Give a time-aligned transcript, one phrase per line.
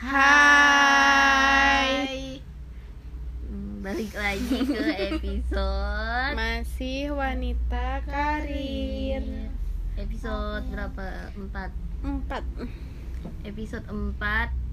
[0.00, 1.92] Hai.
[3.44, 4.80] Hmm, Balik lagi ke
[5.12, 9.20] episode Masih wanita karir.
[10.00, 11.28] Episode berapa?
[11.36, 11.52] 4
[12.00, 12.40] Empat.
[13.44, 14.16] Episode 4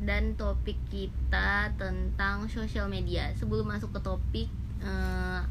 [0.07, 4.47] Dan topik kita tentang sosial media Sebelum masuk ke topik
[4.79, 5.41] eh,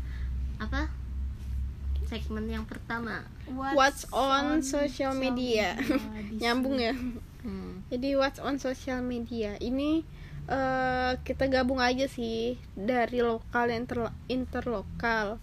[0.57, 0.89] Apa?
[2.09, 3.29] Segmen yang pertama
[3.77, 5.77] What's on social media?
[6.41, 6.97] Nyambung ya.
[7.47, 10.03] Hmm, Jadi what's on social media ini
[10.51, 15.39] eh, kita gabung aja sih dari lokal dan inter interlokal.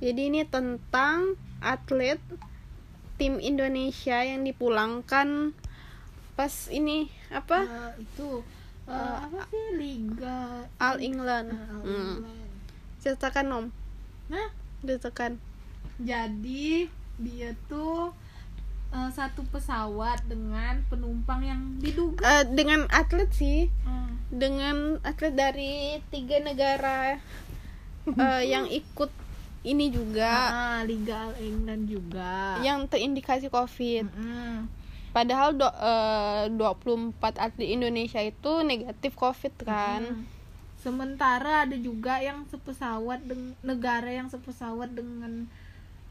[0.00, 2.18] Jadi ini tentang atlet
[3.20, 5.52] tim Indonesia yang dipulangkan
[6.34, 6.98] pas ini
[7.30, 8.28] apa Eh, itu
[8.88, 11.52] eh, apa sih liga All England.
[11.52, 12.12] eh, All Hmm.
[12.18, 12.50] England.
[12.98, 13.66] Ceritakan om,
[14.30, 14.48] nah
[14.80, 15.38] ceritakan.
[16.00, 18.10] jadi dia tuh
[18.92, 25.98] eh, satu pesawat dengan penumpang yang diduga Eh, dengan atlet sih, Eh, dengan atlet dari
[26.12, 27.16] tiga negara
[28.06, 29.10] eh, yang ikut
[29.62, 34.10] ini juga ah, liga England juga yang terindikasi COVID.
[34.10, 34.66] Mm-mm.
[35.12, 40.02] Padahal do, eh, 24 atlet Indonesia itu negatif COVID kan.
[40.02, 40.24] Mm.
[40.82, 45.46] sementara ada juga yang sepesawat dengan negara yang sepesawat dengan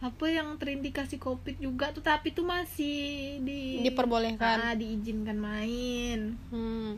[0.01, 4.57] apa yang terindikasi covid juga tuh tapi tuh masih di Diperbolehkan.
[4.59, 6.97] ah, diizinkan main Hmm.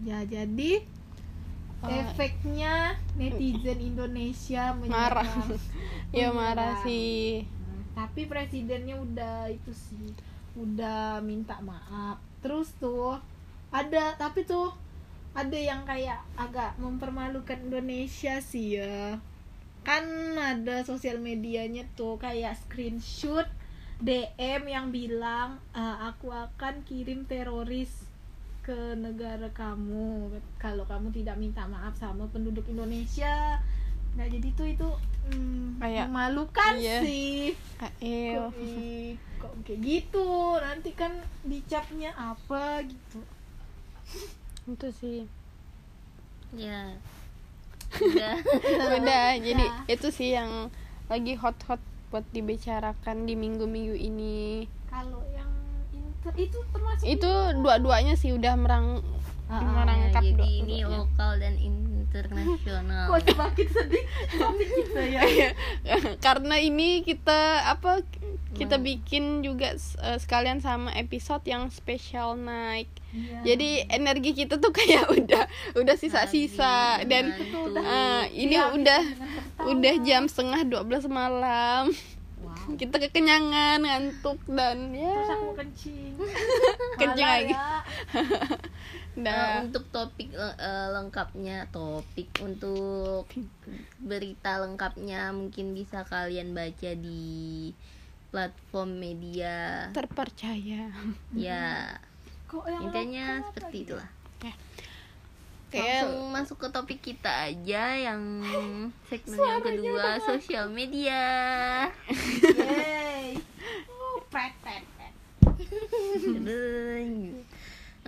[0.00, 0.86] Ya jadi
[1.78, 1.86] Oh.
[1.86, 5.22] efeknya netizen Indonesia Marah.
[6.10, 7.46] Ya marah sih.
[7.94, 10.10] Tapi presidennya udah itu sih,
[10.54, 12.18] udah minta maaf.
[12.40, 13.14] Terus tuh
[13.70, 14.74] ada tapi tuh
[15.30, 19.22] ada yang kayak agak mempermalukan Indonesia sih ya.
[19.88, 23.48] Kan ada sosial medianya tuh kayak screenshot
[24.04, 27.88] DM yang bilang "Eh, aku akan kirim teroris
[28.60, 30.28] ke negara kamu
[30.60, 33.64] kalau kamu tidak minta maaf sama penduduk Indonesia.
[34.12, 34.88] Nah jadi tuh itu
[35.32, 37.00] hmm, Kayak- memalukan iya.
[37.00, 37.56] sih.
[37.80, 40.28] Kok, eh, kok kayak gitu?
[40.60, 41.16] Nanti kan
[41.48, 43.24] dicapnya apa gitu.
[44.68, 45.24] Itu sih.
[46.52, 46.92] Ya
[47.90, 48.34] Udah
[49.00, 49.96] Udah, jadi Ya.
[49.96, 50.68] itu sih yang
[51.08, 54.64] lagi hot-hot buat dibicarakan di minggu-minggu ini.
[54.88, 55.48] Kalau yang
[55.92, 59.00] inter itu termasuk Itu dua-duanya sih udah merang
[59.48, 60.88] Ah, ah, merangkap Jadi ini dua-duanya.
[60.94, 64.04] lokal dan internasional kok semakin sedih
[64.34, 65.22] topik kita ya.
[66.18, 68.04] karena ini kita apa
[68.50, 73.40] kita bikin juga eh, sekalian sama episode yang spesial naik Iya.
[73.42, 77.32] jadi energi kita tuh kayak udah udah sisa-sisa Habis, dan
[77.74, 79.00] eh, ini Iya, udah
[79.66, 81.88] udah jam setengah 12 malam
[82.38, 82.76] Wow.
[82.76, 86.14] kita kekenyangan ngantuk dan ya Terus aku kencing.
[87.02, 87.50] Kencing lagi.
[87.50, 87.82] ya.
[89.18, 93.26] Eh, dah untuk topik eh, lengkapnya topik untuk
[93.98, 97.74] berita lengkapnya mungkin bisa kalian baca di
[98.30, 99.90] platform media.
[99.90, 100.94] Terpercaya.
[101.34, 101.98] Ya.
[102.46, 104.08] Kok yang intinya seperti itulah.
[105.68, 108.22] Kayak langsung masuk ke topik kita aja yang
[109.12, 111.22] segmen yang kedua sosial media.
[112.06, 113.36] Yeay.
[113.88, 114.24] Oh,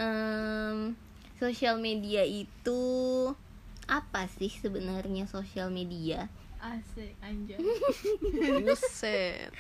[0.01, 0.97] Em,
[1.37, 2.81] sosial media itu
[3.85, 6.33] apa sih sebenarnya sosial media?
[6.61, 7.57] Asik anjay.
[8.65, 9.53] buset.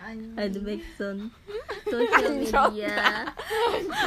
[0.00, 0.36] Anjay.
[0.36, 1.32] ada backsound
[1.92, 3.28] sosial media.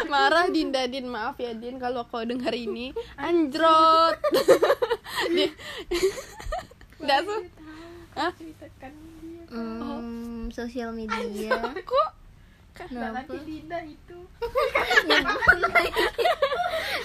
[0.09, 1.05] marah Dinda Din.
[1.09, 2.93] Maaf ya Din kalau kau dengar ini.
[3.17, 4.17] Anjrot.
[7.01, 7.41] Nggak tuh.
[8.17, 8.33] Hah?
[10.49, 11.57] Sosial media.
[11.81, 12.18] Kok
[12.79, 14.19] Nah, kenapa nanti Dinda itu.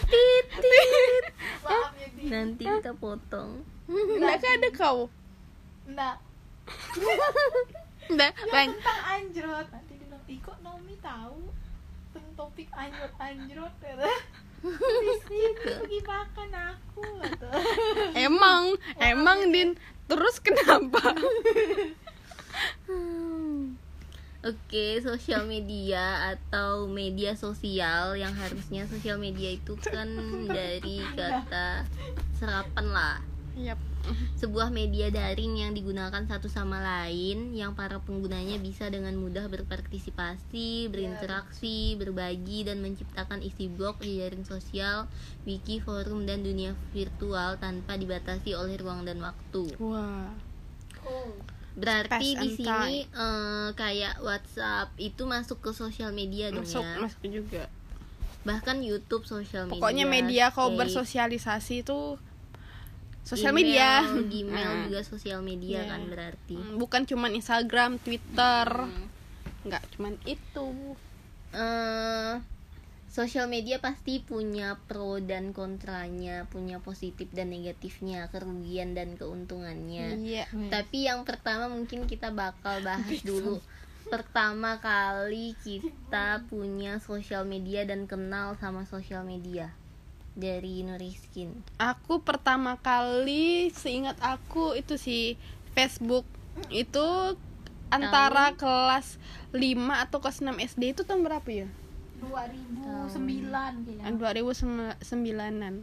[0.06, 1.24] titit
[1.60, 2.30] Maaf ya Dinda.
[2.30, 3.50] nanti kita potong
[3.84, 4.98] enggak kan ada kau
[5.84, 6.16] Enggak.
[8.08, 9.66] enggak Ya lang tentang anjrot.
[9.68, 11.40] Nanti dia bilang, "Ih, kok Nomi tahu
[12.08, 14.08] tentang topik anjrot-anjrot?" kata.
[14.64, 17.50] Di sini pergi makan aku kata.
[18.16, 18.62] emang
[18.96, 21.12] emang Din terus kenapa
[24.44, 30.04] Oke, sosial media atau media sosial yang harusnya sosial media itu kan
[30.44, 31.88] dari kata
[32.36, 33.16] serapan lah.
[33.56, 33.80] Yap.
[34.36, 40.92] Sebuah media daring yang digunakan satu sama lain yang para penggunanya bisa dengan mudah berpartisipasi,
[40.92, 45.08] berinteraksi, berbagi dan menciptakan isi blog, jejaring sosial,
[45.48, 49.72] wiki, forum dan dunia virtual tanpa dibatasi oleh ruang dan waktu.
[49.80, 50.36] wah
[51.04, 51.36] Oh.
[51.74, 56.96] Berarti di sini eh, kayak WhatsApp itu masuk ke sosial media dong masuk ya.
[57.02, 57.66] masuk juga.
[58.44, 62.14] Bahkan YouTube sosial media pokoknya media kau bersosialisasi itu
[63.24, 63.90] sosial email, media.
[64.06, 65.90] Gmail Nah, juga sosial media Iya.
[65.90, 66.54] kan berarti.
[66.54, 68.68] Mm, bukan cuman Instagram Twitter.
[68.70, 69.08] Hmm.
[69.64, 70.68] nggak cuman itu.
[71.56, 72.32] Eh
[73.14, 80.18] sosial media pasti punya pro dan kontranya, punya positif dan negatifnya, kerugian dan keuntungannya.
[80.18, 83.62] iya Tapi yang pertama mungkin kita bakal bahas dulu.
[84.10, 89.70] Pertama kali kita punya sosial media dan kenal sama sosial media
[90.34, 91.62] dari Nuriskin.
[91.78, 95.38] aku pertama kali seingat aku itu sih
[95.78, 96.26] Facebook
[96.74, 97.38] itu
[97.86, 99.22] antara kelas
[99.54, 101.70] 5 atau kelas 6 SD itu tahun berapa ya?
[102.28, 105.74] 2009 kayaknya 2009an.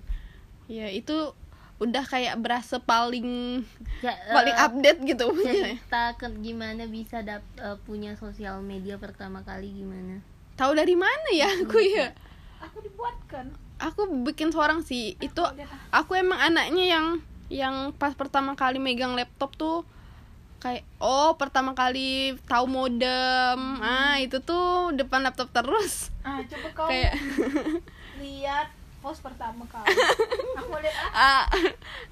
[0.71, 1.35] Ya itu
[1.81, 3.61] udah kayak berasa paling
[4.05, 5.73] Ja, paling update gitu punya.
[5.81, 10.21] cerita ke gimana bisa dap, eh, punya sosial media pertama kali gimana?
[10.53, 12.13] Tahu dari mana ya aku ya?
[12.61, 13.49] aku dibuatkan
[13.81, 15.17] Aku bikin seorang sih.
[15.17, 15.41] Itu
[15.89, 17.05] aku emang anaknya yang
[17.49, 19.81] yang pas pertama kali megang laptop tuh
[20.61, 23.81] kayak oh pertama kali tahu modem.
[23.81, 26.13] Ah itu tuh depan laptop terus.
[26.21, 27.17] Ah coba kau kayak
[28.21, 28.69] lihat
[29.01, 29.81] post pertama kau.
[30.61, 31.11] Aku lihat ah.
[31.17, 31.45] Ah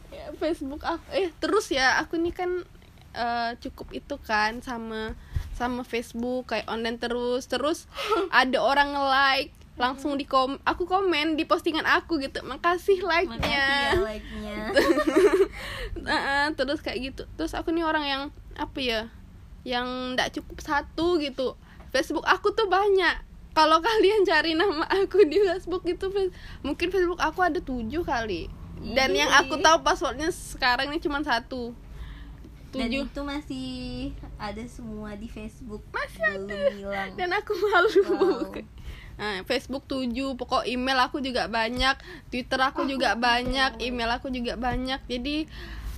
[0.10, 2.66] ya, Facebook aku eh terus ya aku ini kan
[3.14, 5.14] eh, cukup itu kan sama
[5.54, 7.46] sama Facebook kayak online terus.
[7.46, 7.86] Terus
[8.34, 12.44] ada orang nge-like langsung di kom aku komen di postingan aku gitu.
[12.44, 14.58] Makasih Makasih like-nya ya like-nya.
[16.12, 17.24] Heeh, terus kayak gitu.
[17.40, 18.22] Terus aku nih orang yang
[18.60, 19.02] apa ya
[19.64, 21.56] yang ndak cukup satu gitu.
[21.96, 23.24] Facebook aku tuh banyak.
[23.56, 28.52] Kalau kalian cari nama aku di Facebook itu Face- mungkin Facebook aku ada tujuh kali.
[28.80, 31.76] Dan yang aku tahu passwordnya sekarang ini cuma satu.
[32.70, 33.02] Dan tujuh.
[33.10, 33.70] itu masih
[34.38, 35.82] ada semua di Facebook.
[35.90, 36.48] Masih Belum
[36.78, 37.12] hilang.
[37.18, 37.92] dan aku malu.
[38.08, 38.54] Wow.
[39.20, 42.00] Nah, Facebook 7, pokok email aku juga banyak,
[42.32, 45.04] Twitter aku juga banyak, email aku juga banyak.
[45.12, 45.44] Jadi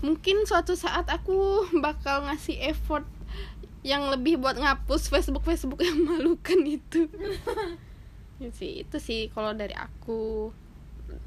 [0.01, 3.05] mungkin suatu saat aku bakal ngasih effort
[3.85, 7.05] yang lebih buat ngapus Facebook Facebook yang malukan itu.
[8.41, 10.49] ya sih, itu sih kalau dari aku.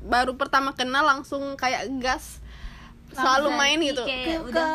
[0.02, 2.42] Baru pertama kenal langsung kayak gas
[3.14, 4.02] selalu main gitu.
[4.02, 4.70] Kayak udah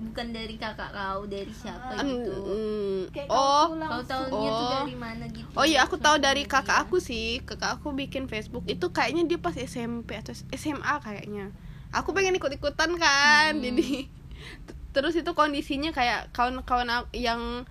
[0.00, 2.34] bukan dari kakak kau, dari siapa Mm, gitu.
[2.38, 4.74] mm, kayak oh, kau tahunya tuh Oh.
[4.80, 5.50] dari mana gitu?
[5.52, 9.26] Oh iya aku tahu sosial dari kakak aku sih Kakak aku bikin Facebook Itu kayaknya
[9.26, 11.50] dia pas SMP atau SMA kayaknya
[11.90, 13.60] Aku pengen ikut-ikutan kan Hmm.
[13.60, 14.06] Jadi
[14.90, 17.66] Terus itu kondisinya kayak Kawan-kawan aku- yang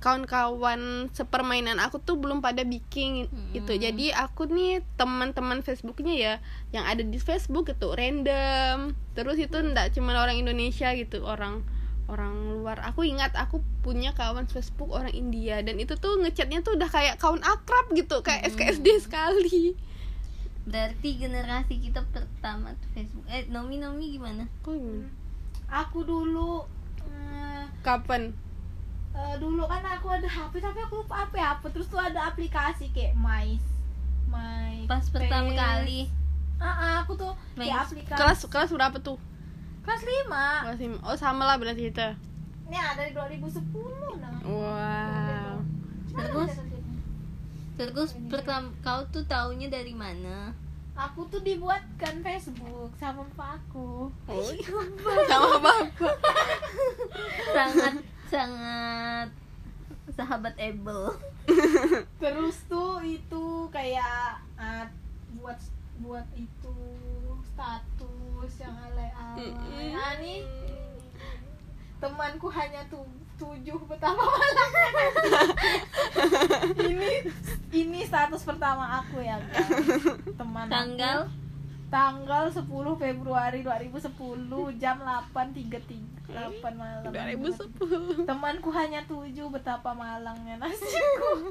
[0.00, 0.80] Kawan-kawan
[1.12, 3.52] sepermainan aku tuh belum pada bikin Hmm.
[3.52, 6.34] gitu Jadi aku nih teman-teman Facebooknya ya
[6.70, 11.62] Yang ada di Facebook itu random Terus itu ndak cuma orang Indonesia gitu Orang
[12.10, 16.74] orang luar aku ingat aku punya kawan Facebook orang India dan itu tuh ngechatnya tuh
[16.74, 18.50] udah kayak kawan akrab gitu kayak Hmm.
[18.50, 19.78] SKSD sekali
[20.60, 23.22] Berarti generasi kita pertama tuh Facebook.
[23.26, 24.42] Eh, Nomi Nomi gimana?
[24.60, 25.08] Kok gimana?
[25.70, 26.66] aku dulu
[27.06, 28.34] eh, kapan
[29.20, 31.66] eh, dulu kan aku ada HP tapi aku lupa apa ya apa.
[31.68, 33.60] Terus tuh ada aplikasi kayak My
[34.30, 35.60] My Pas pertama Space.
[35.60, 36.00] kali.
[36.60, 39.18] ah ah, aku tuh My kayak aplikasi kelas kelas berapa tuh?
[39.80, 40.28] Kelas 5
[40.68, 40.98] kelas lima.
[41.08, 42.16] oh sama lah berarti kita.
[42.68, 45.54] Ini ada dari 2010 nah wow.
[46.10, 46.52] Terus?
[47.80, 50.52] terus pertama kau tuh taunya dari mana?
[51.00, 54.52] aku tuh dibuatkan Facebook sama bapak aku oh,
[55.32, 56.12] sama bapak
[57.56, 57.94] Sangat
[58.30, 59.28] sangat
[60.14, 61.18] sahabat Able.
[62.22, 64.86] terus tuh itu kayak ah,
[65.34, 65.58] buat
[66.00, 66.76] buat itu
[67.52, 69.92] status yang alay-alay Mm-mm.
[69.92, 70.40] nah nih
[72.00, 73.04] temanku hanya tuh
[73.36, 75.04] tujuh betapa malangnya
[76.88, 77.12] ini
[77.72, 79.68] ini status pertama aku ya guys
[80.40, 81.28] teman aku.
[81.90, 84.06] Tanggal tanggal 10 Februari 2010
[84.78, 87.10] jam 8.33 8 malam.
[87.10, 91.50] 2010 temanku hanya tujuh betapa malangnya nasibku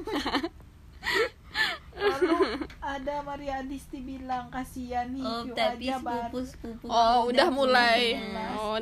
[1.92, 2.36] lalu
[2.80, 6.32] ada Maria Adisti bilang kasihan Oh, Hikyu tapi aja baru.
[6.32, 8.16] sepupu-sepupu oh udah mulai.
[8.16, 8.46] punya.
[8.56, 8.78] oh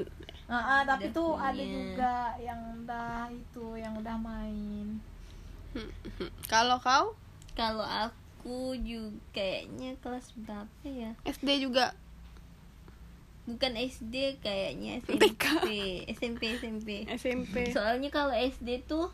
[0.47, 1.51] Ah, ah, tapi Udah tuh punya.
[1.51, 4.87] ada juga yang udah itu yang udah main.
[6.47, 7.13] Kalau kau?
[7.53, 8.17] Kalau aku
[8.79, 11.13] juga kayaknya kelas berapa ya?
[11.25, 11.93] SD juga
[13.49, 15.65] Bukan SD kayaknya TK.
[15.65, 15.73] SMP
[16.13, 16.89] SMP SMP.
[17.09, 19.09] SMP Soalnya kalau SD tuh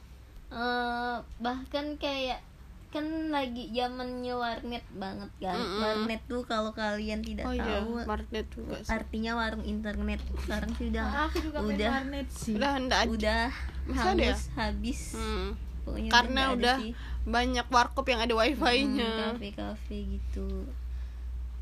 [0.50, 2.42] eh, bahkan kayak
[2.90, 5.54] kan lagi zamannya warnet banget kan.
[5.54, 5.82] Mm-mm.
[5.82, 8.90] Warnet tuh kalau kalian tidak oh iya tahu warnet juga sih.
[8.90, 10.22] artinya warung internet.
[10.38, 12.70] Sekarang sih udah Ah, aku juga udah warnet sih udah
[13.06, 13.50] udah
[13.94, 14.34] ada ya?
[14.54, 15.14] habis.
[15.14, 15.48] hmm.
[15.82, 16.90] pokoknya Karena udah sih.
[17.24, 19.08] Banyak warkop yang ada wifi-nya.
[19.08, 20.68] Hmm, kafe-kafe gitu.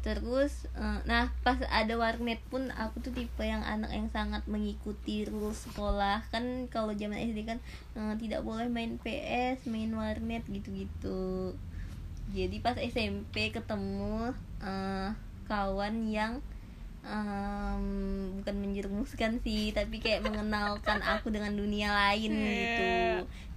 [0.02, 5.22] Terus eh, nah pas ada warnet pun aku tuh tipe yang anak yang sangat mengikuti
[5.24, 6.26] rules sekolah.
[6.34, 7.58] Kan kalau zaman SD kan
[7.94, 11.54] eh, tidak boleh main PS main warnet gitu-gitu.
[12.34, 15.14] Jadi pas SMP ketemu eh,
[15.46, 16.42] kawan yang
[17.02, 17.84] em,
[18.38, 22.90] bukan menjerumuskan sih tapi kayak mengenalkan aku dengan dunia lain gitu.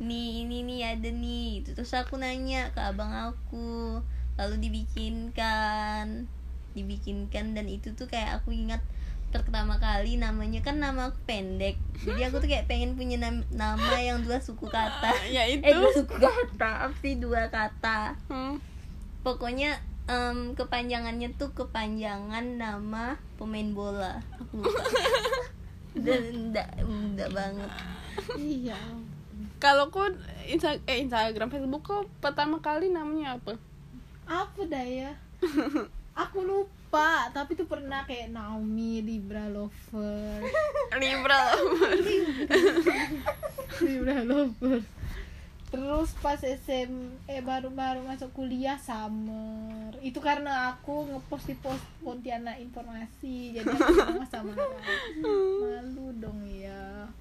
[0.01, 4.01] Nih ini nih ada nih terus aku nanya ke abang aku
[4.35, 6.27] lalu dibikinkan
[6.75, 8.83] dibikinkan dan itu tuh kayak aku ingat
[9.31, 11.75] pertama kali namanya kan nama aku pendek.
[12.03, 15.11] Jadi aku tuh kayak pengen punya nam- nama yang dua suku kata.
[15.27, 15.63] Ya itu.
[15.63, 18.15] eh dua suku kata apa sih dua kata?
[18.31, 18.59] Hmm.
[19.25, 24.21] pokoknya em, kepanjangannya tuh kepanjangan nama pemain bola.
[24.37, 24.83] Aku lupa
[26.05, 27.69] dan enggak enggak banget.
[28.37, 28.77] Iya.
[29.57, 30.05] Kalau kau
[30.45, 33.57] Insta eh Instagram Facebook kau pertama kali namanya apa?
[34.29, 35.11] Apa dah ya?
[36.27, 40.39] Aku lupa tapi tuh pernah kayak Naomi Libra Lover.
[40.95, 41.39] Libra
[43.83, 44.79] Libra Lover
[45.75, 46.91] terus pas SM
[47.27, 49.91] eh baru-baru masuk kuliah Summer.
[49.99, 53.59] Itu karena aku ngepost di post Pontianak informasi.
[53.59, 54.53] Jadi aku sama sama
[55.59, 57.11] malu dong ya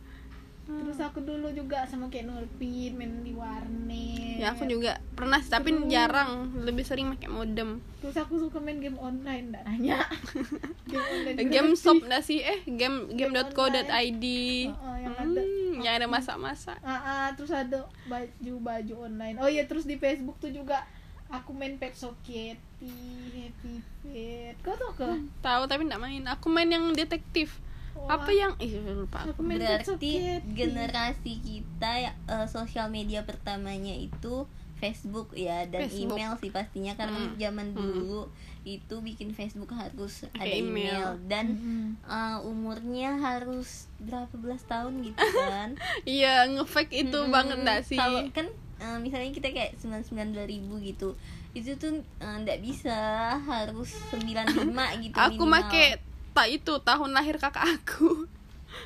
[0.64, 4.40] terus aku dulu juga sama kayak Nurpin main di warnet.
[4.40, 6.56] Ya aku juga pernah sih, tapi jarang.
[6.64, 7.85] Lebih sering pakai modem.
[8.00, 10.00] Terus aku suka main game online nggak nanya.
[10.90, 12.44] Game online game shop nggak sih?
[12.44, 15.40] Eh game game.co.id Heeh, yang ada.
[15.40, 19.37] Hmm, yang ada masa-masa Ah, ah, terus ada baju-baju online.
[19.40, 20.85] Oh iya terus di Facebook tuh juga
[21.33, 22.92] aku main Pet Soketi
[23.33, 24.54] Happy Pet.
[24.61, 25.09] Kau tau ke?
[25.40, 26.23] Tahu tapi nggak main.
[26.28, 27.59] Aku main yang detektif
[28.06, 30.12] apa yang ih lupa aku berarti
[30.49, 34.44] generasi kita ya, eh, sosial media pertamanya itu
[34.75, 36.14] Facebook ya dan Facebook.
[36.14, 37.37] email sih pastinya karena Hmm.
[37.37, 37.78] zaman Hmm.
[37.78, 38.20] dulu
[38.62, 40.64] itu bikin Facebook harus ada email.
[40.64, 41.88] email dan Mm-mm.
[42.02, 45.76] eh, umurnya harus berapa belas tahun gitu kan
[46.11, 47.28] iya ngefake itu Mm-mm.
[47.30, 51.12] banget nggak sih kalau kan eh, misalnya kita kayak 99 ribu gitu
[51.52, 52.96] itu tuh eh, nggak bisa
[53.38, 54.64] harus 95
[55.02, 55.49] gitu aku minimal.
[55.62, 56.00] make
[56.35, 58.26] tak itu tahun lahir kakak aku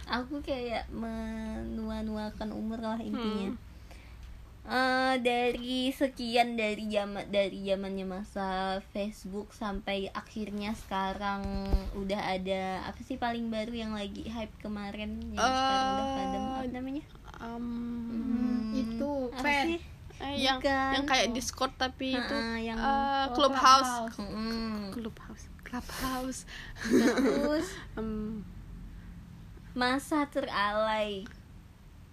[0.06, 3.66] aku kayak menua-nuakan umur lah intinya Hmm.
[4.68, 8.48] Eh, dari sekian dari zaman dari zamannya masa
[8.86, 11.40] Facebook sampai akhirnya sekarang
[11.96, 16.42] udah ada apa sih paling baru yang lagi hype kemarin yang sekarang udah Eh, padam
[16.52, 17.04] apa namanya
[17.38, 17.64] Um,
[18.12, 19.80] Hmm, itu apa pen sih?
[20.20, 20.90] eh, yang Bukan.
[20.92, 21.32] yang kayak Oh.
[21.32, 24.92] Discord tapi itu Ha-ha, yang Oh, clubhouse Clubhouse.
[24.92, 26.48] Clubhouse clubhouse.
[26.80, 27.68] Terus?
[28.00, 28.40] Em,
[29.76, 31.28] masa teralai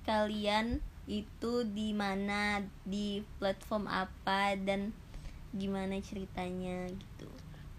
[0.04, 2.68] kalian itu di mana?
[2.84, 4.60] Di platform apa?
[4.60, 4.92] Dan
[5.56, 7.32] gimana ceritanya gitu?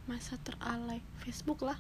[0.09, 1.05] Masa teralai?
[1.21, 1.77] Facebook lah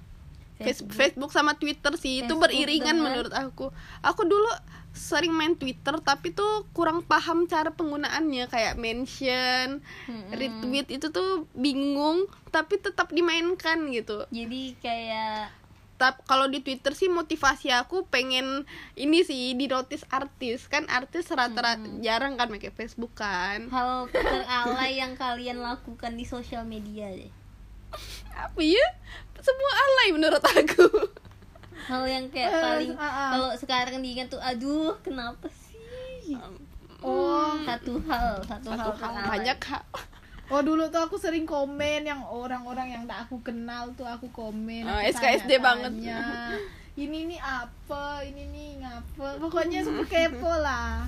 [0.58, 0.92] Facebook.
[0.92, 3.66] Facebook, sama Twitter sih itu Facebook beriringan dengan- menurut aku.
[4.00, 4.48] Aku dulu
[4.90, 10.32] sering main Twitter tapi tuh kurang paham cara penggunaannya kayak mention, Mm-mm.
[10.32, 14.24] retweet itu tuh bingung tapi tetap dimainkan gitu.
[14.26, 15.52] jadi kayak
[15.96, 21.24] Tapi kalau di Twitter sih motivasi aku pengen ini sih di notice artis kan artis
[21.26, 23.68] rata-rata jarang kan pakai Facebook kan.
[23.68, 27.28] hal teralai yang kalian lakukan di sosial media deh
[28.30, 28.86] Apa ya?
[29.38, 30.86] Semua alay menurut aku.
[31.86, 33.30] hal yang kayak Eh, paling ah, ah.
[33.30, 36.34] kalau sekarang diingat tuh aduh kenapa sih
[36.98, 39.84] oh satu hal satu, Satu hal hal banyak hal.
[40.46, 44.82] oh dulu tuh aku sering komen yang orang-orang yang tak aku kenal tuh aku komen
[44.82, 45.92] Oh, aku SKSD banget.
[45.92, 46.58] tanya-tanya.
[47.06, 51.06] ini nih apa ini nih ngapa pokoknya super kepo lah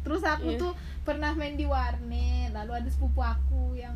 [0.00, 0.58] terus aku Iya.
[0.58, 3.94] tuh pernah main di warnet lalu ada sepupu aku yang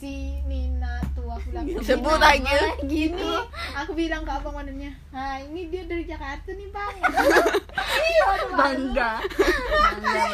[0.00, 2.56] si Nina tuh aku bilang Sebut "Nina, lagi.
[2.88, 3.20] gini.
[3.84, 6.94] Aku bilang ke abang warnetnya nah ini dia dari Jakarta nih bang.
[8.00, 10.30] Iya bangga bangga.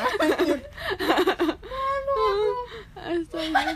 [2.96, 3.72] Astaga.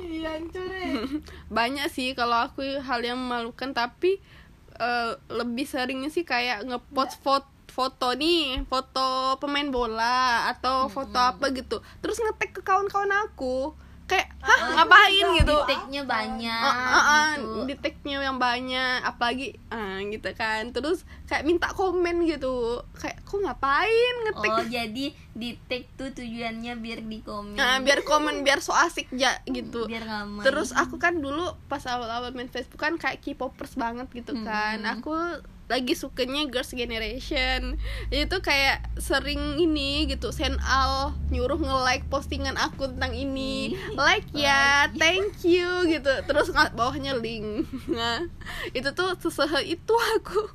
[0.00, 0.92] iya hancur ya.
[1.56, 4.20] Banyak sih kalau aku hal yang memalukan tapi
[4.76, 11.54] eh, lebih seringnya sih kayak ngepost foto foto nih foto pemain bola atau foto apa
[11.54, 11.78] gitu.
[12.02, 13.72] Terus ngetek ke kawan-kawan aku
[14.10, 15.26] kayak hah ngapain?
[15.38, 15.54] gitu.
[15.62, 17.70] Titiknya banyak Oh, ah, ah, gitu.
[17.70, 20.74] di tag-nya yang banyak apalagi ah gitu kan.
[20.74, 26.74] Terus kayak minta komen gitu kayak kok ngapain ngetek Oh jadi di tag tuh tujuannya
[26.82, 27.54] biar di komen.
[27.54, 29.86] Nah, biar komen biar so asik ya gitu.
[29.86, 34.34] Biar ramai terus aku kan dulu pas awal-awal main Facebook kan kayak K-popers banget gitu
[34.42, 34.82] kan.
[34.82, 34.92] Hmm.
[34.98, 35.14] aku
[35.70, 37.78] lagi sukanya Girls Generation.
[38.10, 43.78] Itu kayak sering ini gitu Senal nyuruh nge-like postingan aku tentang ini.
[43.94, 46.10] Like ya thank you gitu.
[46.26, 47.70] Terus bawahnya link.
[47.86, 48.26] Nah
[48.74, 50.50] itu tuh sesehe itu aku.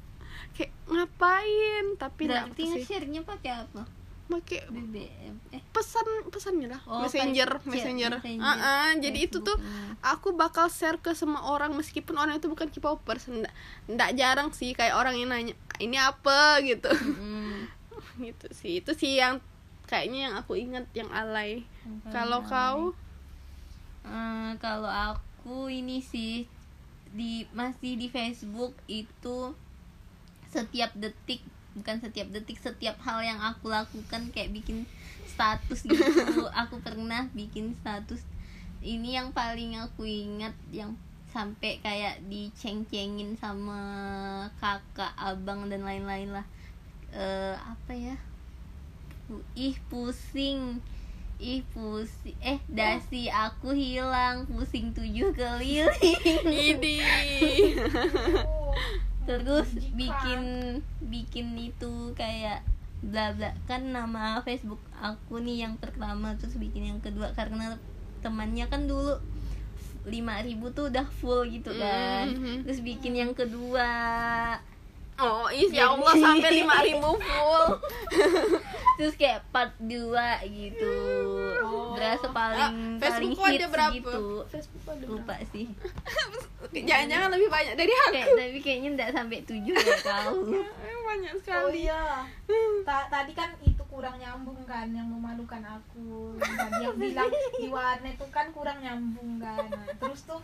[0.52, 1.86] Kayak ngapain?
[1.96, 2.84] Tapi berarti sih.
[2.84, 3.88] nge-share-nya pakai apa
[4.26, 5.62] pakai BBM eh.
[5.70, 6.82] pesan pesannya lah.
[6.90, 8.42] Oh, messenger pakai messenger, Messenger.
[8.42, 9.54] Ah, ah, jadi itu tuh
[10.02, 13.30] aku bakal share ke semua orang meskipun orang itu bukan K-popers.
[13.30, 13.54] Nggak
[13.86, 16.58] nggak jarang sih kayak orang yang nanya ini apa?
[16.66, 16.90] gitu.
[16.90, 17.70] Mm.
[18.34, 18.82] gitu sih.
[18.82, 19.38] Itu sih yang
[19.86, 21.62] kayaknya yang aku ingat yang alay.
[22.10, 22.98] Kalau kau?
[24.06, 26.50] Eh, kalau aku ini sih
[27.16, 29.54] di masih di Facebook itu
[30.50, 31.42] setiap detik
[31.76, 34.88] bukan setiap detik setiap hal yang aku lakukan kayak bikin
[35.28, 36.48] status gitu.
[36.66, 38.24] Aku pernah bikin status.
[38.80, 40.94] Ini yang paling aku ingat yang
[41.34, 43.82] sampai kayak diceng-cengin sama
[44.62, 46.46] kakak abang dan lain-lain lah.
[47.12, 48.16] Eh, apa ya?
[49.58, 50.80] Ih pusing.
[51.42, 54.46] Ih pusing eh dasi aku hilang.
[54.48, 56.22] Pusing tujuh keliling.
[56.46, 57.02] Ini
[59.26, 60.42] terus bikin
[61.02, 62.62] bikin itu kayak
[63.06, 67.78] bla bla kan nama Facebook aku nih yang pertama terus bikin yang kedua karena
[68.26, 69.22] temannya kan dulu
[70.06, 72.30] 5000 tuh udah full gitu kan.
[72.30, 72.66] Mhm.
[72.66, 73.90] terus bikin yang kedua
[75.18, 77.66] oh ih ya Allah sampai 5000 full.
[78.98, 79.92] Terus kayak part 2
[80.48, 80.94] gitu.
[81.92, 83.94] Berasa paling Ah, paling Facebookku ada hits berapa?
[83.94, 84.24] gitu.
[84.48, 85.68] Facebook ada lupa sih.
[86.88, 88.14] Jangan-jangan lebih banyak dari aku.
[88.14, 90.36] Kayak tapi kayaknya enggak sampai 7 ya kau
[91.06, 92.26] banyak Oh sekali iya.
[92.82, 96.34] Ta- tadi kan itu kurang nyambung kan yang memalukan aku.
[96.36, 99.64] Yang Tadi yang bilang di warnet itu kan kurang nyambung kan.
[99.70, 100.42] Nah, terus tuh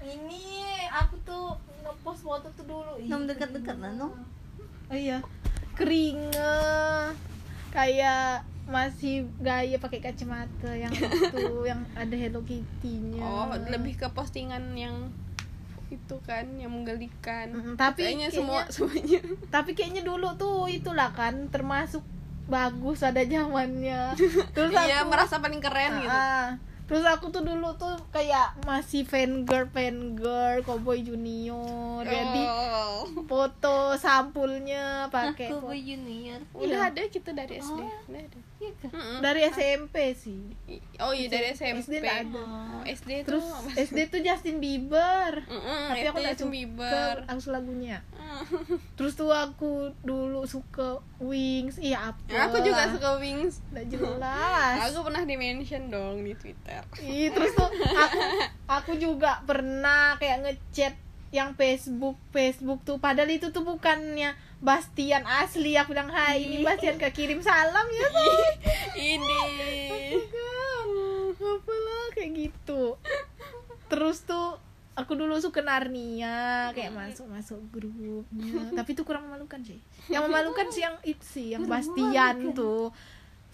[0.00, 2.92] ini aku tuh ngepost foto tuh dulu.
[3.02, 4.12] Nom, dekat-dekat lah, Nom.
[4.86, 5.18] Oh iya.
[5.74, 7.14] Keringet
[7.68, 13.20] kayak masih gaya pakai kacamata yang itu yang ada Hello Kitty-nya.
[13.20, 15.08] oh lebih ke postingan yang
[15.88, 19.20] itu kan yang menggelikan Mm, tapi kayaknya kayaknya- semua semuanya
[19.54, 22.04] tapi kayaknya dulu tuh itulah kan termasuk
[22.44, 24.12] bagus ada zamannya
[24.54, 29.04] terus iya aku merasa paling keren gitu Ah, terus aku tuh dulu tuh kayak masih
[29.04, 33.04] fan girl fan girl cowboy junior jadi oh.
[33.24, 36.40] foto sampulnya pakai aku foto- boy junior.
[36.50, 37.92] Udah ada kita dari SD Oh.
[38.08, 40.50] udah ada Iya dari SMP sih.
[40.98, 42.42] Oh iya dari SMP SD ada.
[42.42, 45.46] oh, SD terus tuh SD tuh Justin Bieber.
[45.46, 47.14] Mm-mm, tapi aku SD nggak suka Bieber.
[47.30, 48.02] langsung lagunya.
[48.18, 48.44] Mm.
[48.98, 51.78] terus tuh aku dulu suka Wings.
[51.78, 52.50] Iya apa?
[52.50, 53.62] Aku juga suka Wings.
[53.70, 54.76] Nggak jelas.
[54.90, 56.82] Aku pernah di mention dong di Twitter.
[56.98, 58.20] Ih, terus tuh aku
[58.66, 60.94] aku juga pernah kayak ngechat
[61.28, 62.96] yang Facebook Facebook tuh.
[62.96, 68.34] Padahal itu tuh bukannya Bastian asli aku bilang hai ini Bastian kekirim salam ya tuh
[68.98, 69.42] ini.
[71.38, 72.98] Apalah kayak gitu.
[73.88, 74.58] Terus tuh
[74.98, 78.74] aku dulu suka Narnia kayak masuk masuk grupnya.
[78.74, 79.78] Tapi itu kurang memalukan sih.
[80.10, 82.90] Yang memalukan sih yang itu sih yang Bastian tuh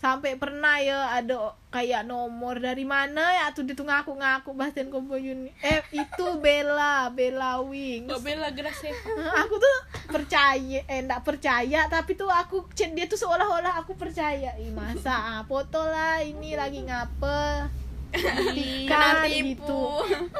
[0.05, 5.81] sampai pernah ya ada kayak nomor dari mana ya tuh itu ngaku-ngaku Bastian Kompoyun eh
[5.97, 8.13] itu Bella Bella Wings.
[8.13, 8.93] Mbak Bella Gracia
[9.41, 9.77] aku tuh
[10.13, 14.53] percaya eh enggak percaya tapi tuh aku chat dia tuh seolah-olah aku percaya.
[14.61, 17.73] Ih, masa foto lah ini lagi ngapa?
[18.13, 19.85] Kena kan tipu gitu.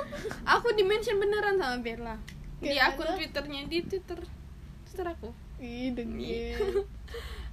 [0.55, 2.15] Aku di mention beneran sama Bella.
[2.63, 4.23] Di akun twitternya di twitter.
[4.87, 5.35] Twitter aku.
[5.59, 6.87] Ih, dengil.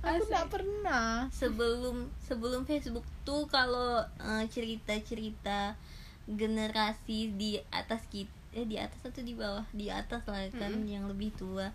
[0.02, 0.28] Aku Asli.
[0.28, 5.78] enggak pernah sebelum sebelum Facebook tuh kalau eh, cerita-cerita
[6.28, 11.08] generasi di atas kita eh di atas atau di bawah di atas lah kan yang
[11.08, 11.72] lebih tua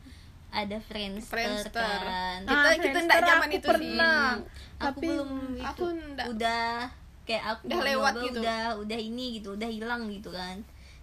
[0.48, 1.98] ada Friendster, Friendster.
[2.02, 3.70] kan Kita- Ah, kita zaman aku itu sih.
[3.70, 4.20] pernah.
[4.76, 6.26] aku Tapi belum itu aku ndak.
[6.32, 6.68] udah
[7.24, 8.40] kayak aku Udah lewat gitu.
[8.40, 10.56] udah udah ini gitu udah hilang gitu kan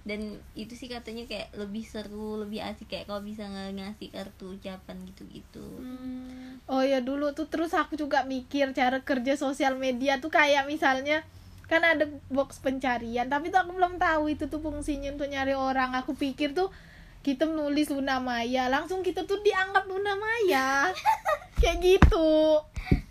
[0.04, 0.20] dan
[0.52, 5.64] itu sih katanya kayak lebih seru lebih asik kayak kalau bisa ngasih kartu ucapan gitu-gitu
[5.80, 6.60] Hmm.
[6.68, 11.24] oh ya dulu tuh terus aku juga mikir cara kerja sosial media tuh kayak misalnya
[11.72, 15.96] kan ada box pencarian tapi tuh aku belum tahu itu tuh fungsinya untuk nyari orang
[15.96, 16.68] aku pikir tuh
[17.24, 20.92] kita menulis Luna Maya langsung kita tuh dianggap Luna Maya
[21.64, 22.60] kayak gitu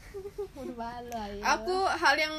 [1.40, 1.56] ya.
[1.56, 2.36] aku hal yang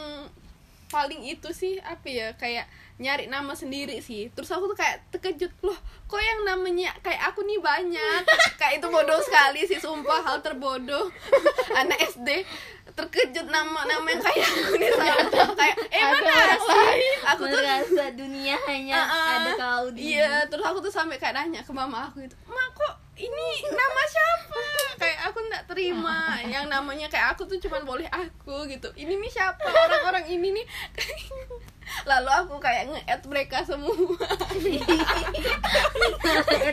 [0.93, 2.69] paling itu sih apa ya kayak
[3.01, 4.29] nyari nama sendiri sih.
[4.37, 5.75] Terus aku tuh kayak terkejut loh
[6.05, 8.21] kok yang namanya kayak aku nih banyak.
[8.61, 11.09] Kayak itu bodoh sekali sih sumpah hal terbodoh.
[11.81, 12.45] Anak SD
[12.93, 17.59] terkejut nama nama yang kayak aku nih sama kayak eh Ada mana sih aku tuh
[17.65, 19.25] merasa dunia hanya Ah, ah.
[19.41, 22.61] ada kau di iya terus aku tuh sampai kayak nanya ke mama aku itu ma
[22.77, 24.63] kok ini nama siapa?
[24.99, 26.37] Kayak aku nggak terima.
[26.43, 28.91] Yang namanya kayak aku tuh cuman boleh aku gitu.
[28.95, 29.63] Ini nih siapa?
[29.63, 30.65] Orang-orang ini nih.
[32.09, 33.93] Lalu aku kayak nge-add mereka semua.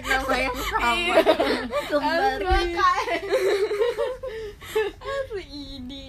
[0.01, 0.87] Nama yang sama.
[0.97, 1.23] Iya.
[5.01, 6.07] Asli, ini.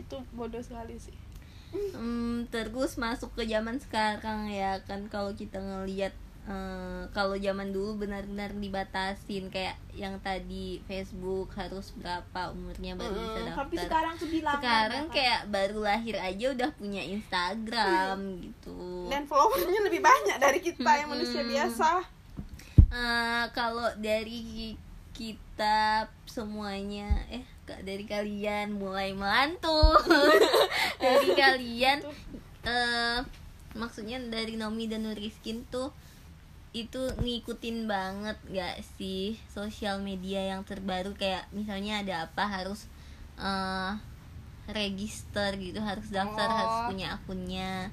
[0.00, 1.14] Itu bodoh sekali sih.
[1.68, 6.16] Hmm, terus masuk ke zaman sekarang ya kan kalau kita ngelihat
[6.48, 13.40] eh, kalau zaman dulu benar-benar dibatasin kayak yang tadi Facebook harus berapa umurnya baru bisa
[13.44, 13.58] daftar.
[13.68, 15.14] tapi sekarang tuh dilarang sekarang kan?
[15.14, 19.12] kayak baru lahir aja udah punya Instagram gitu.
[19.12, 21.90] Dan followernya lebih banyak dari kita yang manusia biasa.
[22.88, 24.72] Eh, kalau dari
[25.12, 30.00] kita semuanya eh kak dari kalian mulai melantur.
[31.02, 32.00] Dari kalian
[32.64, 33.20] eh
[33.76, 35.92] maksudnya dari Nomi dan Nuriskin tuh
[36.70, 41.16] itu ngikutin banget gak sih sosial media yang terbaru?
[41.16, 42.86] Kayak misalnya ada apa harus
[43.38, 43.92] eh
[44.68, 46.56] register gitu harus daftar Oh.
[46.56, 47.88] harus punya akunnya.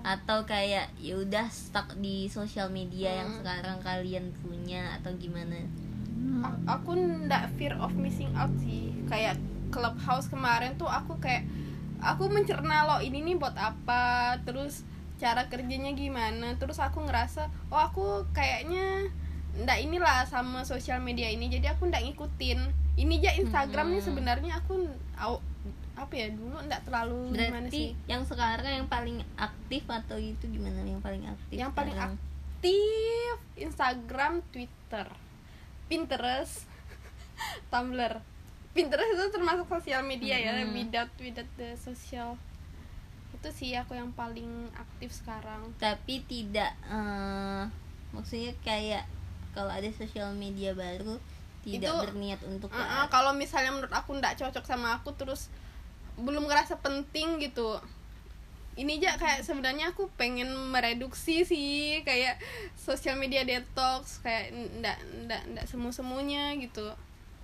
[0.00, 3.38] Atau kayak ya udah stuck di sosial media yang Hmm.
[3.40, 5.64] sekarang kalian punya atau gimana?
[6.40, 8.92] A- aku ndak fear of missing out sih.
[9.08, 11.44] Kayak clubhouse kemarin tuh aku kayak
[12.00, 14.36] aku mencerna loh ini nih buat apa?
[14.44, 14.84] Terus
[15.20, 19.12] cara kerjanya gimana terus aku ngerasa oh aku kayaknya
[19.60, 22.60] ndak inilah sama sosial media ini jadi aku ndak ngikutin
[22.96, 24.08] ini aja Instagram nih Hmm.
[24.08, 24.88] sebenarnya aku
[25.92, 30.48] apa ya dulu ndak terlalu gimana berarti sih yang sekarang yang paling aktif atau itu
[30.48, 32.16] gimana yang paling aktif Yang paling sekarang?
[32.16, 35.06] aktif Instagram, Twitter,
[35.86, 36.64] Pinterest,
[37.72, 38.20] Tumblr.
[38.70, 40.72] Pinterest itu termasuk sosial media ya, Mm-mm.
[40.72, 42.36] without without the social.
[43.40, 45.72] Itu sih aku yang paling aktif sekarang.
[45.80, 47.64] tapi tidak eh,
[48.12, 49.08] maksudnya kayak
[49.56, 51.16] kalau ada sosial media baru
[51.64, 55.48] tidak Itu- berniat untuk Uh-uh, kalau misalnya menurut aku ndak cocok sama aku terus
[56.20, 57.80] belum ngerasa penting gitu.
[58.76, 62.40] Ini aja kayak sebenarnya aku pengen mereduksi sih kayak
[62.76, 66.88] sosial media detox kayak ndak ndak ndak semu semuanya gitu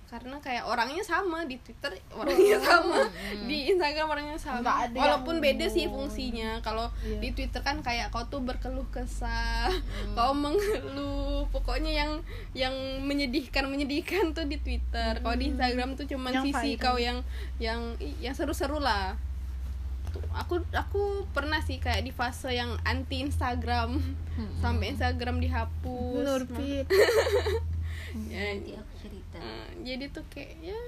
[0.07, 3.11] karena kayak orangnya sama di Twitter orangnya sama.
[3.43, 4.87] Di Instagram orangnya sama.
[4.87, 6.59] Walaupun yang- beda sih fungsinya.
[6.61, 7.19] Kalau Iya.
[7.19, 9.67] di Twitter kan kayak kau tuh berkeluh kesah
[10.15, 11.43] kau mengeluh.
[11.49, 12.11] Pokoknya yang
[12.53, 12.71] yang
[13.03, 15.19] menyedihkan menyedihkan tuh di Twitter.
[15.19, 17.19] Kalau di Instagram tuh cuman Yang sisi kau yang
[17.57, 19.19] yang yang seru-seru lah.
[20.33, 23.99] Aku aku pernah sih kayak di fase yang anti Instagram.
[24.57, 26.23] Sampai Instagram dihapus.
[26.23, 26.87] Nurpit
[28.31, 28.55] Ya,
[29.37, 30.81] aku Eh, jadi tuh kayak ya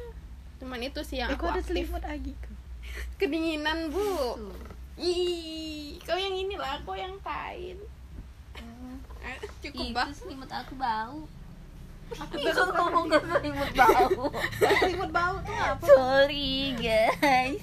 [0.58, 1.68] cuman itu sih yang aku kok ada aktif.
[1.88, 2.56] selimut lagi kok?
[3.20, 4.36] kedinginan bu.
[4.96, 7.80] Ih kau yang inilah kau yang kain
[9.20, 11.24] Eh, cukup itu bah selimut aku bau.
[12.12, 14.24] Aku kok ngomong ke selimut bau.
[14.82, 15.86] Selimut bau tuh apa?
[15.86, 17.62] sorry guys.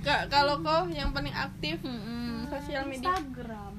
[0.00, 2.48] Ka- kalau kau yang paling aktif Mm-mm.
[2.48, 3.12] sosial media?
[3.12, 3.71] Instagram.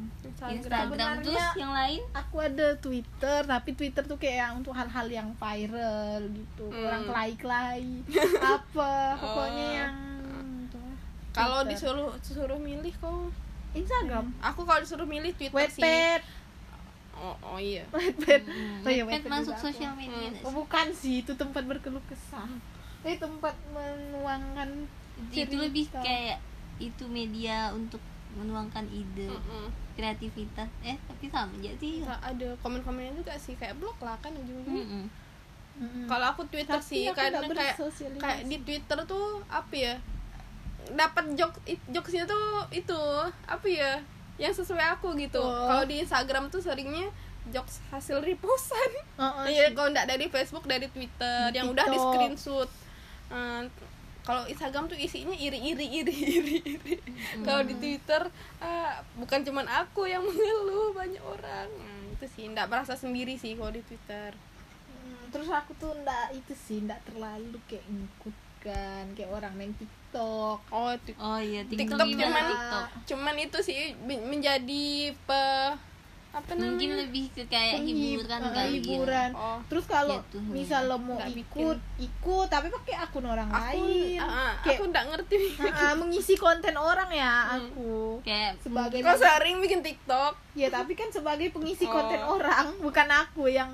[0.50, 5.08] Instagram, Instagram terus yang lain Aku ada Twitter, tapi Twitter tuh kayak yang untuk hal-hal
[5.08, 6.66] yang viral gitu.
[6.68, 6.84] Hmm.
[6.84, 7.84] Orang kelai-kelai.
[8.54, 8.94] apa?
[9.16, 9.76] Pokoknya Oh.
[9.78, 9.96] yang
[10.62, 10.82] itu.
[11.32, 13.32] kalau disuruh disuruh milih kau
[13.72, 14.30] Instagram.
[14.40, 16.22] aku kalau disuruh milih Twitter sih Wattpad.
[17.16, 18.42] oh, oh iya Wattpad.
[18.44, 20.38] Hmm, Oh iya, Wattpad masuk sosial media Hmm.
[20.40, 20.56] Oh, sih?
[20.56, 22.46] bukan sih, itu tempat berkeluh kesah.
[23.02, 24.88] Ini tempat menuangkan
[25.30, 26.38] itu lebih kayak
[26.78, 28.02] itu media untuk
[28.34, 29.70] menuangkan ide Mm-mm.
[29.94, 34.34] Kreativitas eh tapi sama aja sih Bisa ada komen-komennya juga sih kayak blog lah kan
[34.34, 35.06] ujung-ujungnya Mm-mm.
[35.76, 36.06] Mm-mm.
[36.06, 37.76] kalau aku Twitter Tapi sih aku karena kayak
[38.18, 39.94] kayak di Twitter tuh apa ya
[40.92, 41.54] dapat jok
[41.90, 43.00] jokesnya tuh itu
[43.46, 43.98] apa ya
[44.36, 45.70] yang sesuai aku gitu Oh.
[45.70, 47.08] kalau di Instagram tuh seringnya
[47.46, 49.74] jokes hasil repostan Oh, oh, Iya, sih.
[49.74, 52.70] kalau nggak dari Facebook dari Twitter Di yang udah di screenshot.
[53.30, 53.62] Eh,
[54.24, 56.96] kalau Instagram tuh isinya iri iri iri iri iri.
[57.44, 58.24] Kalau di Twitter
[58.64, 61.68] ah, bukan cuman aku yang mengeluh banyak orang.
[61.68, 64.32] Nah, itu sih nggak merasa sendiri sih kalau di Twitter.
[64.88, 69.76] Hmm, terus aku tuh ndak itu sih ndak terlalu kayak ngikut kan kayak orang main
[69.76, 75.44] TikTok Oh, oh iya TikTok TikTok, gimana cuman TikTok cuman itu sih menjadi pe
[76.34, 76.66] apa namanya?
[76.68, 78.74] mungkin lebih ke kayak Penghib- hiburan eh, kali ya.
[78.74, 80.50] hiburan Oh, terus kalau Jatuhnya.
[80.52, 85.06] misalnya mau Nggak ikut ikut tapi pakai akun orang aku lain ah, kayak aku nggak
[85.08, 85.36] ngerti.
[85.56, 87.58] ah, ah, mengisi konten orang ya Hmm.
[87.70, 90.34] aku kayak sebagai Kau sering bikin TikTok?
[90.54, 91.92] ya tapi kan sebagai pengisi Oh.
[91.92, 93.70] konten orang bukan aku yang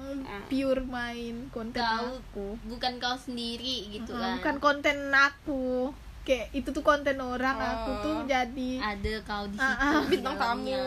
[0.45, 6.47] pure main konten Kau aku bukan kau sendiri gitu Ah, kan bukan konten aku kayak
[6.51, 8.01] itu tuh konten orang aku Oh.
[8.01, 10.01] tuh jadi ada kau di situ Ah, ah.
[10.01, 10.77] di Bintang tamu.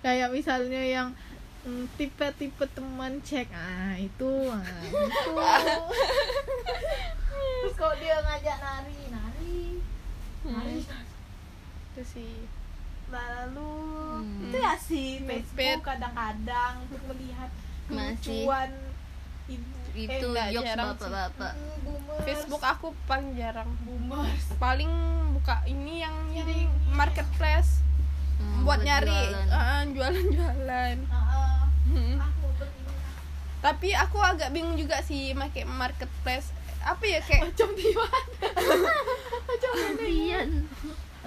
[0.00, 1.08] kayak misalnya yang
[1.60, 5.34] Hmm, tipe-tipe teman cek ah itu ah, itu
[7.60, 9.60] terus kalau dia ngajak nari nari
[10.44, 12.34] nari itu sih
[13.08, 13.74] lalu
[14.18, 14.44] Hmm.
[14.44, 15.08] itu ya sih.
[15.20, 17.50] Facebook kadang-kadang untuk melihat
[17.86, 18.70] kelucuan
[19.46, 20.98] ibu itu enggak, jokes jarang sih.
[21.00, 24.92] bapak-bapak Mm, boomers Facebook aku paling jarang boomers paling
[25.32, 27.82] buka ini yang Jadi- marketplace
[28.36, 29.48] Hmm, buat nyari jualan.
[29.50, 31.58] ah, jualan-jualan Ah, ah.
[31.84, 32.16] Hmm.
[33.58, 38.46] tapi aku agak bingung juga sih pakai marketplace apa ya kayak macam di mana
[39.48, 39.72] macam.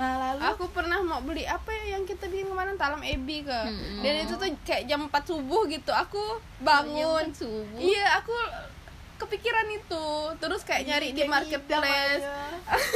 [0.02, 0.40] Nah lalu?
[0.50, 2.74] Aku pernah mau beli apa ya yang kita bikin kemarin?
[2.74, 3.54] Talam ebi ke.
[3.62, 4.02] Mm-mm.
[4.02, 5.94] dan itu tuh kayak jam 4 subuh gitu.
[5.94, 6.18] Aku
[6.60, 7.30] bangun.
[7.30, 7.78] Jam subuh?
[7.78, 8.34] Iya aku
[9.18, 10.06] kepikiran itu.
[10.36, 12.26] Terus kayak nyari di marketplace.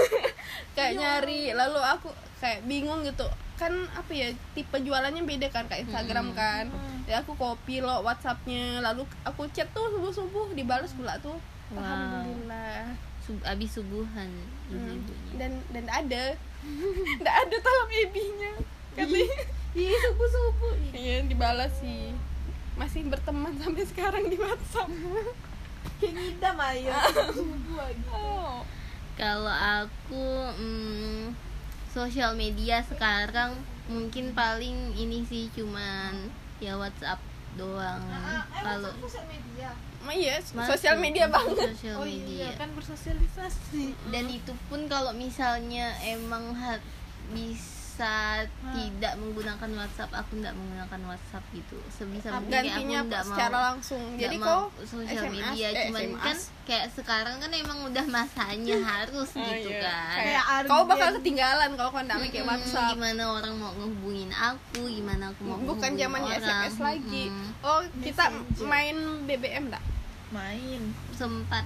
[0.76, 1.00] kayak Iya.
[1.00, 1.42] nyari.
[1.54, 3.30] Lalu aku kayak bingung gitu.
[3.56, 6.66] Kan apa ya tipe jualannya beda kan kayak Instagram kan.
[7.06, 8.82] Ya aku copy lo WhatsAppnya.
[8.82, 11.38] Lalu aku chat tuh subuh subuh dibalas pula tuh.
[11.70, 11.82] Wow.
[11.82, 12.98] alhamdulillah.
[13.22, 14.30] Sub- abis subuhan
[14.70, 14.98] Hmm.
[14.98, 16.26] ibu-ibunya dan dan ada.
[17.22, 18.52] Nggak ada talam ebinya
[18.96, 19.40] katanya.
[19.76, 22.16] Iya subuh subuh iya dibalas sih.
[22.80, 24.88] Masih berteman sampai sekarang di WhatsApp.
[26.00, 26.96] Kayak ngidam aja
[27.36, 28.10] subuh aja.
[28.12, 28.60] Oh.
[29.16, 30.28] kalau aku
[30.60, 31.32] hmm,
[31.88, 33.56] sosial media sekarang
[33.88, 37.20] mungkin paling ini sih cuman ya WhatsApp
[37.56, 38.04] doang.
[38.12, 38.92] Ah, ah, eh, kalau
[39.28, 39.72] media
[40.06, 40.38] Ma iya
[40.70, 41.74] sosial media banget.
[41.74, 42.46] Sosial oh media.
[42.46, 43.98] iya kan bersosialisasi.
[44.14, 46.82] Dan itu pun kalau misalnya emang ha-
[47.96, 48.44] bisa
[48.76, 51.80] tidak menggunakan WhatsApp aku nggak menggunakan WhatsApp gitu.
[51.88, 55.68] Sebisa mungkin aku nggak mau secara langsung jadi mau kok sosial SMS, media.
[55.72, 56.20] eh, cuman SMS.
[56.20, 59.80] kan kayak sekarang kan emang udah masanya harus Oh, gitu iya.
[59.80, 60.16] kan.
[60.20, 62.92] Kayak kau bakal ketinggalan kalau kau nggak pakai Mm-mm, WhatsApp.
[62.92, 66.00] gimana orang mau ngehubungin aku gimana aku mau bukan ngehubungin
[66.36, 66.36] zamannya.
[66.68, 67.24] SMS lagi.
[67.32, 67.64] Mm-mm.
[67.64, 68.68] oh kita Messenger.
[68.68, 69.84] main BBM tak
[70.30, 70.82] main.
[71.14, 71.64] Sempat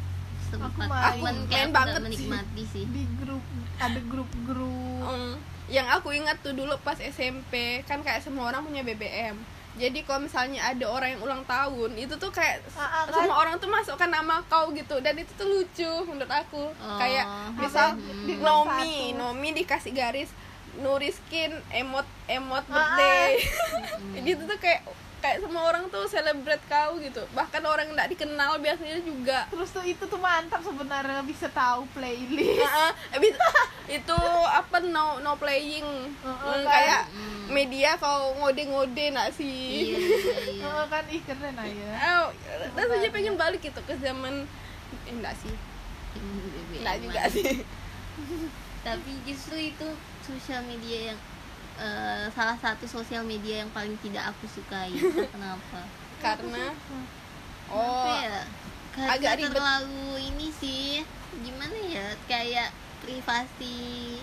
[0.51, 1.35] Aku aku, main.
[1.45, 2.25] Main aku banget nggak sih.
[2.25, 3.43] menikmati sih di grup
[3.77, 5.33] ada grup-grup Mm.
[5.67, 9.37] yang aku ingat tuh dulu pas SMP kan kayak semua orang punya BBM
[9.75, 13.15] jadi kalau misalnya ada orang yang ulang tahun itu tuh kayak Ah, ah, kan?
[13.15, 16.97] semua orang tuh masukkan nama kau gitu dan itu tuh lucu menurut aku Oh.
[16.97, 17.23] kayak
[17.55, 18.25] misal Hmm.
[18.25, 18.75] Di- Nomi
[19.07, 19.17] satu.
[19.17, 20.29] Nomi dikasih garis
[20.75, 23.39] Nuriskin emot emot Ah, birthday
[23.95, 24.21] Mm.
[24.27, 24.81] gitu tuh kayak
[25.19, 27.21] kayak semua orang tuh celebrate kau gitu.
[27.29, 29.45] Bahkan orang nggak dikenal biasanya juga.
[29.47, 32.59] Terus tuh itu tuh mantap sebenarnya bisa tahu playlist.
[32.59, 33.33] Heeh, habis
[33.97, 35.85] itu apa no no playing.
[36.15, 36.65] Heeh, Hmm, kan?
[36.65, 37.45] kayak Mm.
[37.49, 39.91] media kau ngode-ngode nak iya sih?
[39.91, 39.99] Iya
[40.49, 41.89] iya Oh, kan ih keren aja
[42.21, 42.27] oh,
[42.73, 44.45] rasanya pengen balik gitu ke zaman
[44.99, 45.55] eh, enggak sih.
[46.73, 47.29] Enggak juga aja.
[47.29, 47.65] sih.
[48.79, 49.87] Tapi justru itu
[50.21, 51.19] sosial media yang
[51.79, 54.91] eh, salah satu sosial media yang paling tidak aku sukai.
[55.33, 55.81] Kenapa.
[56.19, 56.75] Karena?
[57.71, 58.11] Oh.
[58.19, 58.43] Ya?
[58.91, 59.55] Karena agak ribet.
[59.55, 61.01] terlalu ini sih.
[61.39, 62.07] Gimana ya?
[62.27, 64.19] Kayak privasi.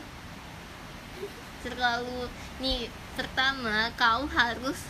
[1.64, 2.28] Terlalu
[2.60, 4.84] nih pertama kau harus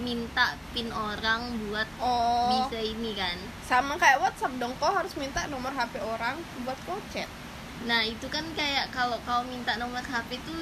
[0.00, 2.64] minta pin orang buat oh.
[2.64, 3.36] bisa ini kan?
[3.66, 4.72] Sama kayak WhatsApp dong.
[4.78, 7.28] Kau harus minta nomor HP orang buat kau chat
[7.82, 10.58] nah itu kan kayak kalau kau minta nomor HP itu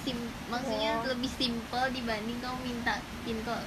[0.00, 1.06] sim maksudnya Oh.
[1.12, 3.60] lebih simple dibanding kau minta pin kok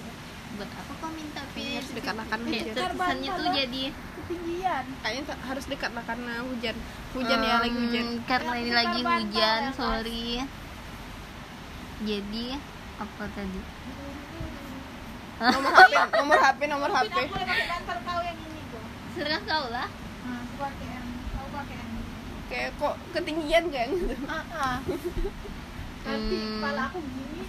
[0.53, 1.81] buat apa kau minta pin?
[1.81, 2.75] Harus dikarenakan kayak hujan.
[2.77, 4.85] terkesannya tuh jadi ketinggian.
[5.01, 6.75] Kayaknya harus dekat lah karena hujan.
[7.11, 8.05] Hujan ya lagi hujan.
[8.23, 10.25] karena ini lagi bantal hujan ya, sorry.
[12.03, 12.45] Jadi
[12.95, 13.61] apa tadi?
[15.43, 19.41] Nomor HP nomor HP nomor HP aku boleh pakai bantal kau yang ini tuh serah
[19.41, 19.87] kau lah.
[20.23, 22.03] Aku pakai yang kau pakai yang ini.
[22.47, 23.89] Kayak kok ketinggian kan?
[24.29, 24.77] Ah ah
[26.03, 26.51] nanti Hmm.
[26.57, 27.41] kepala aku gini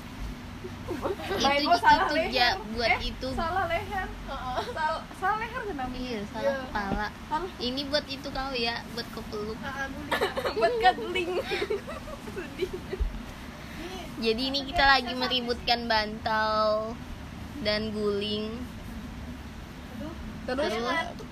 [1.34, 2.30] itu oh, salah itu leher.
[2.30, 3.28] ja, buat Eh, itu.
[3.34, 4.06] salah leher.
[4.06, 4.56] Heeh.
[4.70, 6.62] salah salah leher kenapa iya salah Iya.
[6.62, 7.06] kepala.
[7.26, 7.50] Salah.
[7.58, 9.58] Ini buat itu kau ya buat kau peluk.
[9.60, 10.54] Ah, ah, guling.
[10.54, 10.72] buat
[12.32, 12.68] sedih.
[13.74, 16.94] Ini jadi ini kita lagi meributkan bantal
[17.60, 18.54] dan guling
[20.46, 20.72] terus?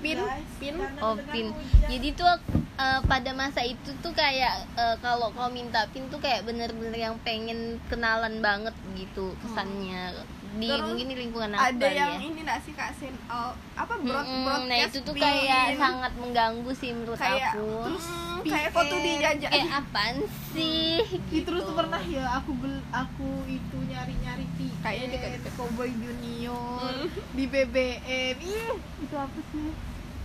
[0.02, 0.18] Pin?
[0.58, 0.76] Pin?
[1.04, 1.46] oh pin.
[1.86, 6.44] Jadi tuh eh, pada masa itu tuh kayak eh, kalau kau minta pin tuh kayak
[6.48, 10.16] bener-bener yang pengen kenalan banget gitu kesannya
[10.52, 13.52] di Terus mungkin di lingkungan aku ada yang ya ini nggak sih kak sen oh,
[13.72, 15.22] apa broad Mm-mm, broadcast nah itu tuh pin.
[15.22, 18.06] kayak sangat mengganggu sih menurut kayak aku terus
[18.44, 20.16] kayak kok tuh dijajak kayak apaan
[20.50, 21.72] sih Ih, terus gitu.
[21.72, 25.52] pernah ya aku bel aku itu nyari nyari tiket Kayaknya deket-deket.
[25.54, 27.06] Cowboy Junior Hmm.
[27.32, 29.70] di BBM ih itu apa sih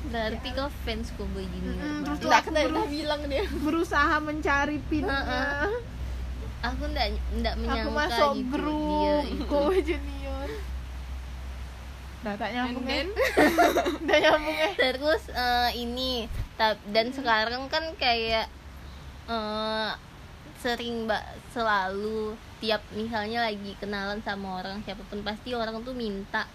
[0.07, 2.03] berarti kau fans Cowboy Junior banget.
[2.03, 5.67] terus aku udah bilang dia berusaha mencari pinnya.
[6.59, 10.49] Aku ndak ndak aku menyangka masuk gitu grup dia itu Junior
[12.17, 12.91] Nah, tak nyambung ya.
[12.97, 13.07] then
[14.01, 14.69] Udah nyambung ya.
[14.75, 18.49] terus eh, ini ta- dan sekarang kan kayak
[19.27, 19.91] eh,
[20.57, 26.49] sering mbak selalu tiap misalnya lagi kenalan sama orang siapa pun pasti orang tuh minta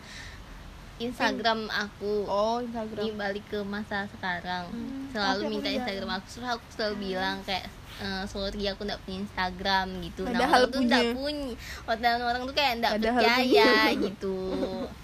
[1.09, 2.13] Instagram aku.
[2.31, 4.71] Oh ini Instagram balik ke masa sekarang.
[4.71, 5.69] Hmm, selalu minta.
[5.73, 6.27] Instagram aku.
[6.31, 7.67] Terus aku selalu bilang kayak
[8.03, 10.23] eh, sorry aku nggak punya Instagram gitu.
[10.29, 11.55] Nah orang tuh nggak punya.
[11.87, 11.97] punya.
[11.99, 13.73] Dan orang tuh kayak nggak percaya punya.
[13.99, 14.39] gitu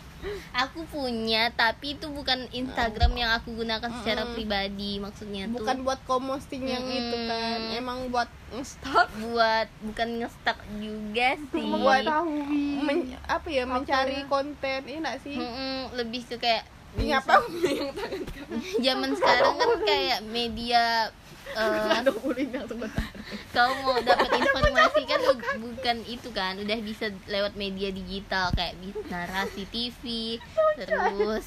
[0.50, 4.34] aku punya tapi itu bukan Instagram yang aku gunakan secara Mm-mm.
[4.34, 5.62] pribadi maksudnya tuh.
[5.62, 9.08] Bukan buat komposting yang itu kan emang buat nge-stalk.
[9.22, 11.66] Buat bukan ngestak juga sih.
[11.76, 12.82] Buat- Mengetahui.
[12.82, 14.26] men- apa ya Apa mencari ya?
[14.26, 15.36] konten ini enggak sih?
[15.36, 16.64] Mm-mm, lebih ke kayak
[16.96, 21.12] ini apa yang tangan kamu zaman sekarang kan kayak media
[21.56, 23.08] eh, ada ulin yang sebentar.
[23.54, 25.20] kau mau dapat informasi kan
[25.60, 28.76] bukan itu kan udah bisa lewat media digital kayak
[29.08, 30.36] narasi TV
[30.76, 31.46] terus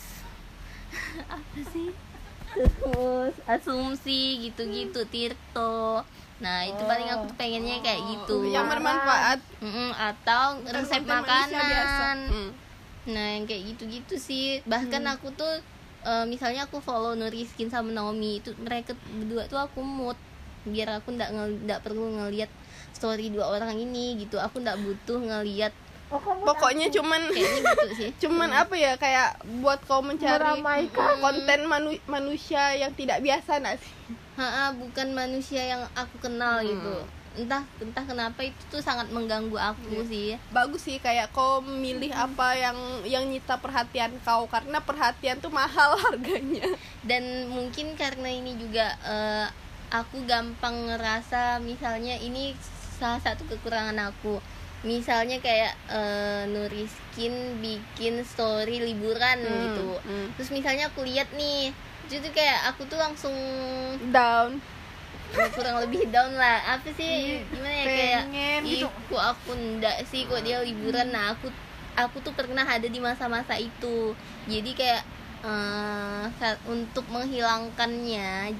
[1.33, 1.89] apa sih?
[2.51, 6.03] Terus asumsi gitu-gitu Tirto.
[6.41, 8.49] Nah itu paling aku tuh pengennya kayak gitu.
[8.49, 9.39] Yang bermanfaat.
[9.63, 12.17] Mm-mm, atau resep makanan.
[12.27, 12.51] Hmm.
[13.01, 14.61] nah yang kayak gitu-gitu sih.
[14.65, 15.61] Bahkan aku tuh
[16.03, 20.17] eh, misalnya aku follow Nuriskin sama Naomi itu mereka berdua tuh aku mood.
[20.61, 22.49] Biar aku ndak ndak perlu ngelihat
[22.91, 24.37] story dua orang ini gitu.
[24.37, 25.73] Aku ndak butuh ngelihat
[26.11, 28.09] Oh, pokoknya cuman kayaknya gitu sih.
[28.27, 29.31] cuman apa ya kayak
[29.63, 31.23] buat kau mencari Meramaikan.
[31.23, 33.93] konten manu- manusia yang tidak biasa nggak sih?
[34.35, 36.67] Ha, bukan manusia yang aku kenal Hmm.
[36.67, 36.95] gitu
[37.31, 40.35] entah entah kenapa itu tuh sangat mengganggu aku sih.
[40.51, 45.95] Bagus sih kayak kau milih apa yang yang nyita perhatian kau karena perhatian tuh mahal
[46.05, 46.67] harganya.
[47.01, 49.47] Dan mungkin karena ini juga eh,
[49.89, 52.51] aku gampang ngerasa misalnya ini
[52.99, 54.43] salah satu kekurangan aku.
[54.81, 59.89] Misalnya kayak eh, Nuriskin bikin story liburan Hmm, gitu.
[60.03, 60.27] hmm.
[60.35, 61.69] terus misalnya aku lihat nih
[62.09, 63.31] itu tuh kayak aku tuh langsung
[64.11, 64.59] down
[65.55, 66.77] kurang lebih down lah.
[66.77, 67.41] Apa sih?
[67.47, 68.21] Gimana ya kayak
[68.67, 68.87] gitu.
[69.15, 71.09] aku ndak sih kok dia liburan.
[71.11, 71.47] Nah aku
[71.95, 74.15] aku tuh pernah ada di masa-masa itu.
[74.47, 75.03] Jadi kayak
[76.37, 78.53] saat- untuk menghilangkannya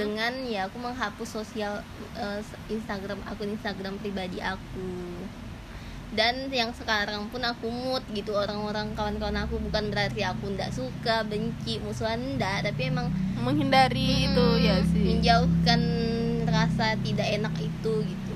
[0.00, 1.84] dengan ya aku menghapus sosial
[2.16, 4.88] eh, Instagram akun Instagram pribadi aku
[6.12, 11.24] dan yang sekarang pun aku mood gitu orang-orang kawan-kawan aku bukan berarti aku ndak suka
[11.24, 15.80] benci musuhan ndak tapi emang menghindari itu Hmm, ya sih menjauhkan
[16.44, 18.34] rasa tidak enak itu gitu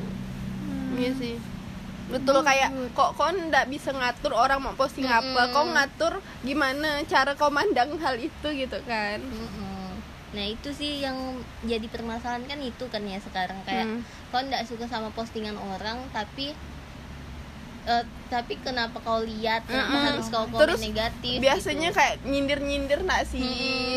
[0.96, 1.36] Iya sih
[2.06, 5.52] betul kayak kok kau ndak bisa ngatur orang mau posting apa Mm-mm.
[5.52, 9.90] kau ngatur gimana cara kau mandang hal itu gitu kan Mm-mm.
[10.30, 11.18] nah itu sih yang
[11.62, 14.00] jadi permasalahan kan itu kan ya sekarang kayak Hmm.
[14.28, 16.54] kau ndak suka sama postingan orang tapi
[17.86, 20.06] eh, tapi kenapa kau lihat kenapa Mm-mm.
[20.08, 21.96] harus kau komen Terus negatif biasanya gitu.
[21.96, 23.46] kayak nyindir-nyindir nak sih.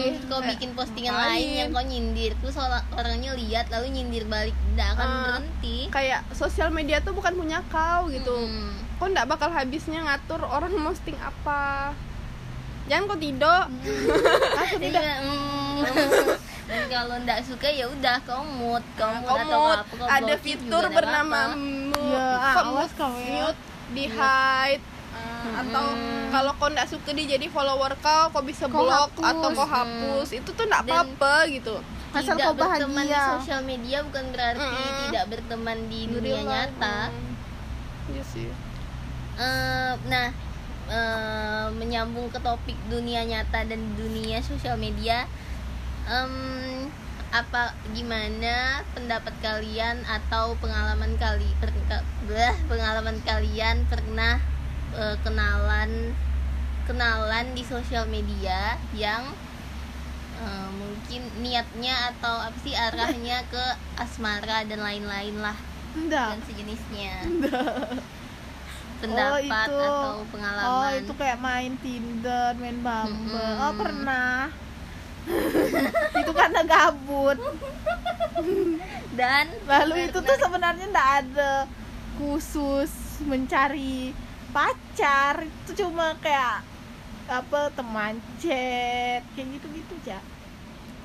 [0.08, 1.34] Terus kau Kayak, bikin postingan ngapain?
[1.34, 5.18] lain yang kau nyindir terus orang orangnya lihat lalu nyindir balik tidak akan Ah.
[5.20, 8.70] berhenti kayak sosial media tuh bukan punya kau gitu Mm-mm.
[8.96, 11.92] kau ndak bakal habisnya ngatur orang posting apa
[12.86, 13.64] jangan kau tidak
[14.62, 15.78] Aku tidak Iya, mm.
[16.70, 20.06] Dan kalau ndak suka ya udah kau mood, kau mood kau atau mood apa, kau
[20.08, 23.26] ada fitur bernama mute Ya, kau awas kau ya.
[23.44, 23.60] mute
[23.92, 25.86] di hide Uh, atau
[26.30, 29.24] kalau kau ndak suka dia jadi follower kau kau bisa Kau blok hapus.
[29.26, 29.74] atau kau Hmm.
[29.74, 31.76] hapus itu tuh Dan- apa-apa gitu
[32.12, 33.34] Asal tidak kau berteman di bahagia.
[33.34, 35.00] sosial media bukan berarti Mm-mm.
[35.06, 36.98] tidak berteman di dunia nyata.
[38.08, 38.48] iya sih
[39.36, 40.28] Eh, nah,
[40.90, 45.24] eh, menyambung ke topik dunia nyata dan dunia sosial media,
[46.06, 46.86] em,
[47.30, 54.42] apa gimana pendapat kalian atau pengalaman kali per- blah, pengalaman kalian pernah
[54.98, 56.18] eh, kenalan
[56.90, 59.30] kenalan di sosial media yang
[60.42, 63.66] eh, mungkin niatnya atau apa sih arahnya ke
[64.02, 65.58] asmara dan lain-lain lah
[65.94, 67.14] enggak dan sejenisnya
[69.00, 69.78] pendapat itu.
[69.80, 73.32] atau Oh pengalaman itu kayak main Tinder, main Bumble.
[73.38, 73.64] Mm-mm.
[73.64, 74.52] Oh pernah.
[76.16, 77.38] Itu karena gabut.
[79.12, 81.52] dan Lalu itu tuh benar- sebenarnya ndak ada
[82.16, 82.92] khusus
[83.22, 84.16] mencari
[84.50, 85.44] pacar.
[85.44, 86.64] Itu cuma kayak
[87.28, 90.18] apa teman chat kayak gitu-gitu aja.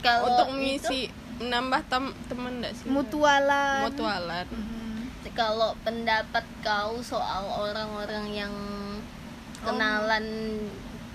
[0.01, 1.01] kalau untuk itu- mengisi
[1.34, 3.84] menambah tem temen ndak sih Mutualan.
[3.84, 5.09] mutualan Mm.
[5.32, 8.55] kalau pendapat kau soal orang-orang yang
[9.61, 10.24] kenalan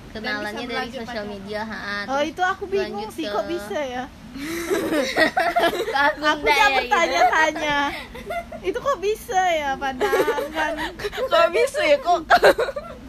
[0.09, 4.03] kenalannya dari sosial media ha, Oh itu aku bingung sih ke- kok bisa ya.
[5.95, 6.75] aku aja ya, gitu.
[6.77, 7.79] bertanya-tanya.
[8.59, 12.19] Itu kok bisa ya padahal kan kok bisa ya kok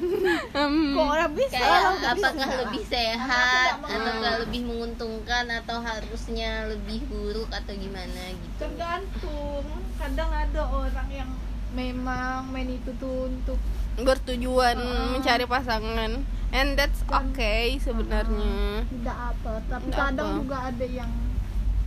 [0.01, 0.93] Hmm.
[0.97, 2.61] kok orang bisa kayak orang apakah bisa?
[2.65, 4.41] lebih sehat nggak atau mau.
[4.41, 9.65] lebih menguntungkan atau harusnya lebih buruk atau gimana gitu tergantung
[10.01, 11.31] kadang ada orang yang
[11.71, 13.61] memang main itu tuh untuk
[14.03, 15.09] bertujuan Heeh.
[15.13, 16.13] mencari pasangan
[16.51, 20.39] and that's Dan- okay sebenarnya tidak apa tapi Tidak kadang apa.
[20.39, 21.13] juga ada yang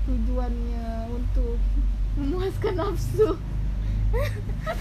[0.03, 1.57] tujuannya untuk
[2.16, 3.30] memuaskan nafsu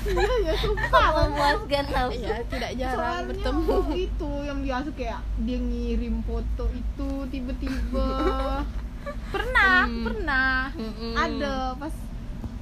[0.04, 5.58] iya ya sumpah memuaskan nafsu ya tidak jarang Soalnya bertemu itu yang biasa kayak dia
[5.58, 8.08] ngirim foto itu tiba-tiba
[9.34, 10.04] pernah Hmm.
[10.04, 11.12] pernah Mm-mm.
[11.16, 11.94] ada pas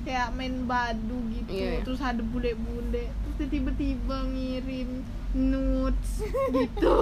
[0.02, 1.80] kayak main badu gitu Iya, iya.
[1.84, 3.04] terus ada bule-bule
[3.36, 6.96] terus tiba-tiba ngirim nudes gitu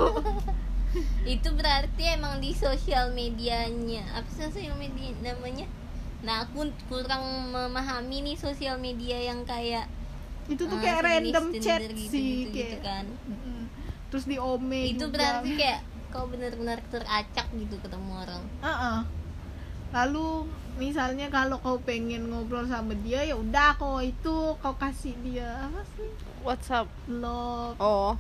[1.29, 5.69] itu berarti emang di sosial medianya apa sih sosial media namanya
[6.19, 7.23] nah aku kurang
[7.53, 9.87] memahami nih sosial media yang kayak
[10.49, 13.69] itu tuh eh, kayak random chat gitu, sih gitu, kayak kan Mm-mm.
[14.09, 15.15] terus di ome itu juga.
[15.15, 18.99] berarti kayak kau benar-benar teracak gitu ketemu orang Uh-uh.
[19.89, 20.45] Lalu
[20.79, 25.83] misalnya kalau kau pengen ngobrol sama dia ya udah kau itu kau kasih dia apa
[25.99, 26.11] sih?
[26.47, 26.87] WhatsApp.
[27.11, 27.77] Love.
[27.83, 28.15] Oh.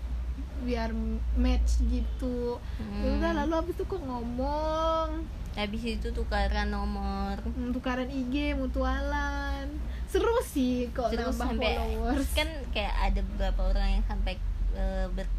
[0.66, 0.90] Biar
[1.38, 2.58] match gitu.
[2.82, 3.02] Hmm.
[3.06, 5.22] ya udah lalu habis itu kok ngomong.
[5.54, 7.38] Habis itu tukaran nomor.
[7.42, 9.70] Hmm, tukaran IG mutualan.
[10.10, 12.28] Seru sih kok terus nambah sampai followers.
[12.32, 14.34] kan kayak ada beberapa orang yang sampai
[14.74, 15.36] eh, ber-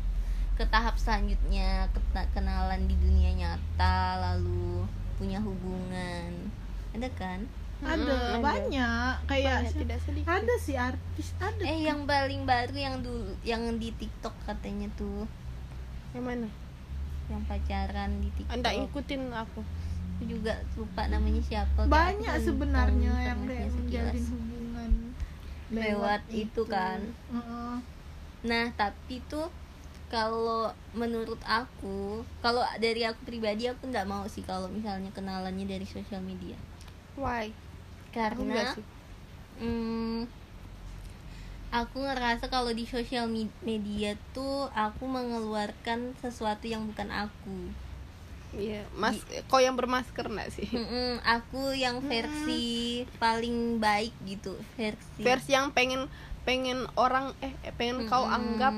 [0.55, 1.87] ke tahap selanjutnya
[2.35, 4.83] kenalan di dunia nyata lalu
[5.19, 6.31] punya hubungan.
[6.95, 7.39] Ada kan?
[7.79, 8.39] Ada ada.
[8.43, 9.13] banyak.
[9.27, 10.27] Kayak Banyak, tidak sedikit.
[10.31, 11.63] ada sih artis ada.
[11.63, 15.27] Eh yang paling baru yang dulu yang di TikTok katanya tuh.
[16.15, 16.47] Yang mana?
[17.27, 18.55] Yang pacaran di TikTok.
[18.55, 19.61] Anda ikutin aku.
[20.19, 21.87] Aku juga lupa namanya siapa.
[21.87, 24.27] Banyak aku sebenarnya tahu yang kayak menjalin sekilas.
[24.31, 24.91] hubungan
[25.71, 26.61] Lewat itu.
[26.67, 26.99] kan.
[27.31, 27.75] Heeh.
[28.39, 29.47] Nah, tapi tuh
[30.09, 35.85] kalau menurut aku, kalau dari aku pribadi aku nggak mau sih kalau misalnya kenalannya dari
[35.85, 36.57] sosial media.
[37.13, 38.85] why Aku Karena sih.
[39.59, 40.25] hmm,
[41.69, 43.29] aku ngerasa kalau di sosial
[43.61, 47.69] media tuh aku mengeluarkan sesuatu yang bukan aku.
[48.49, 55.21] iya mas kau yang bermasker nggak sih Mm-mm, aku yang versi paling baik gitu, versi
[55.21, 56.09] versi yang pengen
[56.41, 58.33] pengen orang eh pengen kau Mm-mm.
[58.33, 58.73] anggap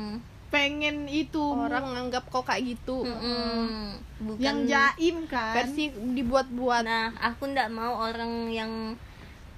[0.52, 3.96] pengen itu orang anggap kau kayak gitu Mm-mm.
[4.22, 8.72] Bukan yang jaim kan versi dibuat-buat Nah, aku ndak mau orang yang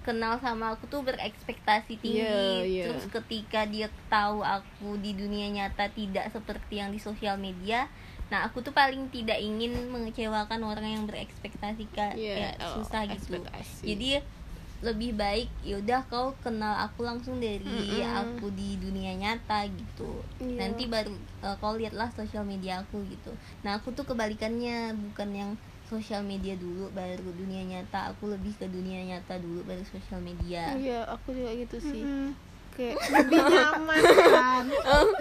[0.04, 2.22] kenal sama aku tuh berekspektasi tinggi.
[2.22, 2.84] Iya, iya.
[2.86, 7.88] Terus ketika dia tahu aku di dunia nyata tidak seperti yang di sosial media,
[8.28, 13.08] nah aku tuh paling tidak ingin mengecewakan orang yang berekspektasi ka- Iya, kayak oh, susah
[13.08, 13.16] gitu.
[13.16, 13.84] ekspektasi.
[13.88, 14.08] Jadi
[14.84, 18.04] lebih baik yaudah kau kenal aku langsung dari Mm-mm.
[18.04, 20.20] aku di dunia nyata gitu.
[20.44, 20.60] Iya.
[20.60, 23.32] nanti baru uh, kau lihatlah sosial media aku gitu.
[23.64, 25.52] Nah aku tuh kebalikannya bukan yang
[25.88, 28.12] sosial media dulu baru dunia nyata.
[28.12, 30.76] Aku lebih ke dunia nyata dulu baru sosial media.
[30.76, 32.04] Iya aku juga gitu sih.
[32.04, 32.36] Mm-mm.
[32.74, 34.02] kayak lebih nyaman
[34.34, 34.66] kan?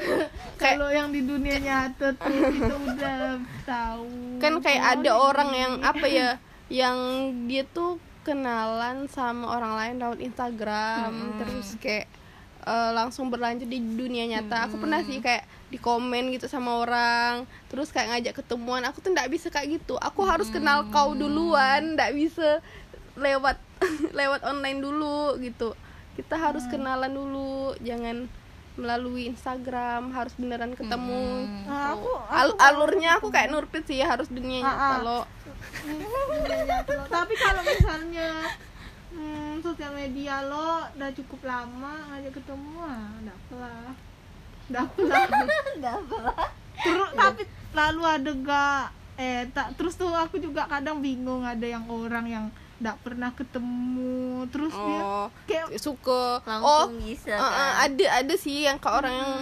[0.63, 4.09] Kalau yang di dunia nyata tuh kita udah tahu.
[4.41, 6.29] Kan kayak Oh, ada orang yang apa ya
[6.73, 6.97] yang
[7.47, 11.11] dia tuh kenalan sama orang lain lewat Instagram.
[11.12, 11.37] Hmm.
[11.43, 12.07] terus kayak
[12.62, 14.70] eh, langsung berlanjut di dunia nyata.
[14.70, 17.45] Aku pernah sih kayak di komen gitu sama orang.
[17.68, 18.83] Terus kayak ngajak ketemuan.
[18.87, 19.99] Aku tuh nggak bisa kayak gitu.
[19.99, 21.99] Aku harus kenal kau duluan.
[21.99, 22.62] Nggak bisa
[23.18, 23.59] lewat
[24.18, 25.75] lewat online dulu gitu.
[26.14, 27.75] Kita harus kenalan dulu.
[27.83, 28.41] Jangan
[28.73, 31.45] melalui Instagram harus beneran ketemu.
[31.45, 31.68] Hmm.
[31.68, 35.01] Nah, aku, aku Al- alurnya aku kayak Nurpit sih harus dunia nyata Ah, ah.
[35.01, 35.20] lo
[37.11, 38.31] tapi kalau misalnya
[39.14, 43.93] hmm, sosial media lo udah cukup lama ngajak ketemu ah nggak apalah
[44.73, 45.97] nggak
[46.83, 47.43] terus tapi
[47.73, 48.85] lalu ada gak
[49.20, 52.47] eh tak terus tuh aku juga kadang bingung ada yang orang yang
[52.83, 54.18] nggak pernah ketemu.
[54.45, 56.43] Terus dia oh kayak suka.
[56.43, 57.72] Oh langsung bisa uh, uh, kan?
[57.87, 59.33] ada ada sih yang ke orang yang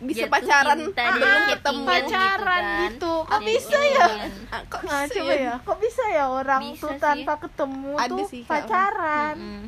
[0.00, 0.68] Hmm, bisa Jatuh pacaran.
[0.70, 2.80] ah, di belum chattingan ketemu pacaran kan.
[2.82, 3.12] gitu.
[3.22, 4.06] Kok bisa ya?
[4.48, 5.54] Ah, kok nah, bisa coba ya?
[5.58, 7.00] kok bisa ya orang Bisa tuh sih.
[7.00, 9.34] tanpa ketemu Ada tuh sih pacaran?
[9.36, 9.62] Mm-mm.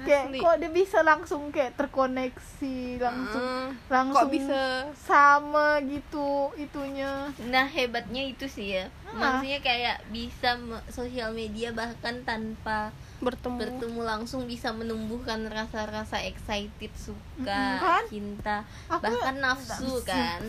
[0.00, 0.38] Kayak Asli.
[0.38, 4.62] kok dia bisa langsung kayak terkoneksi langsung Ah, langsung kok bisa
[4.94, 9.40] sama gitu itunya Nah hebatnya itu sih ya Ah.
[9.40, 16.92] Maksudnya kayak bisa me- sosial media bahkan tanpa bertemu bertemu langsung bisa menumbuhkan rasa-rasa excited,
[16.94, 18.02] suka, Mm-mm, kan?
[18.06, 20.44] cinta, Aku bahkan nafsu kan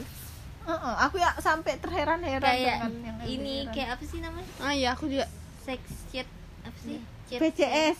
[0.61, 3.73] Heeh, aku ya sampai terheran-heran Kayak dengan yang ini heran.
[3.73, 4.51] kayak apa sih namanya?
[4.59, 5.25] ah ya aku juga
[5.59, 6.27] Sex chat
[6.61, 6.99] apa sih?
[7.25, 7.97] Chat PCS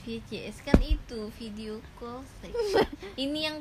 [0.00, 2.52] VCS kan itu video call sex.
[3.24, 3.60] ini yang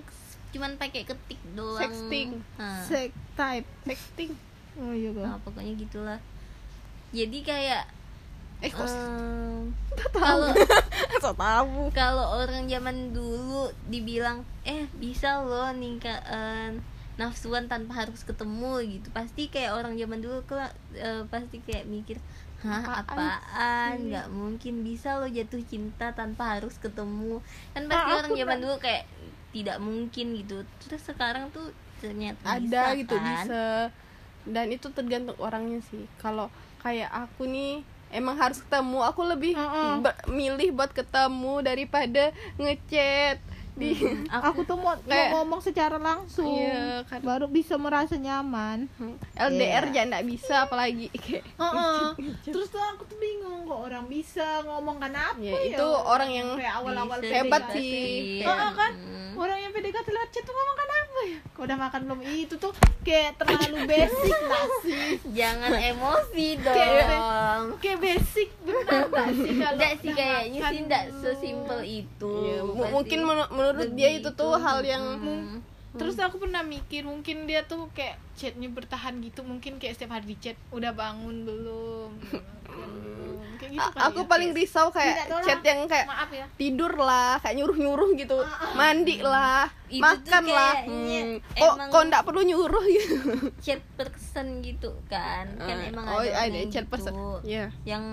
[0.50, 1.78] cuman pakai ketik doang.
[1.80, 2.30] Sexting.
[2.58, 3.68] Nah, sex type.
[3.86, 4.32] Sexting.
[4.80, 6.20] Oh iya kok nah, pokoknya gitulah.
[7.12, 7.84] Jadi kayak
[8.60, 9.72] eh kok em,
[10.12, 10.52] kalau
[11.24, 11.88] tahu.
[11.96, 16.84] kalau orang zaman dulu dibilang eh bisa loh ningkatin
[17.16, 19.08] nafsuan tanpa harus ketemu gitu.
[19.12, 22.20] Pasti kayak orang zaman dulu kela- eh, pasti kayak mikir
[22.66, 23.96] hah Apaan apaan?
[23.96, 27.34] sih?" nggak mungkin bisa lo jatuh cinta tanpa harus ketemu.
[27.74, 29.04] Kan pasti Ah, orang zaman dulu kayak
[29.56, 30.56] tidak mungkin gitu.
[30.82, 31.68] Terus sekarang tuh
[32.02, 33.48] ternyata ada bisa, gitu kan?
[33.48, 33.92] bisa.
[34.48, 36.04] Dan itu tergantung orangnya sih.
[36.24, 36.48] Kalau
[36.84, 39.00] kayak aku nih emang harus ketemu.
[39.10, 40.04] Aku lebih Mm-mm.
[40.04, 42.24] ber- milih buat ketemu daripada
[42.58, 43.38] ngechat
[43.80, 43.96] di
[44.44, 47.20] aku tuh mau, mau Kayak- ngomong secara langsung Iya, kan.
[47.22, 48.92] baru bisa merasa nyaman
[49.34, 49.96] LDR Iya.
[49.96, 52.04] ya nggak bisa apalagi kayak Heeh.
[52.44, 55.74] Terus tuh aku tuh bingung kok orang bisa ngomong kenapa Ya, ya?
[55.74, 58.42] itu orang yang kayak awal-awal hebat sih.
[58.42, 58.94] Heeh, Kayak- kan?
[58.94, 59.18] Hmm.
[59.38, 61.40] Orang yang PDKT lewat chat tuh ngomong kenapa ya?
[61.50, 62.20] Kok udah makan belum?
[62.26, 65.16] Itu tuh kayak terlalu basic lah sih.
[65.32, 70.80] jangan emosi Kayak- dong Kayak basic bener gak sih kalau Enggak sih udah kayaknya sih
[70.82, 71.08] belum?
[71.16, 72.34] sesimpel itu.
[72.44, 72.60] Ya,
[72.90, 75.60] mungkin menur- menurut dia lebih itu tuh hal yang Hmm.
[75.92, 80.30] Terus aku pernah mikir mungkin dia tuh kayak chatnya bertahan gitu mungkin kayak setiap hari
[80.30, 82.14] di chat udah bangun belum
[83.58, 84.28] kayak gitu A- kali aku ya.
[84.28, 88.38] paling risau kayak chat yang kayak maaf ya tidur lah kayak nyuruh nyuruh gitu
[88.72, 91.42] mandi lah Itu makan lah hmm.
[91.52, 93.16] kok emang- kok nggak perlu nyuruh gitu
[93.66, 95.50] chat person gitu kan.
[95.58, 96.92] Kan Eh, emang oh, ada ada chat gitu.
[96.94, 97.14] person.
[97.42, 97.74] Iya.
[97.84, 98.06] Yang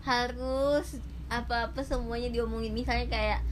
[0.00, 0.86] harus
[1.26, 3.42] apa-apa semuanya diomongin misalnya kayak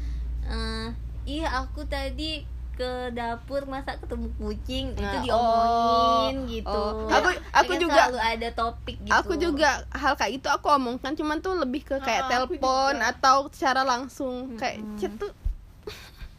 [0.45, 0.89] eh
[1.29, 2.41] ih aku tadi
[2.73, 6.81] ke dapur masa ketemu kucing itu Nah, diomongin oh, gitu.
[7.03, 7.11] oh.
[7.11, 9.13] Aku- aku Kan juga- selalu ada topik gitu.
[9.13, 13.51] aku juga hal kayak itu aku omongkan cuman tuh lebih ke kayak Ah, telepon atau
[13.51, 15.35] secara langsung kayak chat tuh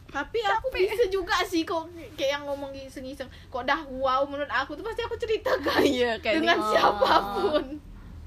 [0.10, 1.86] tapi aku bisa juga sih kok
[2.16, 6.40] kayak yang ngomong iseng-iseng kok dah wow menurut aku tuh pasti aku ceritakan iya kayak
[6.40, 6.66] dengan Oh.
[6.66, 7.64] siapa pun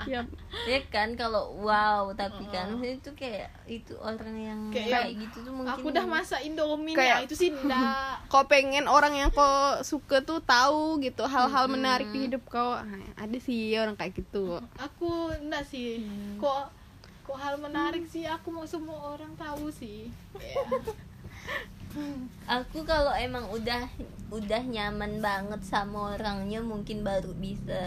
[0.06, 0.22] ya.
[0.70, 5.20] Ya kan kalau wow tapi kan maksudnya itu kayak itu orang yang Kayak kayak, yang
[5.24, 9.12] gitu tuh mungkin aku udah masak indomie Kayak- ya itu sih enggak kau pengen orang
[9.12, 12.72] yang kau suka tuh tahu gitu hal-hal menarik di hidup kau.
[12.72, 12.84] Ah,
[13.16, 14.60] ada sih orang kayak gitu.
[14.78, 16.00] Aku enggak sih.
[16.36, 16.62] Kok
[17.22, 20.08] kok hal menarik sih aku mau semua orang tahu sih.
[20.36, 20.62] Ya.
[22.48, 23.88] aku kalau emang udah
[24.32, 27.84] udah nyaman banget sama orangnya mungkin baru bisa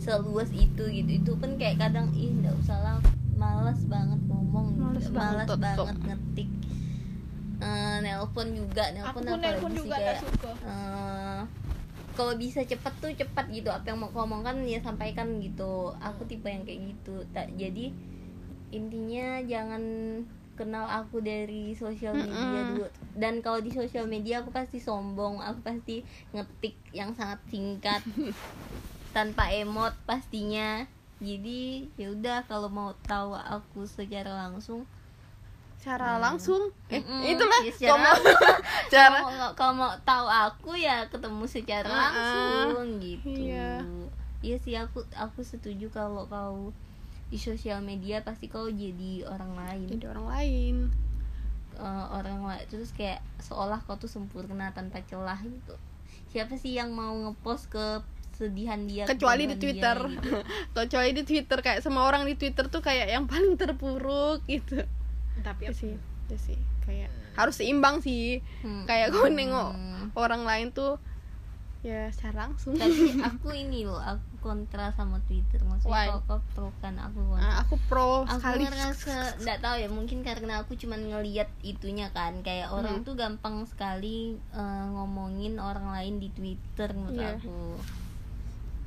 [0.00, 1.10] seluas itu gitu.
[1.20, 2.96] Itu pun kayak kadang ih nggak usah lah
[3.38, 6.48] malas banget ngomong Malas malas, banget, banget, ngetik.
[7.58, 10.50] Eh, nelpon juga aku nelpon apalagi nelpon juga kayak suka.
[10.64, 11.40] eh,
[12.18, 15.94] kalau bisa cepet tuh cepat gitu apa yang mau kau omongkan ya sampaikan gitu.
[16.00, 17.22] Aku tipe yang kayak gitu.
[17.30, 17.94] Tak jadi
[18.74, 19.82] intinya jangan
[20.58, 22.68] kenal aku dari sosial media Mm-mm.
[22.74, 26.02] dulu dan kalau di sosial media aku pasti sombong aku pasti
[26.32, 28.02] ngetik yang sangat singkat
[29.14, 30.82] tanpa emot pastinya
[31.18, 34.82] jadi ya udah kalau mau tahu aku secara langsung
[35.74, 38.18] secara langsung eh Mm-mm, itulah ya secara mau
[38.92, 42.06] cara kalau mau, kalau mau tahu aku ya ketemu secara Ah, ah.
[42.66, 43.86] langsung gitu Iya.
[44.38, 46.74] iya sih aku aku setuju kalau kau
[47.28, 49.86] di sosial media pasti kau jadi orang lain.
[49.88, 50.76] Jadi orang lain.
[51.76, 52.64] Eh, orang lain.
[52.66, 55.76] Terus kayak seolah kau tuh sempurna tanpa celah gitu.
[56.28, 58.00] Siapa sih yang mau ngepost ke
[58.32, 59.98] sedihan dia kecuali di Twitter.
[59.98, 60.38] dia, gitu.
[60.78, 64.86] kecuali di Twitter kayak semua orang di Twitter tuh kayak yang paling terpuruk gitu.
[65.42, 66.58] Tapi itu sih itu sih.
[66.86, 68.38] Kayak harus seimbang sih.
[68.62, 68.86] Hmm.
[68.86, 70.06] kayak gue nengok Hmm.
[70.14, 71.02] orang lain tuh
[71.82, 72.78] ya secara langsung.
[72.78, 75.68] Tapi aku ini loh aku kontra sama Twitter Why?
[75.68, 79.88] maksudnya kau pro kan aku kontra Nah, aku pro aku sekali ngerasa nggak tahu ya
[79.88, 83.04] mungkin karena aku cuman ngeliat itunya kan kayak orang Hmm.
[83.04, 87.36] tuh gampang sekali eh, ngomongin orang lain di Twitter menurut Iya.
[87.36, 87.58] aku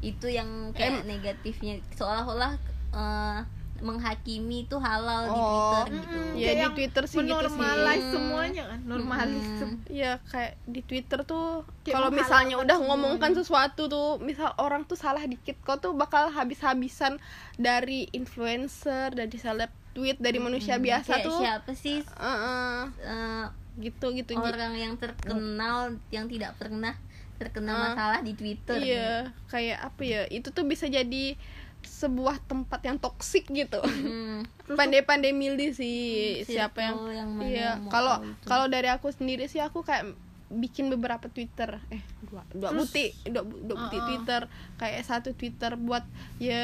[0.01, 2.57] itu yang kayak negatifnya seolah-olah
[2.91, 3.39] eh,
[3.81, 5.41] menghakimi itu halal di Oh.
[5.41, 5.99] Twitter Mm-mm.
[5.99, 7.25] gitu Iya, Kayak di Twitter sih gitu sih.
[7.25, 8.13] menormalize Hmm.
[8.13, 9.75] semuanya kan normalis Hmm.
[9.87, 11.45] ya kayak di Twitter tuh
[11.83, 12.87] kalau misalnya udah semuanya.
[12.87, 17.17] ngomongkan sesuatu tuh misal orang tuh salah dikit kau tuh bakal habis-habisan
[17.55, 23.45] dari influencer dari seleb tweet dari manusia biasa kayak tuh siapa sih Eh, eh, eh,
[23.77, 25.77] gitu gitu orang yang terkenal
[26.09, 26.95] yang tidak pernah
[27.35, 27.81] terkena Ah.
[27.89, 29.11] masalah di Twitter iya
[29.47, 31.33] kayak apa ya itu tuh bisa jadi
[31.81, 33.81] sebuah tempat yang toksik gitu.
[33.81, 34.43] Hmm.
[34.79, 35.99] pandai-pandai milih sih
[36.43, 40.15] siapa yang, yang iya kalau kalau dari aku sendiri sih aku kayak
[40.51, 41.79] bikin beberapa Twitter.
[41.87, 44.05] Eh dua dua Terus- buti dua, dua buti Uh-uh.
[44.05, 44.41] Twitter.
[44.75, 46.03] Kayak satu Twitter buat
[46.37, 46.63] ya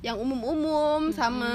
[0.00, 1.52] yang umum-umum sama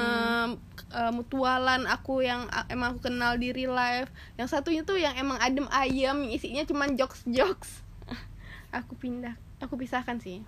[0.90, 4.10] eh, mutualan aku yang a- emang aku kenal di real life.
[4.34, 7.86] Yang satunya tuh yang emang adem ayem isinya cuman jokes jokes
[8.74, 10.42] aku pindah aku pisahkan sih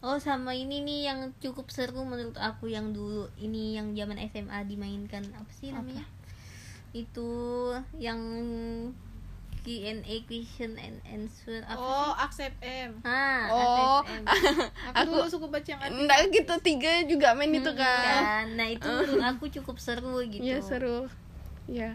[0.00, 4.64] Oh sama ini nih yang cukup seru menurut aku yang dulu ini yang zaman SMA
[4.64, 6.08] dimainkan apa sih namanya?
[6.90, 7.28] Itu
[7.94, 8.16] yang
[9.60, 12.24] Q&A question and answer apa oh sih?
[12.24, 14.00] accept M Ah, Oh.
[14.00, 14.24] ATSM.
[14.24, 14.40] aku,
[14.96, 18.46] Aku- dulu suka baca yang enggak gitu tiga juga main itu Mm, kan kan.
[18.56, 20.40] Nah, itu menurut aku cukup seru gitu.
[20.40, 21.12] Iya seru
[21.68, 21.92] ya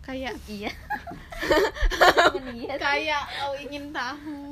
[0.00, 0.72] kayak Iya.
[2.40, 4.47] Melihat kayak oh ingin tahu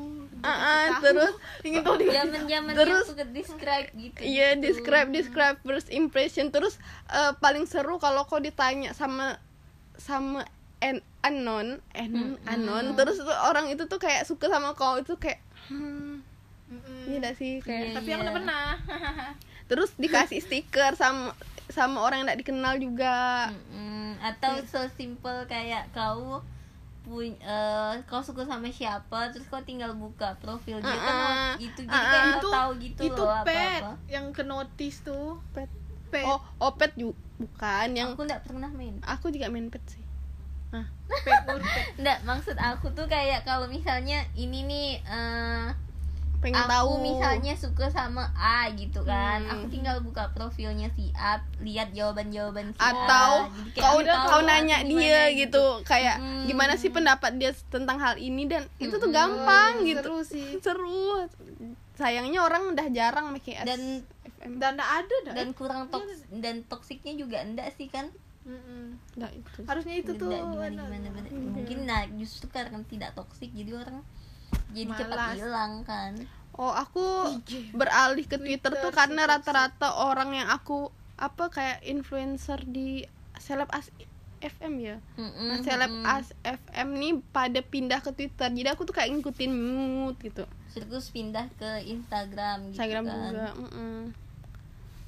[0.48, 1.34] ah, terus?
[1.60, 4.18] Ingin tahu dia zaman-zaman Terus- suka describe gitu.
[4.18, 4.62] Iya gitu.
[4.62, 6.48] describe describe first impression.
[6.48, 6.78] Terus
[7.08, 9.36] eh, paling seru kalau kau ditanya sama
[9.96, 10.44] sama
[10.78, 12.92] an anon an anon.
[12.94, 15.40] terus tuh orang itu tuh kayak suka sama kau itu kayak
[15.72, 16.20] hmm,
[17.08, 17.64] iya gak sih?
[17.64, 18.24] Kayak Iya, tapi aku iya.
[18.24, 18.64] udah pernah.
[19.70, 21.34] Terus dikasih stiker sama
[21.66, 23.50] sama orang yang tidak dikenal juga.
[23.50, 24.14] Mm-mm.
[24.16, 26.40] atau so simple kayak kau
[27.06, 31.86] pun eh, kau suka sama siapa terus kau tinggal buka profil dia kan Ah, itu
[31.86, 35.38] jadi ah, kayak kau itu tahu gitu itu loh pet apa-apa yang ke notice tuh
[35.54, 35.70] pet
[36.10, 36.26] pet.
[36.26, 38.98] Oh opet juga bukan yang aku nggak pernah main.
[39.06, 40.02] Aku juga main pet sih.
[40.74, 45.66] Ah pet urpet nggak maksud aku tuh kayak kalau misalnya ini nih eh,
[46.38, 46.90] pengen aku tahu.
[47.00, 49.40] misalnya suka sama A gitu kan.
[49.40, 49.52] Hmm.
[49.52, 52.88] aku tinggal buka profilnya si A lihat jawaban jawaban si A.
[52.88, 53.30] Atau
[53.66, 56.44] Jadi kayak kau tahu kau nanya gimana dia gitu kayak Mm.
[56.46, 59.16] gimana sih pendapat dia tentang hal ini dan itu tuh Mm-mm.
[59.16, 60.00] gampang Oh, gitu.
[60.02, 60.48] seru sih.
[60.64, 61.26] Seru.
[61.94, 64.04] Sayangnya orang udah jarang make S Dan-
[64.36, 68.12] FM dan ada dah dan kurang toks dan toksiknya juga enggak sih kan?
[68.42, 68.94] Mm-mm.
[69.14, 71.26] Nggak, itu harusnya itu tuh gimana gimana.
[71.26, 71.40] Iya.
[71.48, 74.04] mungkin nah justru karena tidak toksik jadi orang
[74.72, 75.36] jadi cepat Malas.
[75.38, 76.12] hilang kan
[76.56, 77.04] oh aku
[77.76, 83.04] beralih ke Twitter, Twitter tuh karena rata-rata orang yang aku apa kayak influencer di
[83.36, 83.88] seleb as
[84.40, 89.12] FM ya nah, seleb as FM nih pada pindah ke Twitter jadi aku tuh kayak
[89.16, 90.44] ngikutin mood gitu
[90.76, 93.16] terus pindah ke Instagram gitu Instagram kan.
[93.32, 94.00] juga mm-mm.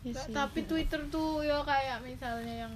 [0.07, 0.33] Ya Ta- sih.
[0.33, 2.75] tapi Twitter tuh ya kayak misalnya yang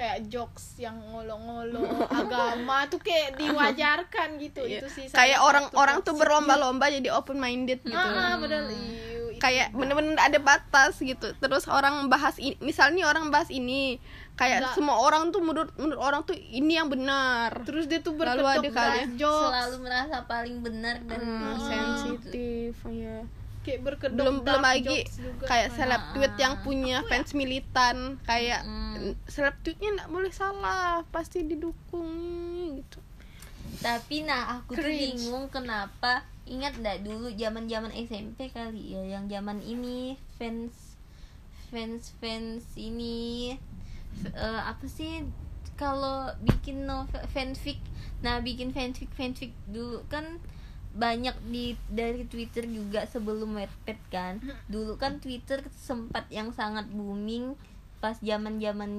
[0.00, 1.84] kayak jokes yang ngolo-ngolo
[2.24, 4.64] agama tuh kayak diwajarkan gitu.
[4.64, 4.80] Iya.
[4.80, 7.92] itu sih kayak salah orang satu orang tuh berlomba-lomba jadi open minded gitu.
[7.92, 11.36] Ah, ah, padahal iu, itu kayak bener-bener ada batas gitu.
[11.36, 14.00] Terus orang bahas ini misalnya orang bahas ini
[14.40, 14.74] kayak Nggak.
[14.80, 17.52] semua orang tuh menurut menurut orang tuh ini yang benar.
[17.68, 19.52] Terus dia tuh berkedok ada kali bahas jokes.
[19.52, 23.20] Selalu merasa paling benar dan Hmm, ini sensitif ya
[23.60, 25.04] kayak berkedok belum belum lagi
[25.42, 25.76] kayak kan.
[25.76, 26.62] seleb tweet yang Ah.
[26.62, 29.12] punya fans militan kayak Mm.
[29.26, 32.08] seleb tweetnya nggak boleh salah pasti didukung
[32.74, 32.98] gitu
[33.78, 35.16] tapi nah aku tuh Cringe.
[35.20, 40.96] bingung kenapa ingat nggak dulu zaman zaman SMP kali ya yang zaman ini fans
[41.68, 43.54] fans fans ini
[44.18, 45.22] f- eh, apa sih
[45.74, 47.78] kalau bikin novel fanfic
[48.18, 50.40] nah bikin fanfic fanfic dulu kan
[50.90, 54.34] banyak di dari Twitter juga sebelum Wattpad kan.
[54.66, 57.54] Dulu kan Twitter sempat yang sangat booming
[58.00, 58.92] pas zaman zaman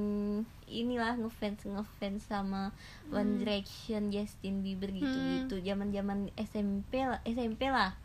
[0.70, 2.70] inilah ngefans ngefans sama
[3.10, 7.98] One Direction Justin Bieber gitu gitu zaman zaman SMP lah SMP lah.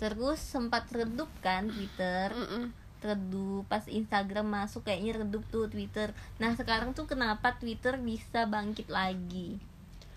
[0.00, 2.32] Terus sempat redup kan Twitter.
[2.34, 2.74] Mm-mm.
[2.98, 6.10] redup pas Instagram masuk kayaknya redup tuh Twitter.
[6.42, 9.62] Nah sekarang tuh kenapa Twitter bisa bangkit lagi?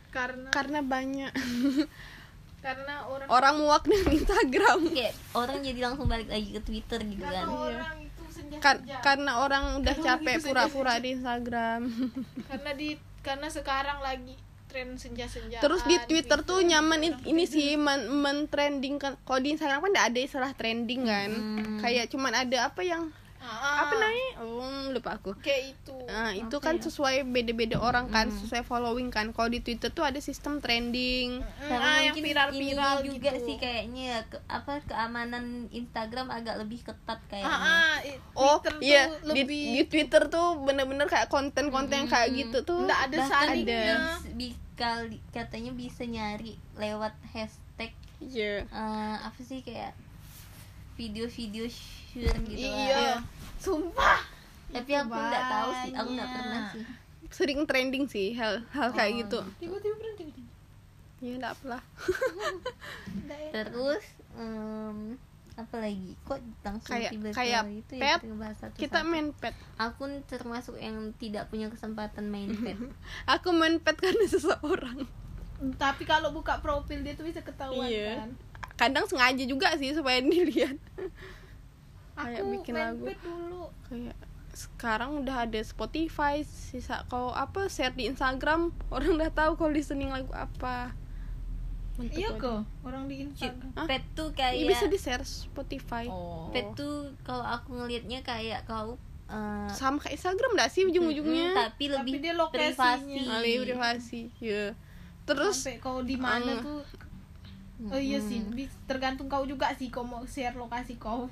[0.10, 1.30] Karena karena banyak
[2.62, 4.80] karena orang orang muak dengan Instagram.
[4.94, 7.50] Kayak orang jadi langsung balik lagi ke Twitter gitu karena kan.
[7.50, 11.82] orang itu senja Kan- karena orang udah Aduh, capek pura-pura di Instagram.
[12.50, 12.90] Karena di
[13.22, 14.34] karena sekarang lagi
[14.66, 15.60] tren senja-senja.
[15.60, 19.20] Terus di Twitter tuh nyaman in- ini sih men, men-trending kan.
[19.22, 21.30] Kalau di Instagram kan nggak ada istilah trending kan.
[21.30, 21.78] Hmm.
[21.84, 23.12] Kayak cuman ada apa yang
[23.44, 24.30] ah, apa namanya?
[24.40, 25.34] Oh, lupa aku.
[25.36, 29.30] kayak itu Nah, itu Apa kan sesuai beda-beda orang kan, sesuai following kan.
[29.30, 31.42] Kalau di Twitter tuh ada sistem trending.
[31.60, 36.28] Sama ah, yang mungkin viral-viral ininya juga gitu sih kayaknya ya, ke, apa keamanan Instagram
[36.30, 40.24] agak lebih ketat kayaknya ah, ah, i- Oh, Twitter tuh iya di, lebih di Twitter
[40.28, 42.84] tuh bener-bener kayak konten-konten kayak gitu tuh.
[42.84, 43.18] nggak ada
[44.32, 48.66] bi- kali- katanya bisa nyari lewat hashtag Iya.
[48.66, 49.94] eh, apa sih kayak
[50.94, 51.66] video-video
[52.12, 52.76] share gitu lah.
[52.78, 53.06] iya
[53.58, 54.20] sumpah
[54.70, 56.38] tapi aku nggak tahu sih aku nggak banyak.
[56.38, 56.86] pernah sih
[57.32, 59.40] Sering trending sih hal hal kayak gitu.
[59.58, 60.42] tiba-tiba berhenti gitu.
[61.24, 61.84] Ya enggak apalah.
[63.52, 64.04] Terus
[64.34, 65.16] em,
[65.54, 68.76] apa lagi kok langsung Kayak- tiba-tiba kayak itu pet, ya satu-satu.
[68.76, 69.56] Kita main pet.
[69.78, 72.76] aku termasuk yang tidak punya kesempatan main pet
[73.30, 75.06] Aku main pet karena seseorang.
[75.78, 78.18] tapi kalau buka profil dia tuh bisa ketahuan Iya.
[78.18, 78.30] kan
[78.74, 80.74] kadang sengaja juga sih supaya dilihat
[82.14, 83.06] Kayak bikin main lagu.
[83.18, 83.64] dulu.
[83.86, 84.16] Kayak
[84.52, 90.10] sekarang udah ada Spotify sisa kau apa share di Instagram orang udah tahu kau listening
[90.10, 90.92] lagu apa.
[91.94, 93.72] Untuk iya kok orang di Instagram.
[93.84, 96.08] Pet tuh kayak bisa di share Spotify.
[96.08, 96.48] Oh.
[96.50, 98.96] Pet tuh kalau aku ngelihatnya kayak kau
[99.28, 101.48] eh, sama kayak Instagram gak sih ujung-ujungnya?
[101.48, 102.76] Mm, tapi lebih dia lokasinya.
[102.76, 103.16] privasi.
[103.24, 104.76] Alih privasi ya
[105.22, 106.66] terus sampai kau di mana Mm.
[106.66, 106.84] tuh?
[107.88, 108.44] Oh iya sih
[108.84, 111.32] tergantung kau juga sih kau mau share lokasi kau.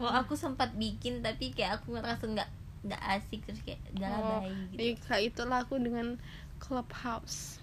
[0.00, 2.50] Kalau aku sempat bikin tapi kayak aku ngerasa nggak
[2.82, 4.42] nggak asik terus kayak lah oh,
[4.74, 4.82] gitu.
[4.82, 6.18] iya, kayak itulah aku dengan
[6.58, 7.62] Clubhouse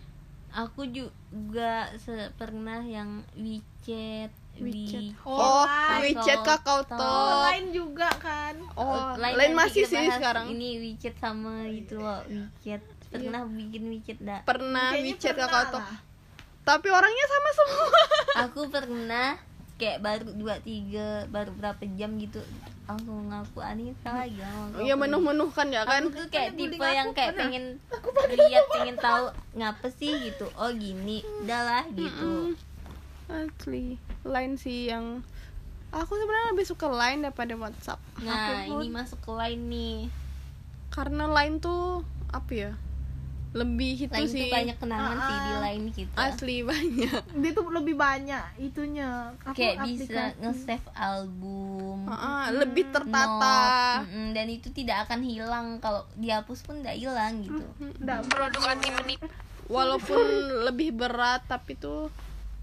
[0.49, 1.93] Aku juga
[2.41, 5.13] pernah yang WeChat, WeChat.
[5.21, 5.65] Oh, oh.
[6.01, 6.97] WeChat kakao Talk.
[6.97, 12.81] talk lain juga kan oh lain masih sih sekarang Ini WeChat sama itu loh WeChat.
[13.13, 14.41] Pernah bikin WeChat dah.
[14.41, 15.99] pernah Kayaknya WeChat kakao talk lah.
[16.65, 17.89] tapi orangnya sama semua
[18.49, 19.37] Aku pernah
[19.79, 22.43] kayak baru dua tiga baru berapa jam gitu.
[22.83, 26.03] Langsung ngaku Anita lagi sama ya menuh-menuhkan ya kan?
[26.03, 27.47] Aku tuh kayak tipe aku yang kayak pernah.
[27.47, 27.65] pengen
[28.35, 29.25] lihat pengen tahu
[29.55, 30.51] ngapa sih gitu.
[30.59, 32.53] Oh gini udah lah gitu.
[33.29, 33.95] Asli
[34.27, 35.23] line sih yang
[35.95, 38.01] aku sebenarnya lebih suka line daripada WhatsApp.
[38.19, 38.35] Nah
[38.67, 39.97] Aku pun- ini masuk ke line nih.
[40.91, 42.71] Karena line tuh apa ya
[43.51, 44.39] lebih itu line sih.
[44.39, 45.59] tuh banyak kenangan sih di Ah.
[45.59, 47.21] line kita asli banyak.
[47.33, 49.09] Dia tuh lebih banyak itunya.
[49.39, 50.39] Apa, kayak bisa aplikasi.
[50.39, 53.57] nge-save album Ah, lebih tertata.
[53.97, 55.67] note, mm-mm, dan itu tidak akan hilang.
[55.77, 57.65] Kalau dihapus pun tidak hilang gitu.
[58.01, 58.19] Nggak,
[59.67, 60.25] walaupun
[60.63, 62.09] lebih berat tapi tuh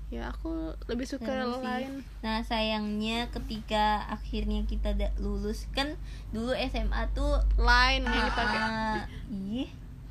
[0.07, 0.51] ya aku
[0.87, 1.63] lebih suka Seru sih.
[1.65, 5.99] line Nah sayangnya ketika akhirnya kita lulus kan
[6.31, 8.59] dulu SMA tuh line yang dipakai.
[8.61, 9.67] ah, ih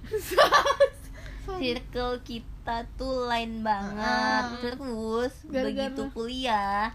[1.59, 4.01] circle kita tuh lain banget.
[4.01, 4.57] Ah.
[4.61, 6.93] terus Gara-gara- begitu kuliah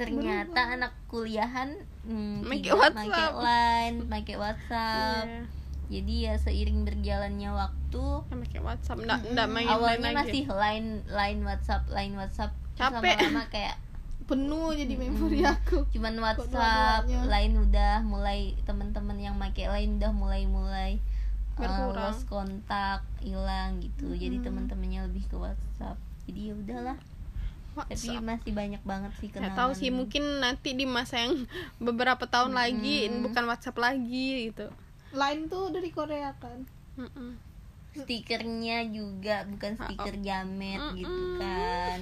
[0.00, 1.76] ternyata anak kuliahan
[2.08, 5.26] hmm, Make tidak pakai line pakai WhatsApp.
[5.28, 5.44] Iya.
[5.90, 9.04] jadi ya seiring berjalannya waktu pakai WhatsApp.
[9.04, 12.56] Nggak nggak main awalnya line masih line line WhatsApp line WhatsApp.
[12.80, 12.96] Capek.
[13.12, 13.76] lama-lama kayak
[14.30, 15.84] penuh jadi memori aku.
[15.92, 20.96] Cuman WhatsApp lain udah mulai teman-teman yang make lain udah mulai-mulai.
[20.96, 21.09] uh,
[21.60, 22.10] Berkurang.
[22.10, 24.10] lost kontak hilang gitu.
[24.10, 25.96] Jadi teman-temannya lebih ke WhatsApp.
[26.24, 26.98] Jadi ya udahlah.
[27.70, 31.46] Tapi masih banyak banget sih kenangan tahu sih mungkin nanti di masa yang
[31.86, 33.30] beberapa tahun lagi Mm-mm.
[33.30, 34.66] bukan WhatsApp lagi gitu.
[35.10, 36.66] Lain tuh dari Korea kan?
[36.98, 37.38] Mm-mm.
[37.90, 40.98] stikernya juga bukan stiker jamet Mm-mm.
[40.98, 41.98] gitu kan.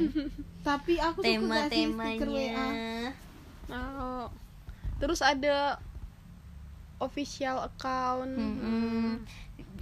[0.61, 2.69] Tapi aku stiker WA
[3.69, 4.33] Oh.
[4.97, 5.77] terus ada
[6.99, 8.33] official account.
[8.33, 9.23] Mm-mm.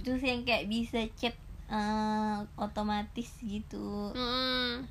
[0.07, 1.35] Terus yang kayak bisa chat
[1.67, 4.87] uh, otomatis gitu Mm.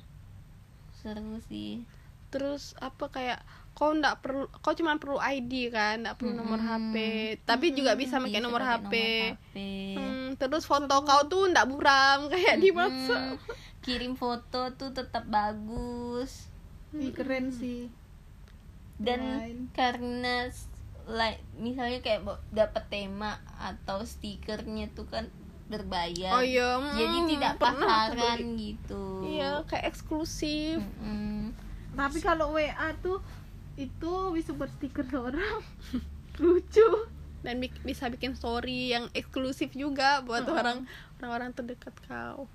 [0.93, 1.81] seru sih
[2.27, 3.39] terus apa kayak
[3.71, 6.93] kau ndak perlu kau cuma perlu ID kan ndak perlu nomor Mm-mm.
[6.93, 6.95] HP
[7.43, 8.93] tapi juga bisa pakai Bisa nomor pakai HP,
[9.31, 9.55] HP.
[9.93, 12.77] Hmm, terus foto kau tuh ndak buram kayak di Mm-mm.
[12.77, 13.37] WhatsApp
[13.79, 16.49] kirim foto tuh tetap bagus
[16.91, 17.89] Ih, keren sih
[18.97, 19.57] dan Lain.
[19.71, 20.49] karena
[21.07, 25.31] like misalnya kayak dapat tema atau stikernya tuh kan
[25.67, 26.31] berbayar.
[26.31, 29.03] Oh iya jadi mm, tidak pasaran gitu.
[29.25, 30.79] Iya kayak eksklusif.
[30.79, 31.51] Mm-mm.
[31.91, 33.19] tapi kalau WA tuh
[33.75, 35.59] itu bisa berstiker seorang
[36.37, 36.87] lucu.
[37.37, 40.83] Dan bik- bisa bikin story yang eksklusif juga buat orang
[41.17, 42.45] orang-orang terdekat kau.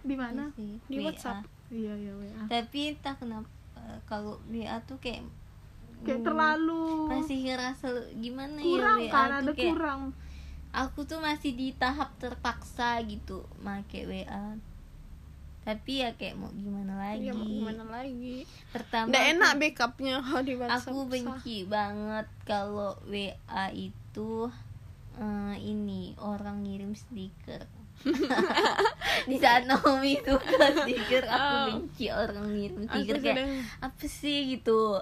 [0.00, 0.52] Di mana?
[0.54, 1.04] Iya Di WA.
[1.06, 1.44] WhatsApp.
[1.68, 3.48] iya iya WA tapi entah kenapa
[4.04, 5.24] kalau WA tuh kayak
[6.04, 10.00] kayak mm, terlalu masih ngerasa gimana kurang ya kan ada kayak kurang.
[10.70, 14.54] Aku tuh masih di tahap terpaksa gitu make WA
[15.64, 17.24] tapi ya kayak mau gimana lagi.
[17.24, 18.44] Iya mau gimana lagi.
[18.68, 20.16] Pertama aku- enak backupnya
[20.76, 24.52] aku benci banget kalau WA itu
[25.16, 27.64] eh, ini orang ngirim stiker.
[29.24, 31.64] Di saat Naomi suka stiker aku Oh.
[31.80, 33.16] benci orang ngirim stiker.
[33.16, 33.48] Kayak
[33.80, 34.52] apa sih?
[34.52, 35.00] gitu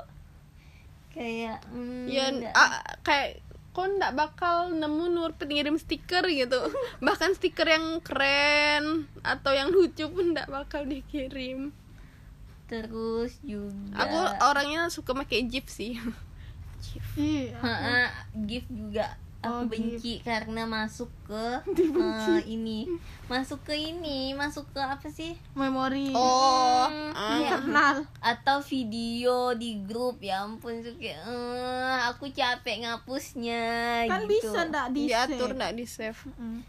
[1.12, 6.60] kayak hmm, ya ah, kayak kau ndak bakal nemu Nurpit ngirim stiker gitu.
[7.06, 11.72] Bahkan stiker yang keren atau yang lucu pun ndak bakal dikirim.
[12.68, 15.96] Terus juga aku orangnya suka pakai GIF sih.
[16.84, 17.06] GIF.
[17.16, 18.12] Iya.
[18.44, 22.30] GIF juga Oh, aku benci karena masuk ke Dibenci.
[22.32, 22.86] eh, ini
[23.26, 27.36] masuk ke ini masuk ke apa sih memori oh Hmm, ah.
[27.36, 27.58] iya.
[27.58, 33.64] internal atau video di grup ya ampun tuh kayak eh, aku capek ngapusnya
[34.06, 36.62] kan gitu bisa ndak di diatur ndak di save Mm.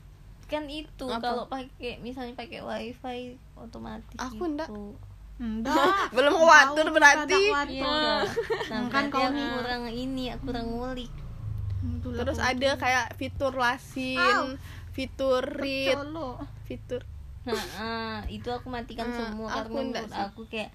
[0.44, 3.20] kan itu kalau pakai misalnya pakai wifi
[3.54, 4.54] otomatis Aku gitu.
[4.54, 4.70] ndak.
[5.36, 5.74] Enggak.
[6.16, 7.42] belum kita berarti.
[7.74, 8.22] Iya.
[8.70, 11.10] Nah, kan kau kurang ini, aku kurang ngulik.
[12.04, 14.56] Terus aku- ada kayak fitur lasin
[14.94, 15.98] fitur read
[16.64, 17.02] fitur.
[17.44, 20.72] Nah, ah, itu aku matikan Ah, semua aku karena menurut aku kayak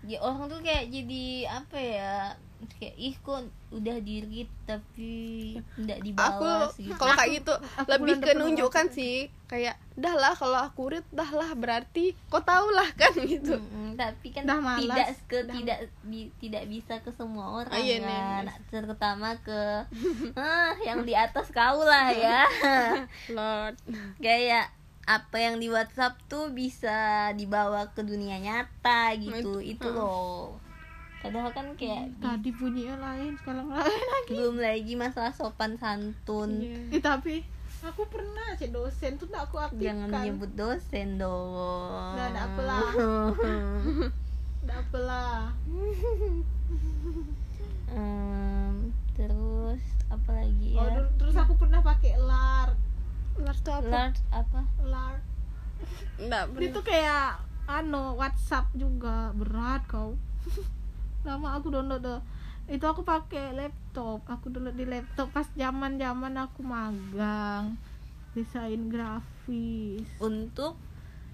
[0.00, 2.12] ya orang tuh kayak jadi apa ya
[2.70, 3.40] kayak ih kok
[3.70, 5.12] udah di read tapi
[5.74, 6.92] enggak aku dibalas gitu.
[6.94, 11.06] kalau kayak gitu aku lebih ke nunjukkan aku- sih kayak dah lah kalau aku read
[11.08, 13.56] dah lah berarti kau tau lah kan gitu.
[13.56, 14.84] Mm-mm, tapi kan Dah malas.
[14.84, 18.06] tidak ke Dah- tidak bi- tidak bisa ke semua orang Ah, iya nih.
[18.06, 19.60] kan terutama ke
[20.34, 22.44] ah, yang di atas kau lah ya.
[23.36, 23.80] Lord.
[24.16, 24.68] Kayak
[25.02, 26.94] apa yang di WhatsApp tuh bisa
[27.32, 29.58] dibawa ke dunia nyata gitu.
[29.58, 30.60] Itu- itu loh
[31.20, 34.30] padahal kan kayak Tadi bunyinya lain, sekarang lain lagi.
[34.30, 36.78] belum lagi masalah sopan santun Iya.
[36.90, 37.44] Eh, tapi
[37.80, 39.80] aku pernah sih dosen tuh aku aktifkan.
[39.82, 42.88] jangan menyebut dosen dong Nggak ada apalah.
[44.60, 45.40] Nggak apalah.
[47.90, 48.74] Em,
[49.12, 52.78] terus apa lagi Oh, ya dur- terus aku pernah pakai lar,
[53.36, 55.16] Lord tuh apa Lard apa lar.
[56.16, 57.26] Nggak Dia pernah tuh kayak
[57.66, 60.14] anu WhatsApp juga berat kau.
[61.24, 62.24] Lama aku download.
[62.70, 64.24] Itu aku pakai laptop.
[64.24, 67.76] Aku download di laptop pas zaman-zaman aku magang
[68.32, 70.06] desain grafis.
[70.22, 70.78] untuk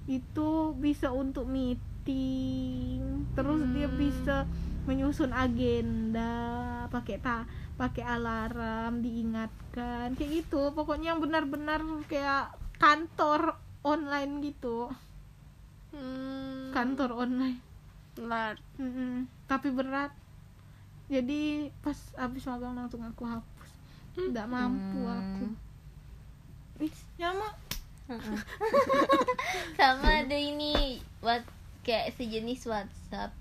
[0.07, 3.27] Itu bisa untuk meeting.
[3.35, 3.99] Terus dia Hmm.
[3.99, 4.37] bisa
[4.87, 6.31] menyusun agenda
[6.87, 7.43] pakai ta
[7.75, 14.87] pakai alarm diingatkan kayak gitu pokoknya yang benar-benar kayak kantor online gitu
[15.91, 17.59] hmm, kantor online
[18.15, 19.27] Lord Mm-mm.
[19.47, 20.11] Tapi berat
[21.07, 23.71] jadi pas habis magang langsung aku hapus
[24.17, 25.17] nggak mampu Hmm.
[25.17, 25.47] aku
[26.79, 27.49] Ih, nyama
[28.09, 28.39] Heeh.
[29.75, 31.43] sama ada ini what
[31.83, 33.33] kayak sejenis WhatsApp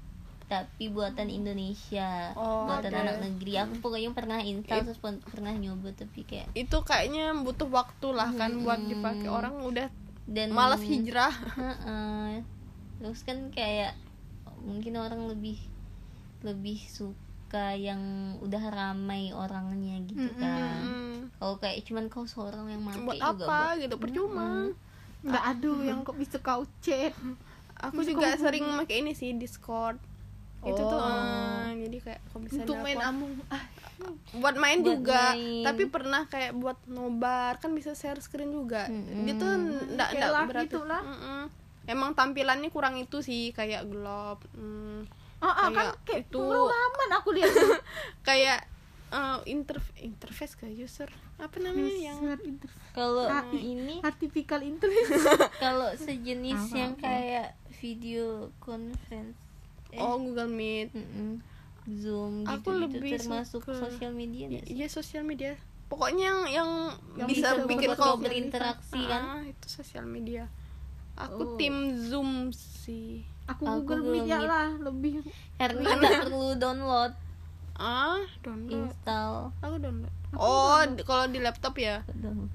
[0.45, 3.01] tapi buatan Indonesia Oh, buatan ada.
[3.03, 7.65] anak negeri aku pokoknya pernah install It- terus pernah nyoba tapi kayak itu kayaknya butuh
[7.67, 8.89] waktu lah kan buat Hmm.
[8.89, 9.89] dipakai orang udah
[10.25, 12.45] dan malas hijrah Heeh.
[12.97, 13.97] terus kan kayak
[14.61, 15.57] mungkin orang lebih
[16.45, 17.25] lebih suka
[17.73, 17.99] yang
[18.39, 20.77] udah ramai orangnya gitu kan.
[20.77, 23.41] Hmm, kalau kayak cuman kau seorang yang make buat juga apa
[23.73, 24.69] buat- gitu percuma.
[25.21, 27.17] Nggak aduh yang kok bisa kau chat
[27.75, 29.97] aku Bisa juga sering pakai ini sih Discord.
[30.61, 31.65] Itu tuh Oh.
[31.65, 33.61] eh, jadi kayak kok bisa untuk main amung ah.
[34.33, 35.63] Buat main Buat juga main.
[35.63, 38.85] tapi pernah kayak buat nobar kan bisa share screen juga.
[38.85, 39.23] Mm-mm.
[39.23, 39.49] dia tuh
[39.91, 41.01] ndak ndak berarti gitu lah.
[41.85, 44.41] Emang tampilannya kurang itu sih kayak gelap
[45.45, 46.37] hmm, ah, ah, kan Kayak kayak itu.
[46.39, 47.53] pengalaman aku lihat.
[48.27, 48.59] Kayak
[49.07, 51.07] eh, interf interface ke user?
[51.37, 52.91] Apa namanya yang User interface.
[52.91, 54.01] kalau Ah, ini.
[54.01, 55.27] artificial intelligence
[55.63, 57.03] kalau sejenis Apa, yang apa?
[57.03, 58.25] kayak video
[58.57, 59.37] conference
[59.89, 60.89] eh, oh Google Meet.
[60.91, 61.43] Mm-mm,
[61.87, 65.53] Zoom gitu, Aku lebih termasuk suka- sosial media iya sosial media.
[65.85, 66.69] Pokoknya yang yang,
[67.15, 69.21] Yang bisa, bisa bikin kau berinteraksi kan?
[69.21, 70.49] Ah, itu sosial media.
[71.13, 71.55] Aku Oh.
[71.55, 75.13] tim Zoom sih aku Aku Google Google Meet ya lah lebih.
[75.55, 77.11] Karena nggak perlu download.
[77.75, 78.71] Ah download.
[78.71, 79.33] Install.
[79.59, 80.13] Aku download.
[80.33, 82.01] Oh di- kalau di laptop ya?
[82.09, 82.51] Download.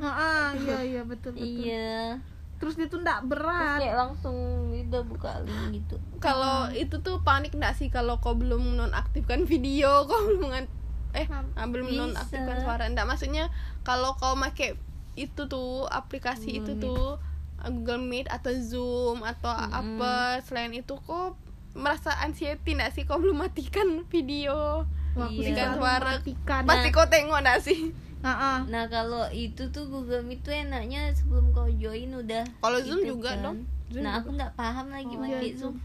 [0.00, 1.46] Ah, ah iya iya betul betul.
[1.46, 2.20] Iya.
[2.60, 4.36] Terus dia tuh nggak terus berat kayak langsung
[4.70, 5.96] udah buka link gitu.
[6.18, 9.88] Kalau itu tuh panik nggak sih kalau kau belum nonaktifkan video?
[10.08, 10.72] Kau belum ngan-
[11.10, 12.00] eh ah, belum Bisa.
[12.06, 12.84] nonaktifkan suara.
[12.86, 13.48] Enggak maksudnya
[13.82, 14.76] kalau kau make
[15.18, 16.80] itu tuh aplikasi itu Meet.
[16.80, 17.29] tuh uh,
[17.62, 19.68] Google Meet atau Zoom atau Mm-mm.
[19.70, 21.36] apa selain itu kok
[21.70, 25.74] merasa anxiety nggak sih kau belum matikan video Wah, aku Iya.
[25.74, 26.16] Suara.
[26.16, 27.80] matikan pasti kau tengok nggak sih
[28.20, 28.58] ah, ah.
[28.64, 33.32] nah kalau itu tuh Google Meet tuh enaknya sebelum kau join udah Kalau Zoom juga
[33.32, 33.42] kan.
[33.42, 33.58] dong.
[33.88, 34.20] Zoom nah juga.
[34.20, 35.76] aku nggak paham lagi Oh, pakai iya, Zoom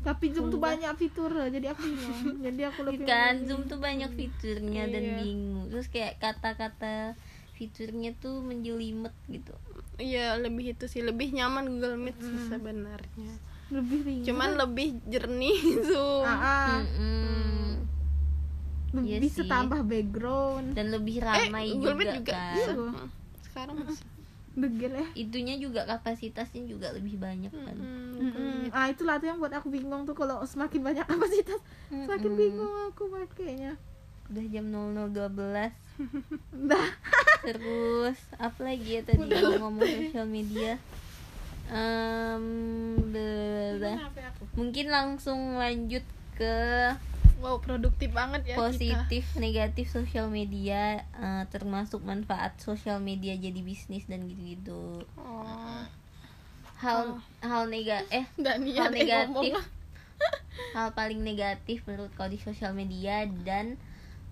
[0.00, 4.10] tapi Zoom tuh banyak fitur jadi aku bingung jadi aku lebih kan Zoom tuh banyak
[4.10, 5.14] fiturnya dan Iya.
[5.18, 7.12] bingung terus kayak kata-kata
[7.52, 9.52] fiturnya tuh menjelimet gitu
[9.96, 13.34] Iya lebih itu sih lebih nyaman Google Meet sih sebenarnya.
[13.66, 16.22] lebih ringan Cuman lebih jernih Zoom.
[16.22, 16.78] ah, ah.
[16.80, 17.80] Mm-mm.
[18.92, 19.48] Lebih Iya bisa sih.
[19.48, 22.54] tambah background dan lebih eh ramai Google juga, Meet juga kan.
[22.54, 22.74] Iya.
[23.42, 24.04] Sekarang bisa.
[24.54, 28.54] degil ya itunya juga kapasitasnya juga lebih banyak kan Hmm, Mm-mm.
[28.60, 28.70] Meet.
[28.70, 32.38] ah itulah tuh yang buat aku bingung tuh kalau semakin banyak kapasitas semakin Mm-mm.
[32.38, 33.74] bingung aku pakainya
[34.32, 35.72] udah jam 0012
[36.70, 36.88] dah
[37.46, 40.80] terus apa lagi ya tadi kalau ngomong sosial media?
[43.84, 43.96] Blah.
[44.56, 46.04] mungkin langsung lanjut
[46.36, 46.56] ke
[47.44, 48.64] Wow produktif banget ya kita.
[48.64, 55.04] positif negatif sosial media eh, termasuk manfaat sosial media jadi bisnis dan gitu-gitu.
[55.20, 55.84] Oh.
[56.80, 59.52] hal hal nega eh niat hal eh, negatif.
[60.72, 63.76] hal paling negatif menurut kau di sosial media dan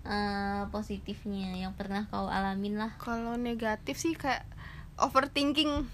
[0.03, 2.91] eh, positifnya yang pernah kau alamin lah.
[2.97, 4.43] Kalau negatif sih kayak
[4.97, 5.87] overthinking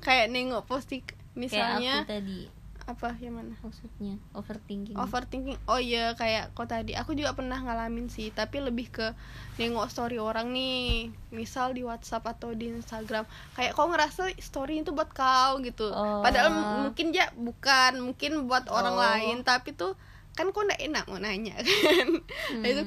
[0.00, 2.40] kayak nengok posting kayak misalnya aku tadi.
[2.82, 3.54] Apa yang mana?
[3.60, 4.96] Maksudnya overthinking.
[4.98, 5.58] Overthinking.
[5.64, 6.98] Oh iya kayak kok tadi.
[6.98, 9.14] Aku juga pernah ngalamin sih tapi lebih ke
[9.56, 11.06] nengok story orang nih.
[11.30, 13.28] Misal di WhatsApp atau di Instagram.
[13.54, 15.86] Kayak kau ngerasa story itu buat kau gitu.
[15.86, 16.18] Oh.
[16.18, 16.50] padahal
[16.82, 19.02] mungkin ya bukan mungkin buat orang Oh.
[19.04, 19.36] lain.
[19.44, 19.94] Tapi tuh
[20.34, 22.08] kan kok nggak enak mau nanya kan?
[22.50, 22.64] Hmm.
[22.64, 22.82] itu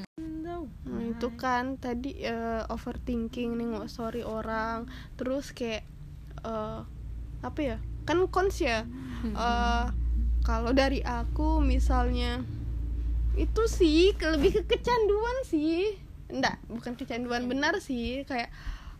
[1.24, 1.80] Itu kan.
[1.80, 4.86] Tadi eh, overthinking nengok story orang.
[5.16, 5.88] Terus kayak
[6.44, 6.80] eh,
[7.40, 8.84] apa ya kan cons ya?
[9.24, 9.86] Eh,
[10.44, 12.44] kalau dari aku misalnya
[13.34, 15.96] itu sih lebih ke kecanduan sih.
[16.28, 18.22] Enggak bukan kecanduan benar sih.
[18.28, 18.52] Kayak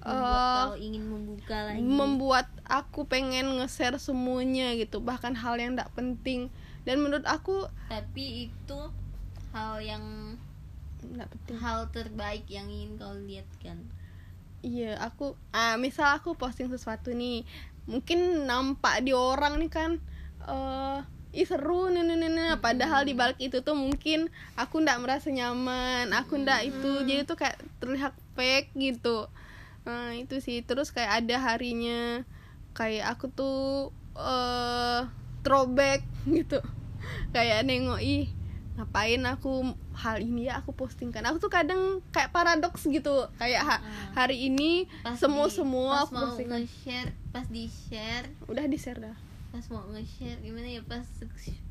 [0.05, 1.81] membuat ingin membuka lagi.
[1.81, 5.01] membuat aku pengen nge-share semuanya gitu.
[5.01, 6.53] Bahkan hal yang tidak penting.
[6.85, 8.81] Dan menurut aku tapi itu
[9.55, 10.34] hal yang
[11.13, 11.57] tidak penting.
[11.61, 13.79] Hal terbaik yang ingin kau lihat kan
[14.65, 17.45] Iya, aku ah misal aku posting sesuatu nih,
[17.85, 20.01] mungkin nampak di orang nih kan
[20.49, 21.05] eh
[21.37, 26.09] ih seru nih nih nih, padahal di balik itu tuh mungkin aku ndak merasa nyaman,
[26.17, 27.05] aku ndak itu.
[27.05, 29.29] Jadi tuh kayak terlihat fake gitu.
[29.85, 30.65] Nah, itu sih.
[30.65, 32.25] Terus kayak ada harinya
[32.73, 35.03] kayak aku tuh eh
[35.45, 36.07] throwback
[36.39, 36.63] gitu.
[37.37, 38.31] Kayak nengok ih
[38.75, 39.63] ngapain aku
[39.95, 43.31] hal ini ya aku postingkan aku tuh kadang kayak paradoks gitu.
[43.37, 47.65] Kayak ha- hari ini Pas semua di- semua pas aku mau postingkan nge-share pas di
[47.67, 49.17] share udah di share dah.
[49.49, 50.83] Pas mau nge-share gimana ya?
[50.83, 51.07] Pas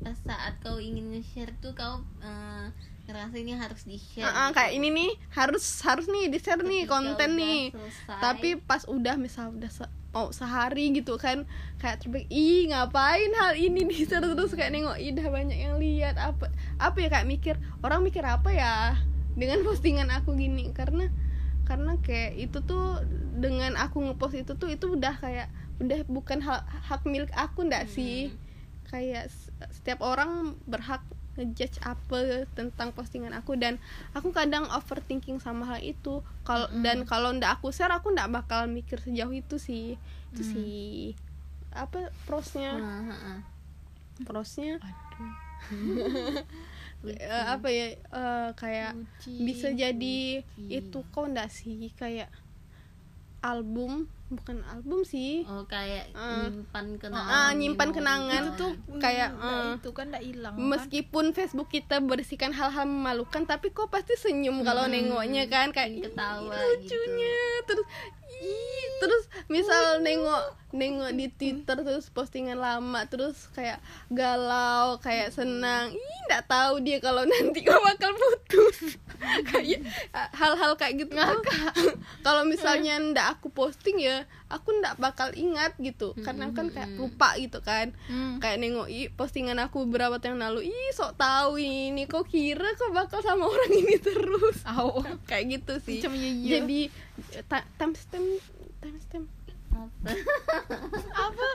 [0.00, 2.66] pas saat kau ingin nge-share tuh kau eh,
[3.04, 6.64] ngerasa ini harus di share Ah, ah, kayak ini nih harus harus nih di share
[6.64, 7.68] nih konten nih.
[8.08, 9.68] tapi pas udah misal udah
[10.14, 11.42] mau sehari gitu kan.
[11.82, 15.74] Kayak terbaik ih ngapain hal ini di share terus kayak nengok ih dah banyak yang
[15.82, 16.14] lihat.
[16.16, 16.48] Apa
[16.78, 18.94] apa ya kayak mikir orang mikir apa ya
[19.34, 20.70] dengan postingan aku gini?
[20.70, 21.10] Karena
[21.66, 23.02] karena kayak itu tuh
[23.34, 25.50] dengan aku ngepost itu tuh itu udah kayak
[25.82, 28.30] udah bukan hak, hak milik aku ndak sih.
[28.86, 31.02] Kayak s- setiap orang berhak
[31.34, 33.82] ngejudge apa tentang postingan aku dan
[34.14, 36.22] aku kadang overthinking sama hal itu.
[36.46, 39.98] Kalau dan kalau ndak aku share aku ndak bakal mikir sejauh itu sih.
[40.34, 41.12] Itu sih
[41.74, 42.78] apa prosnya.
[42.78, 43.42] Nah,
[44.24, 44.78] prosnya.
[47.04, 48.96] Eh, apa ya eh, kayak
[49.28, 52.32] bisa jadi itu kok ndak sih kayak
[53.44, 53.92] album
[54.26, 56.42] bukan album sih oh kayak Ah.
[56.42, 57.98] nyimpan kenangan Ah, nyimpan memori.
[58.00, 60.64] kenangan itu tuh kayak eh, itu kan nggak hilang kan?
[60.66, 66.02] meskipun Facebook kita berisikan hal-hal memalukan tapi kok pasti senyum kalau nengoknya kan kayak Hmm,
[66.02, 67.86] Ketawa "Ih, lucunya terus
[68.34, 70.42] ih terus misal nengok
[70.74, 73.78] nengok di Twitter terus postingan lama terus kayak
[74.10, 75.94] galau kayak senang.
[75.94, 78.98] Ih nggak tahu dia kalau nanti kok bakal putus.
[79.48, 79.80] Kayak
[80.36, 81.16] hal-hal kayak gitu
[82.26, 86.12] kalau misalnya ndak aku posting ya aku ndak bakal ingat gitu.
[86.20, 87.94] Karena kan kayak lupa gitu kan.
[88.10, 88.36] Hmm.
[88.36, 90.68] kayak nengok ih postingan aku beberapa tahun lalu.
[90.68, 92.04] Ih sok tahu ini.
[92.04, 94.60] Kok kira kok bakal sama orang ini terus?
[95.24, 95.98] Kayak gitu sih.
[96.44, 96.80] Jadi
[97.46, 98.28] ta- timestamp
[98.82, 99.26] timestamp
[99.74, 100.10] apa?
[101.12, 101.48] Apa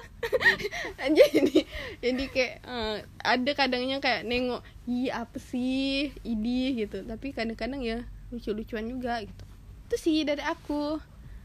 [0.99, 1.63] jadi
[2.03, 6.11] jadi kayak eh, ada kadangnya kayak nengok ih apa sih?
[6.21, 7.01] Ini gitu.
[7.07, 9.43] Tapi kadang-kadang ya lucu-lucuan juga gitu.
[9.89, 10.99] Itu sih dari aku.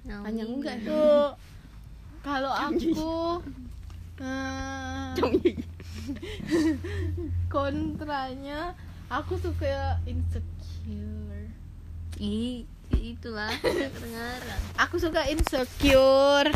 [0.05, 0.85] Panjang enggak.
[0.85, 1.39] Tuh
[2.27, 3.41] kalau aku
[4.21, 5.15] eh,
[7.55, 8.75] kontranya
[9.09, 11.49] aku suka insecure
[13.01, 14.59] itulah kedengaran.
[14.79, 16.49] Aku suka insecure.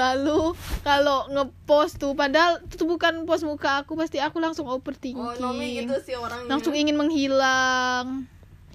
[0.00, 0.40] Lalu
[0.82, 5.22] kalau ngepost tuh padahal itu bukan post muka aku pasti aku langsung overthinking.
[6.02, 8.26] Sih orangnya langsung ingin menghilang.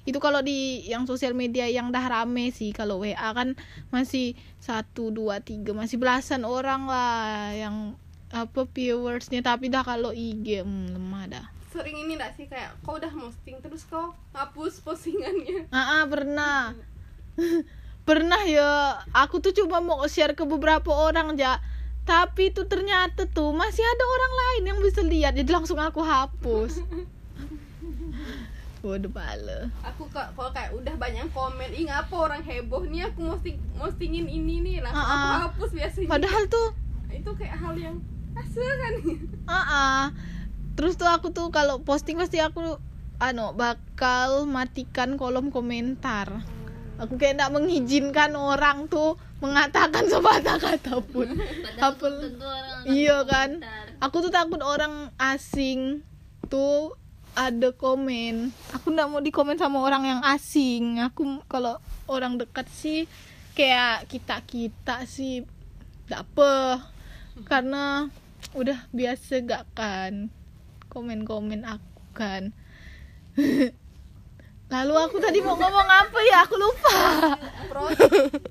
[0.07, 3.53] Itu kalau di yang sosial media yang dah rame sih kalau WA kan
[3.93, 7.99] masih satu dua tiga masih belasan orang lah yang
[8.31, 9.43] apa viewersnya.
[9.43, 12.45] Tapi dah kalau IG hmm, lemah dah sering ini gak sih?
[12.51, 15.65] Kayak kau udah posting terus kau hapus postingannya?
[15.75, 16.75] Ah ah, pernah.
[18.07, 18.97] Pernah ya.
[19.13, 21.61] Aku tuh cuma mau share ke beberapa orang aja
[22.01, 25.37] tapi tuh ternyata tuh masih ada orang lain yang bisa lihat.
[25.37, 26.81] Jadi langsung aku hapus.
[28.81, 29.69] Waduh bala.
[29.85, 33.05] Aku kalau kayak udah banyak komen ih ngapa orang heboh nih?
[33.13, 34.77] Aku posting postingin ini nih.
[34.81, 35.21] Langsung Ah, ah.
[35.21, 36.09] aku hapus biasanya.
[36.09, 36.67] Padahal tuh
[37.13, 37.95] itu kayak hal yang
[38.33, 38.93] asal kan?
[39.45, 40.01] Ah ah.
[40.75, 42.79] Terus tuh aku tuh kalau posting pasti aku
[43.21, 46.41] ano bakal matikan kolom komentar.
[47.01, 51.27] Aku kayak tidak mengizinkan orang tuh mengatakan sepatah kata pun.
[51.85, 52.29] Apa-
[52.85, 53.61] Iya kan.
[54.01, 56.01] Aku tuh takut orang asing
[56.49, 56.97] tuh
[57.31, 61.79] ada komen aku nggak mau dikomen sama orang yang asing aku kalau
[62.11, 63.07] orang dekat sih
[63.55, 65.47] kayak kita kita sih
[66.11, 66.83] nggak apa
[67.47, 68.11] karena
[68.51, 70.27] udah biasa gak kan
[70.91, 72.51] komen komen aku kan.
[74.71, 76.47] Lalu aku tadi mau ngomong apa ya?
[76.47, 76.95] Aku lupa.
[77.67, 77.95] Pros,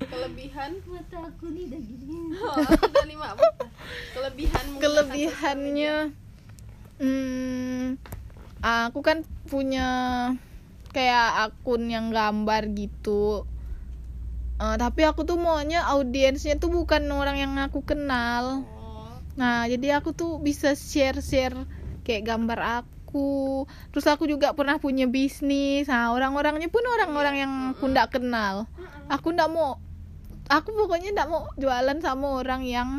[0.05, 0.77] kelebihan.
[0.85, 2.17] Mata aku nih udah gini.
[2.41, 3.45] Oh, aku udah lima apa?
[4.17, 5.95] Kelebihan kelebihannya
[7.01, 7.97] hmm,
[8.61, 9.89] aku kan punya
[10.93, 13.49] kayak akun yang gambar gitu.
[14.61, 18.61] Eh, tapi aku tuh maunya audiensnya tuh bukan orang yang aku kenal.
[18.61, 21.57] Oh, nah jadi aku tuh bisa share share
[22.01, 23.65] kayak gambar aku.
[23.91, 25.87] Terus aku juga pernah punya bisnis.
[25.87, 28.67] Nah orang-orangnya pun orang-orang yang aku ndak kenal.
[29.11, 29.79] Aku ndak mau
[30.51, 32.89] aku pokoknya ndak mau jualan sama orang yang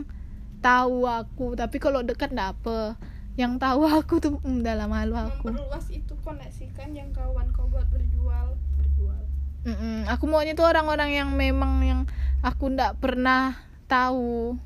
[0.64, 1.59] tahu aku.
[1.59, 2.96] Tapi kalau dekat ndak apa.
[3.32, 5.53] Yang tahu aku tuh hmm, dalam malu aku.
[5.53, 8.57] Memperluas itu koneksikan yang kawan kau buat berjual.
[8.76, 9.22] Berjual.
[9.62, 12.00] Mm-mm, aku maunya tuh orang-orang yang memang yang
[12.42, 13.55] aku ndak pernah
[13.86, 14.59] tahu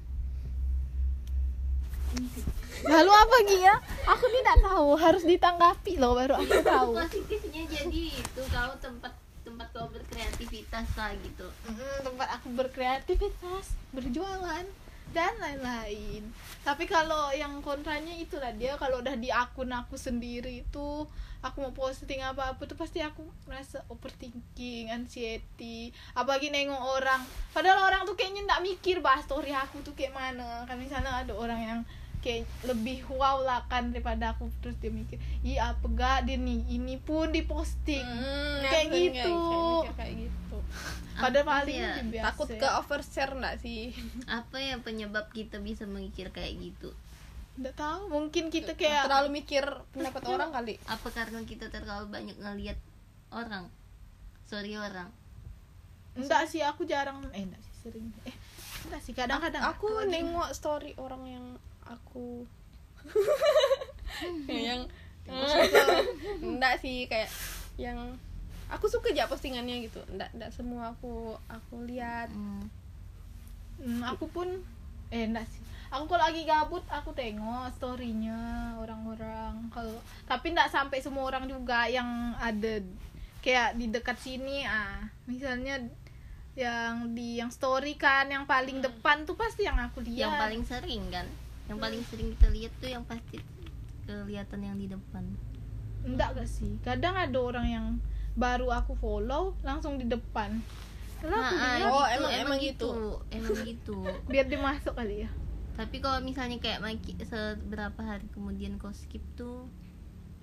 [2.85, 3.74] lalu apa Gia?
[4.05, 4.89] aku tidak tahu.
[5.01, 6.91] Harus ditanggapi loh baru aku tahu.
[7.01, 9.12] positifnya jadi itu kau tempat
[9.47, 11.47] tempat kau berkreativitas lah gitu.
[11.70, 14.66] Mm, tempat aku berkreativitas berjualan
[15.14, 16.29] dan lain-lain.
[16.66, 21.07] Tapi kalau yang kontranya itulah dia kalau udah di akun aku sendiri itu
[21.41, 25.95] aku mau posting apa-apa tuh pasti aku merasa overthinking anxiety.
[26.12, 27.22] Apalagi nengok orang.
[27.55, 30.66] Padahal orang tuh kayaknya nggak mikir bahas story aku tuh kayak mana.
[30.66, 31.81] Kan misalnya ada orang yang
[32.27, 34.51] kayak lebih wow lah kan daripada aku.
[34.59, 36.66] Terus dia mikir iya apa gak dia nih?
[36.66, 38.03] Ini pun diposting.
[38.03, 39.31] Hmm, Kayak gitu.
[39.31, 40.59] kayak mikir kayak gitu.
[41.22, 41.93] Padahal Apa paling ya?
[42.03, 43.95] biasa takut ke overshare nggak sih?
[44.43, 46.91] Apa yang penyebab kita bisa mikir kayak gitu?
[47.57, 49.64] Nggak tahu, mungkin kita kayak terlalu mikir
[49.97, 50.77] pendapat orang kali.
[50.91, 52.77] Apa karena kita terlalu banyak ngelihat
[53.33, 53.70] orang?
[54.45, 55.09] Sorry orang.
[56.12, 57.24] Enggak sih aku jarang.
[57.33, 58.12] Eh enggak sih sering.
[58.29, 58.37] Eh,
[58.89, 61.47] enggak sih kadang-kadang aku nengok story orang yang
[61.87, 62.45] aku
[64.51, 64.87] yang
[66.45, 67.30] enggak sih kayak
[67.78, 67.99] yang
[68.66, 72.66] aku suka aja postingannya gitu enggak enggak semua aku aku lihat Hmm.
[73.76, 74.49] Hmm, aku pun
[75.12, 75.61] eh enggak sih.
[75.93, 79.70] Aku kalau lagi gabut aku tengok storynya orang-orang.
[79.70, 82.82] Kalau tapi enggak sampai semua orang juga yang ada
[83.45, 85.05] kayak di dekat sini ah.
[85.28, 85.78] Misalnya
[86.57, 90.24] yang di yang story kan yang paling depan tuh pasti yang aku lihat.
[90.24, 91.28] yang paling sering kan
[91.67, 93.43] yang paling sering kita lihat tuh yang pasti
[94.05, 95.25] kelihatan yang di depan
[96.01, 96.79] Enggak gak sih?
[96.81, 97.87] Kadang ada orang yang
[98.33, 100.55] baru aku follow langsung di depan.
[101.19, 102.89] Lalu aku Nah, lihat, Oh, gitu, emang- emang gitu.
[103.29, 103.99] emang gitu
[104.31, 105.31] biar dia masuk kali ya.
[105.75, 109.69] tapi kalau misalnya kayak maki seberapa hari kemudian kau skip tuh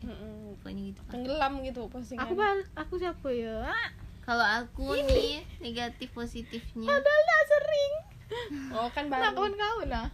[0.03, 0.59] Mm-mm.
[0.59, 1.13] pokoknya gitu kan.
[1.15, 3.65] tenggelam gitu postingan Aku bal aku siapa ya?
[3.65, 3.87] Ah,
[4.21, 7.93] kalau aku nih negatif positifnya Padahal sering.
[8.69, 10.07] oh kan Nah, baru kawan-kawan lah.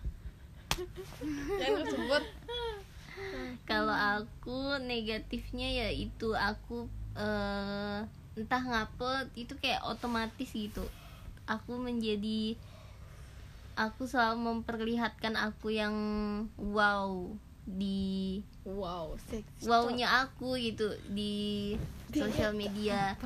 [1.61, 2.23] Yang tersebut
[3.69, 6.87] kalau aku negatifnya ya itu aku
[7.19, 7.99] eh,
[8.39, 10.85] entah ngapa itu kayak otomatis gitu.
[11.49, 12.55] Aku menjadi
[13.75, 15.95] aku selalu memperlihatkan aku yang
[16.59, 17.31] wow
[17.69, 19.65] di Wow, seksi.
[19.65, 21.73] wownya aku gitu di
[22.13, 23.17] sosial media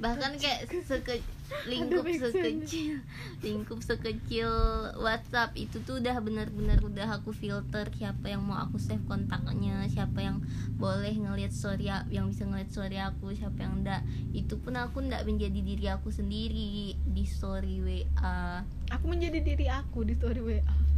[0.00, 1.20] bahkan kayak seke,
[1.68, 3.04] lingkup sekecil
[3.44, 4.48] lingkup sekecil
[4.96, 10.24] WhatsApp itu tuh udah benar-benar udah aku filter siapa yang mau aku save kontaknya siapa
[10.24, 10.40] yang
[10.80, 14.00] boleh ngelihat story yang bisa ngeliat story aku siapa yang enggak
[14.32, 20.02] itu pun aku enggak menjadi diri aku sendiri di story WA Aku menjadi diri aku
[20.02, 20.89] di story WA.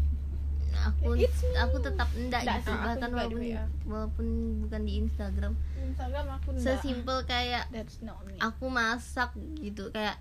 [0.74, 1.14] Aku
[1.54, 3.64] aku tetap enggak Nggak gitu bahkan walaupun WA.
[3.84, 4.26] walaupun
[4.62, 6.64] bukan di Instagram Instagram aku enggak.
[6.64, 8.34] sesimpel kayak That's not me.
[8.38, 10.16] aku masak gitu kayak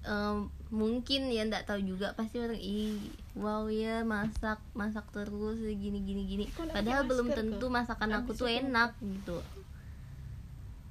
[0.00, 2.96] em, mungkin ya nggak tahu juga pasti orang ih
[3.34, 8.94] wow ya masak masak terus gini gini gini padahal belum tentu masakan aku tuh enak
[9.00, 9.40] gitu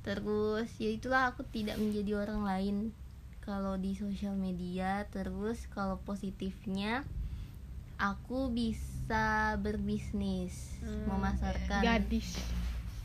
[0.02, 2.76] terus ya itulah aku tidak menjadi orang lain
[3.40, 7.04] kalau di sosial media terus kalau positifnya
[8.00, 12.40] aku bisa berbisnis Hmm, memasarkan Gadis.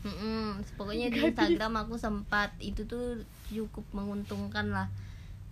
[0.05, 4.87] Mm-mm, pokoknya di Instagram aku sempat itu tuh cukup menguntungkan lah.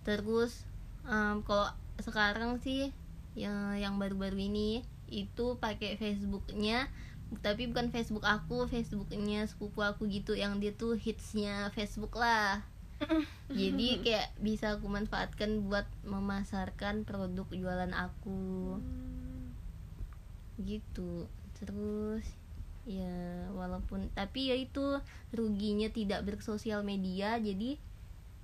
[0.06, 0.64] Terus
[1.04, 1.68] em, kalau
[2.00, 2.94] sekarang sih
[3.34, 6.88] yang yang baru-baru ini itu pakai Facebooknya
[7.42, 12.62] tapi bukan Facebook aku, Facebooknya sepupu aku gitu yang dia tuh hitsnya Facebook lah.
[13.58, 18.78] Jadi kayak bisa aku manfaatkan buat memasarkan produk jualan aku
[20.58, 21.26] gitu.
[21.56, 22.24] Terus
[22.84, 25.00] ya walaupun tapi ya itu
[25.32, 27.80] ruginya tidak bersosial media jadi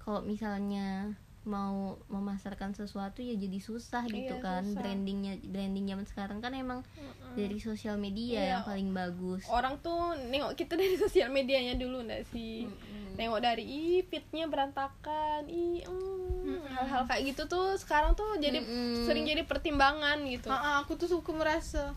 [0.00, 4.60] kalau misalnya mau memasarkan sesuatu ya jadi susah gitu Iya, kan.
[4.62, 4.76] susah.
[4.76, 6.84] brandingnya branding zaman sekarang kan emang
[7.32, 8.48] dari sosial media Iya.
[8.52, 9.42] yang paling bagus.
[9.46, 9.96] Orang tuh
[10.28, 12.68] nengok kita dari sosial medianya dulu nggak sih?
[13.16, 15.48] Nengok dari ih fitnya berantakan.
[15.48, 19.08] Ih mm, hal-hal kayak gitu tuh sekarang tuh jadi Mm-mm.
[19.08, 20.48] sering jadi pertimbangan gitu.
[20.48, 21.96] Ah, ah, aku tuh suka merasa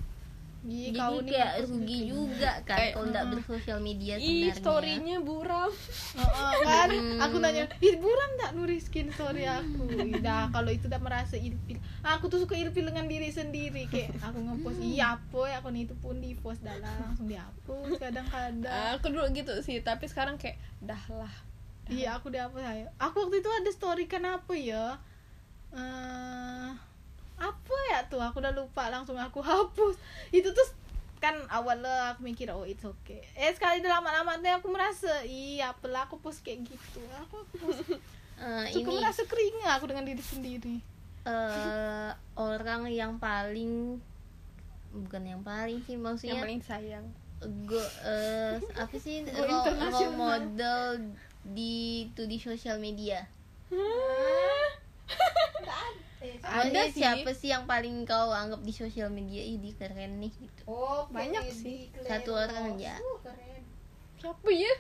[0.64, 4.56] Ih, jadi kau nih kayak rugi juga kan Kayak, kalau nggak bersosial media ih sebenarnya.
[4.56, 5.72] storynya buram.
[6.16, 6.54] Ah, ah,
[6.88, 9.84] kan aku nanya ih buram tak nuriskin story aku?
[10.24, 11.84] Dah kalau itu udah merasa ilfil.
[12.00, 13.92] Aku tuh suka ilfil dengan diri sendiri.
[13.92, 18.96] Kayak aku ngepost iya apa ya aku itu pun di post dah langsung dihapus kadang-kadang.
[18.96, 21.34] Aku dulu gitu sih tapi sekarang kayak dah lah
[21.92, 22.88] iya aku dihapus ayo.
[23.04, 24.96] Aku waktu itu ada story kan apa ya?
[25.76, 26.93] Eh
[27.44, 28.22] apa ya tuh?
[28.24, 30.00] Aku udah lupa langsung aku hapus.
[30.32, 30.68] Itu tuh
[31.24, 33.24] kan awalnya aku mikir oh it's okay.
[33.40, 37.00] Eh sekali udah lama-lama tuh aku merasa iya apalah aku post kayak gitu.
[37.24, 37.88] Aku, aku post.
[38.44, 40.76] Eh, suka ini merasa keringat aku dengan diri sendiri.
[41.24, 44.04] Eh, orang yang paling
[44.94, 47.08] bukan yang paling sih yang maksudnya paling sayang.
[47.64, 49.24] Go eh, apa sih?
[49.32, 51.08] Role, model
[51.48, 53.24] di itu di sosial media.
[55.64, 55.80] Ada
[56.44, 57.04] ada sih.
[57.04, 60.62] siapa sih yang paling kau anggap di sosial media dia keren nih gitu?
[60.68, 61.92] Oh Banyak sih.
[62.04, 62.98] Satu orang aja.
[63.24, 63.62] keren.
[64.20, 64.74] Siapa ya?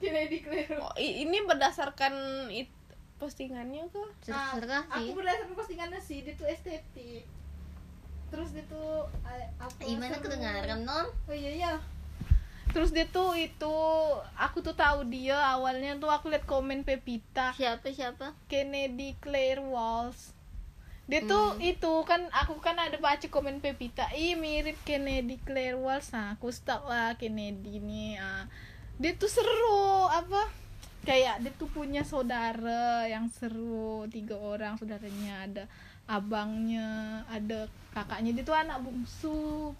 [0.00, 2.14] Kennedy Claire oh, ini berdasarkan
[2.48, 2.72] it,
[3.20, 4.10] postingannya kah?
[4.24, 5.14] Terserah aku sih.
[5.14, 7.28] berdasarkan postingannya sih dia tuh estetik.
[8.32, 9.10] Terus dia tuh
[9.60, 10.24] apa gimana seru.
[10.30, 11.72] kedengaran non oh iya iya.
[12.70, 13.76] Terus dia tuh itu
[14.38, 17.52] aku tuh tahu dia awalnya tuh aku lihat komen Pepita.
[17.52, 18.32] Siapa siapa?
[18.46, 20.39] Kennedy Claire Walls
[21.10, 26.14] dia tuh itu kan aku kan ada baca komen Pepita ih mirip Kennedy Claire Walls
[26.14, 28.46] nah aku stop lah Kennedy nih ah.
[28.94, 30.46] dia tuh seru apa
[31.02, 35.64] kayak dia tuh punya saudara yang seru tiga orang saudaranya ada
[36.06, 39.74] abangnya ada kakaknya dia tuh anak bungsu.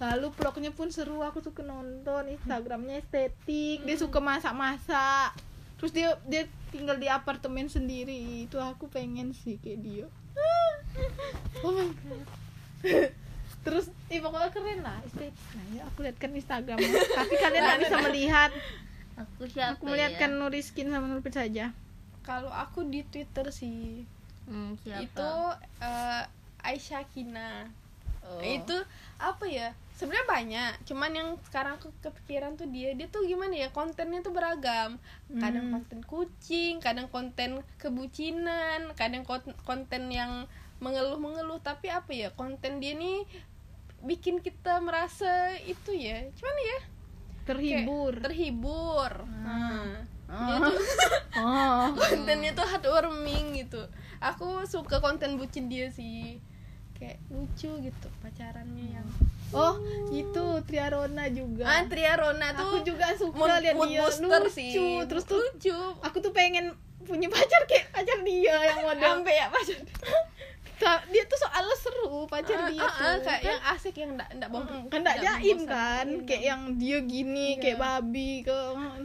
[0.00, 5.36] Lalu vlognya pun seru aku suka nonton instagramnya estetik dia suka masak-masak.
[5.76, 10.06] Terus dia dia tinggal di apartemen sendiri itu aku pengen sih kayak dia
[11.60, 12.24] oh my god
[13.60, 14.98] terus eh, pokoknya keren lah
[15.28, 16.80] nah ya aku lihat kan instagram.
[17.20, 18.50] Tapi kalian nggak bisa melihat.
[19.20, 20.38] Aku siapa aku melihatkan ya?
[20.40, 21.76] Nuriskin sama Nurpit saja.
[22.24, 24.08] Kalau aku di twitter sih.
[24.48, 25.04] Hmm, siapa?
[25.04, 25.30] Itu
[25.84, 26.22] eh,
[26.64, 27.68] Aisyah Kina.
[28.20, 28.36] Oh.
[28.44, 28.76] itu
[29.16, 30.72] apa ya sebenarnya banyak.
[30.88, 32.96] Cuman yang sekarang aku kepikiran tuh dia.
[32.96, 34.96] Dia tuh gimana ya kontennya tuh beragam.
[35.36, 35.74] Kadang Hmm.
[35.76, 40.48] konten kucing kadang konten kebucinan kadang kon- konten yang
[40.80, 43.24] mengeluh-mengeluh tapi apa ya konten dia nih
[44.00, 45.28] bikin kita merasa
[45.60, 46.78] itu ya cuman ya
[47.40, 47.52] kayak
[47.84, 48.12] terhibur.
[48.20, 49.12] terhibur.
[49.26, 50.70] Nah, dia Oh.
[50.70, 50.78] tuh
[51.36, 53.82] oh kontennya tuh heartwarming gitu.
[54.22, 56.38] Aku suka konten bucin dia sih
[56.94, 59.08] kayak lucu gitu pacarannya yang
[59.50, 59.80] oh
[60.12, 61.64] itu Triarona juga.
[61.64, 64.04] Ah Tria Rona tuh aku juga suka mood, lihat mood dia.
[64.04, 64.70] lucu sih.
[65.08, 65.76] terus tuh lucu.
[66.04, 69.00] aku tuh pengen punya pacar kayak pacar dia yang model.
[69.16, 69.80] Sampai ya pacar
[70.80, 74.10] dia tuh soalnya seru pacar Ah, dia ah, tuh ah, kayak kan yang asik yang
[74.16, 77.60] ndak ndak bohong kan ndak jaim kan kayak yang dia gini Iya.
[77.60, 78.58] kayak babi ke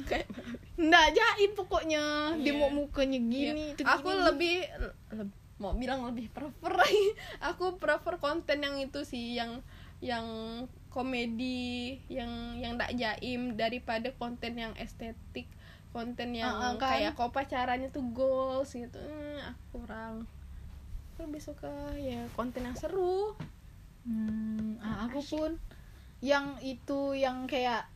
[0.07, 0.27] kayak
[0.75, 2.03] ndak jaim pokoknya
[2.39, 2.59] dia Iya.
[2.59, 3.75] mau mukanya gini Iya.
[3.75, 4.23] itu aku gini.
[4.23, 4.55] lebih
[5.11, 6.75] leb- mau bilang lebih prefer
[7.51, 9.63] aku prefer konten yang itu sih yang
[10.03, 10.27] yang
[10.91, 15.47] komedi yang yang ndak jaim daripada konten yang estetik
[15.91, 16.99] konten yang ah, kan?
[16.99, 20.27] kayak kok pacarannya tuh goals gitu hmm, aku kurang
[21.23, 23.33] lebih suka ya konten yang seru.
[24.05, 25.51] Hmm, ah, aku pun
[26.21, 27.87] yang itu yang kayak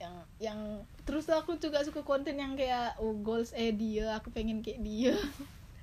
[0.00, 0.58] yang yang
[1.06, 5.14] terus aku juga suka konten yang kayak oh goals eh dia aku pengen kayak dia.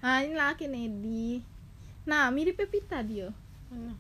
[0.03, 1.45] Nah ini laki Nedi
[2.09, 3.29] nah mirip Pepita dia.
[3.69, 3.93] Mana?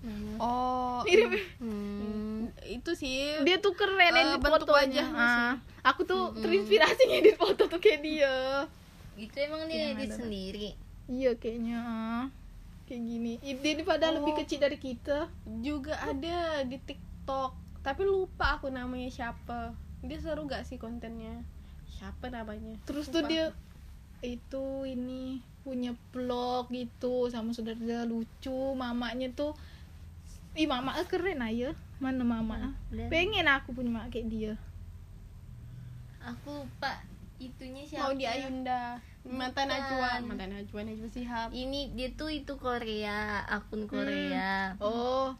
[0.00, 0.32] Mana?
[0.38, 1.34] oh mirip.
[1.58, 5.02] Hmm, itu sih dia tuh keren edit bentuk fotonya.
[5.02, 5.52] wajahnya ah,
[5.82, 8.64] aku tuh terinspirasi ngedit foto tuh kayak dia.
[9.18, 10.16] Itu emang dia Yang edit ada.
[10.22, 10.68] sendiri
[11.06, 11.80] iya kayaknya.
[12.86, 13.32] Kayak gini.
[13.42, 14.38] Dia ini padahal lebih Oh.
[14.42, 15.26] kecil dari kita.
[15.58, 17.54] Juga ada di TikTok.
[17.82, 19.74] Tapi lupa aku namanya siapa.
[20.06, 21.42] Dia seru gak sih kontennya?
[21.90, 22.78] Siapa namanya?
[22.86, 23.30] Terus tuh Lupa.
[23.30, 23.44] dia
[24.22, 28.54] itu ini punya vlog gitu sama saudara lucu.
[28.74, 29.54] Mamanya tuh
[30.56, 32.74] ih mama keren aja mana mama?
[32.92, 34.52] Dan pengen aku punya mak kayak dia.
[36.22, 37.02] Aku lupa
[37.38, 39.74] itunya siapa mau di Ayunda mantan Bukan.
[39.74, 44.74] Najwa mantan Najwa Najwa Sihab ini dia tuh itu Korea akun Korea.
[44.78, 45.34] Oh.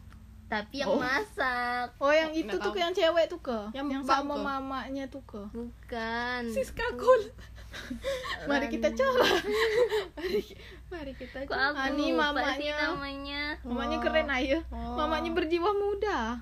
[0.47, 1.91] Tapi yang masak.
[1.99, 2.79] Oh yang itu nggak tuh tahu.
[2.79, 3.59] yang cewek tuh ke?
[3.75, 4.43] Yang yang, sama ke?
[4.43, 5.43] mamanya tuh ke?
[5.51, 6.41] Bukan.
[6.47, 7.21] Siska Kul
[8.49, 9.27] mari kita coba.
[10.87, 12.95] Mari kita kok aku Ani mamanya.
[12.95, 13.41] namanya.
[13.59, 14.01] Mamanya Oh.
[14.01, 14.95] keren aja Oh.
[14.95, 16.39] mamanya berjiwa muda.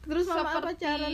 [0.00, 1.12] Terus mama seperti pacaran?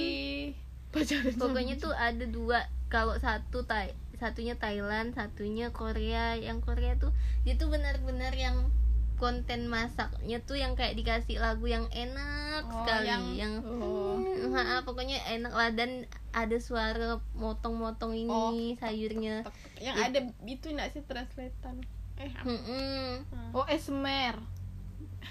[0.91, 2.63] pacaran pokoknya tuh ada dua.
[2.87, 3.91] Kalau satu Thai
[4.21, 6.37] satunya Thailand satunya Korea.
[6.37, 7.11] Yang Korea tuh
[7.43, 8.69] dia tuh benar-benar yang
[9.17, 14.17] konten masaknya tuh yang kayak dikasih lagu yang enak Oh, sekali yang- yang, oh.
[14.17, 15.69] Hmm, ha, pokoknya enak lah.
[15.73, 18.53] Dan ada suara motong-motong ini Oh.
[18.77, 19.45] sayurnya.
[19.77, 21.81] yang ada itu enggak sih translatean?
[22.17, 22.45] Eh apa?
[22.45, 23.09] Mm-mm.
[23.53, 24.37] oh esmer.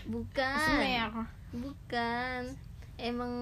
[0.06, 0.58] Bukan.
[0.58, 1.10] Esmer.
[1.52, 2.42] Bukan.
[2.96, 3.34] Emang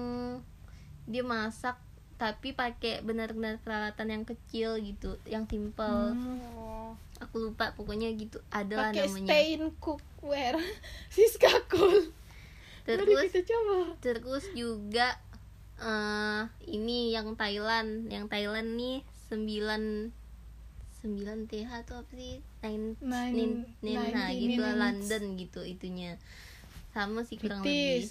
[1.04, 1.76] dia masak
[2.18, 6.12] tapi pakai benar-benar peralatan yang kecil gitu yang simple.
[6.12, 6.92] Oh.
[7.18, 9.26] aku lupa pokoknya gitu adalah pakai namanya.
[9.26, 10.58] stain cookware
[11.14, 12.10] Siska mari
[12.86, 13.76] terus kita coba.
[13.98, 15.18] terus juga
[15.78, 20.10] eh ini yang Thailand yang Thailand nih sembilan
[20.98, 22.42] sembilan TH atau apa sih?
[22.58, 24.78] Nine Nine- nine, nine, ninety gitu minutes.
[24.78, 26.10] London gitu itunya.
[26.90, 28.10] Sama sih kurang lebih.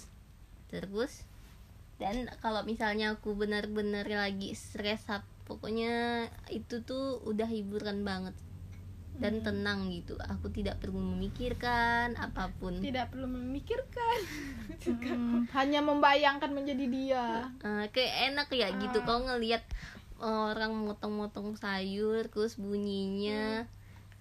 [0.68, 1.12] Terus
[1.98, 5.02] dan kalau misalnya aku benar-benar lagi stres
[5.50, 8.38] pokoknya itu tuh udah hiburan banget.
[9.18, 10.14] Dan tenang gitu.
[10.14, 12.78] Aku tidak perlu memikirkan apa pun.
[12.78, 14.18] Tidak perlu memikirkan.
[14.88, 17.26] Hmm, hanya membayangkan menjadi dia.
[17.66, 19.02] Eh, kayak enak ya gitu.
[19.02, 19.66] Kau ngelihat
[20.22, 23.66] orang motong-motong sayur terus bunyinya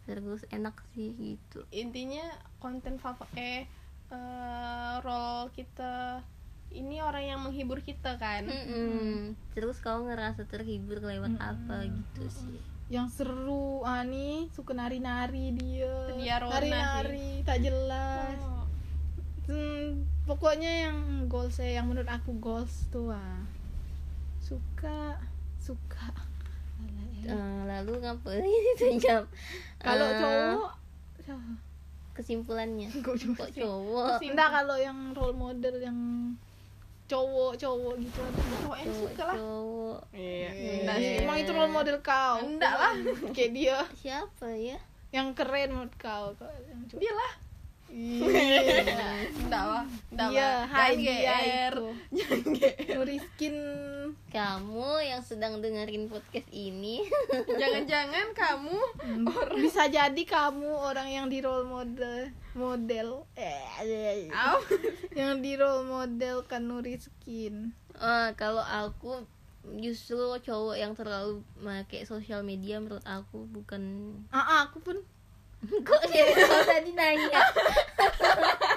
[0.09, 1.61] terus enak sih gitu.
[1.69, 2.25] Intinya
[2.57, 3.63] konten favorit eh
[4.09, 6.25] eh, role kita
[6.69, 9.33] ini orang yang menghibur kita kan Mm-mm.
[9.51, 16.39] terus kau ngerasa terhibur lewat apa gitu sih yang seru ani suka nari-nari dia Dia
[16.39, 18.63] Rona nari-nari tak jelas Oh.
[19.47, 23.43] Hmm, pokoknya yang goals saya yang menurut aku goals tuh ah.
[24.39, 25.15] suka
[25.57, 26.11] suka
[26.83, 27.31] eh.
[27.31, 28.43] Eh, lalu ngapain
[29.03, 29.23] jam
[29.79, 30.71] kalau Eh, cowok
[31.23, 31.51] siapa?
[32.11, 35.99] kesimpulannya Kok cowok cowok enggak kalau yang role model yang
[37.07, 38.59] cowok-cowok gitu ada nggak?
[38.61, 39.37] cowok yang cowok suka lah.
[39.39, 39.99] cowok.
[40.11, 40.49] Iya.
[40.51, 42.35] Eh, enggak sih emang itu role model kau.
[42.43, 42.93] Enggak lah.
[43.35, 43.77] Kayak dia.
[43.95, 44.77] Siapa ya?
[45.15, 46.35] Yang keren menurut kau.
[46.35, 46.99] Kau yang cowok.
[46.99, 47.31] dia lah.
[47.91, 51.75] Enggak lah enggak Iya, hai GR.
[52.97, 53.57] Nuriskin.
[54.27, 57.05] Kamu yang sedang dengerin podcast ini.
[57.61, 58.77] Jangan-jangan kamu
[59.61, 63.23] bisa jadi kamu orang yang di role model model.
[63.39, 63.63] Eh
[65.15, 67.71] yang di role model kan Nuriskin.
[67.97, 69.23] Eh, kalau aku
[69.75, 74.97] justru cowok yang terlalu pakai sosial media menurut aku bukan ah ah, aku pun
[75.59, 77.39] kok ya kau tadi nanya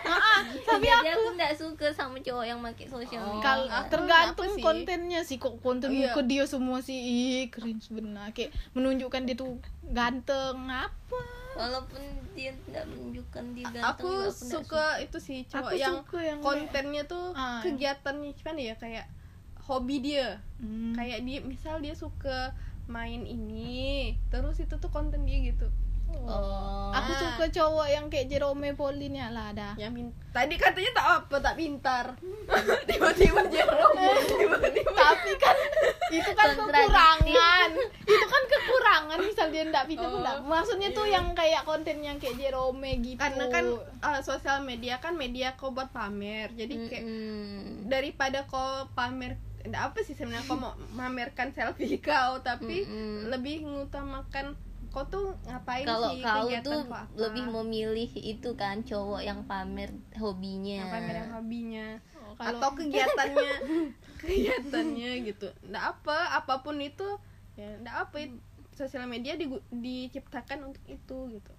[0.02, 3.28] ah tapi jadi aku nggak suka sama cowok yang pakai sosial Oh.
[3.30, 4.62] media Kal aku tergantung sih?
[4.62, 6.10] kontennya sih kok konten Iya.
[6.10, 11.20] muka dia semua sih ih keren sebenarnya kayak menunjukkan dia tuh ganteng apa
[11.52, 12.00] walaupun
[12.32, 17.02] dia tidak menunjukkan dia ganteng aku suka itu sih cowok Aku yang suka yang kontennya
[17.04, 17.60] tuh Ah.
[17.60, 19.06] kegiatannya kan ya kayak
[19.60, 20.92] hobi dia Hmm.
[20.92, 25.68] kayak dia misal dia suka main ini terus itu tuh konten dia gitu
[26.20, 26.68] oh.
[26.90, 27.18] Aku Ah.
[27.22, 31.36] suka cowok yang kayak Jerome Pauline ya lah ada yang min- tadi katanya tak apa
[31.38, 32.06] tak pintar.
[32.90, 34.90] Tiba-tiba Jerome tiba-tiba.
[34.90, 35.56] Tapi kan
[36.10, 37.70] itu kan kekurangan.
[38.02, 42.34] Itu kan kekurangan misal dia ndak pintar Oh, maksudnya tuh yang kayak konten yang kayak
[42.36, 43.22] Jerome gitu.
[43.22, 43.64] Karena kan
[44.02, 46.50] uh, sosial media kan media kau buat pamer.
[46.52, 47.86] Jadi kayak Mm-mm.
[47.86, 49.38] daripada kau pamer
[49.70, 53.30] apa sih sebenarnya kau mau memamerkan selfie kau tapi Mm-mm.
[53.30, 54.58] lebih mengutamakan
[54.90, 57.02] kau tuh ngapain kalau sih kau kegiatan tuh kau apa?
[57.14, 60.82] lebih memilih itu kan cowok yang pamer hobinya.
[60.82, 61.86] Yang pamer yang hobinya.
[62.18, 63.54] Oh, kalau atau kegiatannya.
[64.20, 65.48] Kegiatannya gitu.
[65.70, 67.06] Nggak apa apa pun itu
[67.54, 68.36] ya nggak apa itu
[68.74, 71.52] sosial media digu- diciptakan untuk itu gitu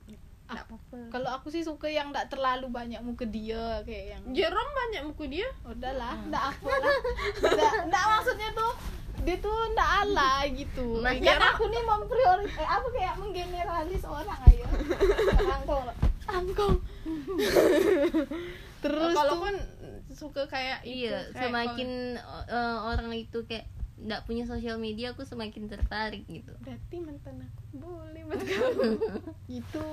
[0.52, 0.98] nggak apa-apa.
[1.10, 5.24] Kalau aku sih suka yang ndak terlalu banyak muka dia kayak yang Jerome banyak buku
[5.32, 5.48] dia?
[5.64, 6.30] Udahlah Hmm.
[6.30, 6.96] ndak apa lah.
[7.40, 8.72] Ndak ndak maksudnya tuh
[9.22, 10.88] dia tuh ndak ala gitu.
[11.00, 14.66] Nah, kan aku nih memprioris eh aku kayak menggeneralis orang ayo.
[15.62, 15.86] Angkong
[16.32, 16.76] angkong
[18.84, 19.56] terus kalau tuh kan
[20.12, 21.90] suka kayak itu iya kayak semakin
[22.48, 23.68] eh, orang itu kayak
[24.02, 26.50] nggak punya sosial media aku semakin tertarik gitu.
[26.66, 28.92] Berarti mantan aku boleh buat kamu
[29.54, 29.86] gitu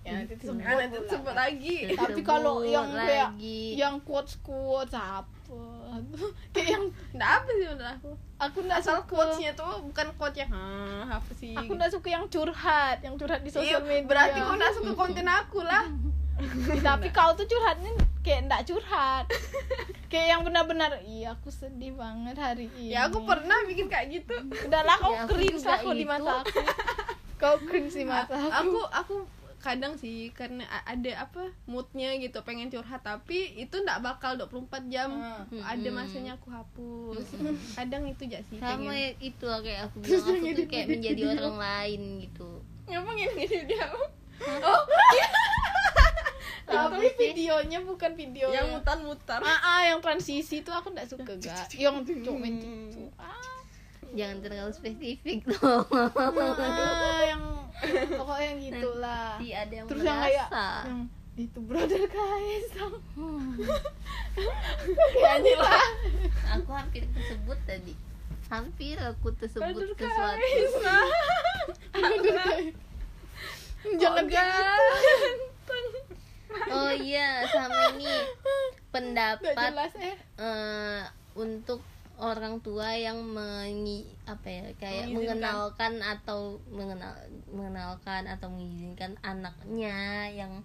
[0.00, 0.48] ya nanti Gitu.
[0.48, 1.10] disebut Ah, nanti pula.
[1.10, 1.76] sebut lagi.
[1.92, 3.30] Tapi kalau yang kayak
[3.74, 5.28] yang quotes quotes apa?
[6.54, 8.10] Kayak yang nggak apa sih menurut aku.
[8.38, 9.10] Aku ndak asal suka.
[9.10, 11.52] quotesnya tuh bukan quotes yang "Hah, apa sih?
[11.52, 14.06] Aku ndak suka yang curhat yang curhat di Iya, sosial media.
[14.06, 15.84] berarti kau nggak suka konten aku lah.
[16.86, 17.90] Tapi kau tuh curhatnya
[18.20, 19.26] kayak ndak curhat.
[20.06, 22.90] Kayak yang benar-benar iya aku sedih banget hari ini.
[22.90, 24.34] Ya aku pernah bikin kayak gitu.
[24.64, 26.58] Udahlah kau Ya, cringe juga aku di mata aku.
[27.36, 28.80] Kau cringe di mata aku aku.
[28.88, 29.16] aku
[29.60, 35.12] kadang sih karena ada apa moodnya gitu pengen curhat tapi itu ndak bakal 24 jam.
[35.12, 35.60] Hmm.
[35.60, 37.24] ada masanya aku hapus.
[37.76, 38.96] Kadang itu aja sih sama pengen.
[38.96, 42.48] ya itu lah kayak aku bilang aku tuh kayak menjadi orang lain gitu.
[42.88, 43.86] Ngapa gini gini dia
[44.40, 44.82] oh
[46.70, 48.46] tapi videonya bukan video.
[48.54, 49.42] Yang mutar-mutar.
[49.42, 51.98] Ah, ah, yang transisi itu aku nggak suka gak yang
[52.38, 53.59] main cucu ah,
[54.14, 55.86] jangan terlalu spesifik dong.
[55.90, 57.42] Ah, yang
[58.16, 59.38] pokoknya yang gitulah.
[59.38, 61.08] Nanti ada yang terus yang kayak merasa yang
[61.40, 63.56] itu brother Kaisang Hmm,
[65.56, 65.88] lah
[66.52, 67.96] aku hampir tersebut tadi.
[68.50, 70.42] Hampir aku tersebut Brother sesuatu.
[73.96, 74.44] jangan gitu
[76.68, 78.10] oh iya sama ini.
[78.94, 80.16] Pendapat jelas eh.
[80.42, 81.02] eh,
[81.38, 81.80] untuk
[82.20, 87.16] orang tua yang mengi apa ya kayak mengenalkan atau mengenal
[87.48, 90.60] mengenalkan atau mengizinkan anaknya yang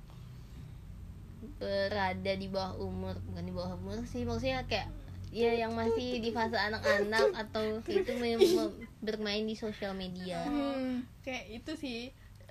[1.57, 4.91] berada di bawah umur bukan di bawah umur sih maksudnya kayak
[5.35, 8.11] ya yang masih di fase anak-anak atau itu
[9.03, 11.03] bermain di sosial media Hmm.
[11.23, 11.99] kayak itu sih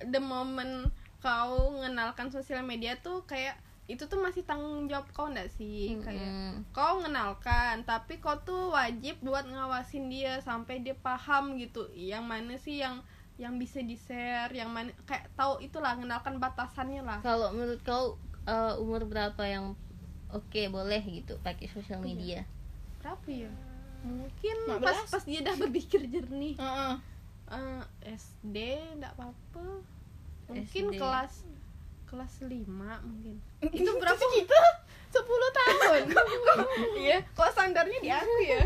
[0.09, 0.89] the moment
[1.25, 6.25] kau mengenalkan sosial media tuh kayak itu tuh masih tanggung jawab kau nggak sih kayak
[6.25, 6.65] Mm-mm.
[6.73, 12.57] kau mengenalkan tapi kau tuh wajib buat ngawasin dia sampai dia paham gitu yang mana
[12.57, 13.05] sih yang
[13.37, 18.17] yang bisa di share yang mana kayak tahu itulah mengenalkan batasannya lah kalau menurut kau
[18.49, 19.77] eh, umur berapa yang
[20.33, 22.41] oke boleh gitu pakai sosial media
[23.05, 23.53] berapa ya
[24.01, 24.81] mungkin 15?
[24.81, 26.93] pas pas dia udah berpikir jernih Heeh.
[27.45, 27.83] Eh,
[28.17, 28.57] SD
[28.97, 29.85] enggak apa-apa
[30.49, 30.97] mungkin SD.
[30.97, 31.44] kelas
[32.05, 32.65] kelas 5
[33.01, 33.35] mungkin.
[33.77, 34.17] Itu berapa?
[34.19, 34.59] Kita
[35.11, 36.03] 10 tahun.
[36.97, 38.63] Iya kok standarnya di aku ya?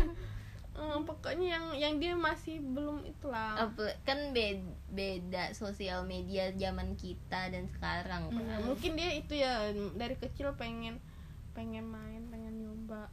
[0.72, 3.68] Eh, pokoknya yang yang dia masih belum itulah.
[3.68, 8.32] Apa kan beda, beda sosial media zaman kita dan sekarang.
[8.32, 8.64] Kan.
[8.64, 10.96] Mungkin dia itu ya dari kecil pengen
[11.52, 13.12] pengen main pengen nyoba.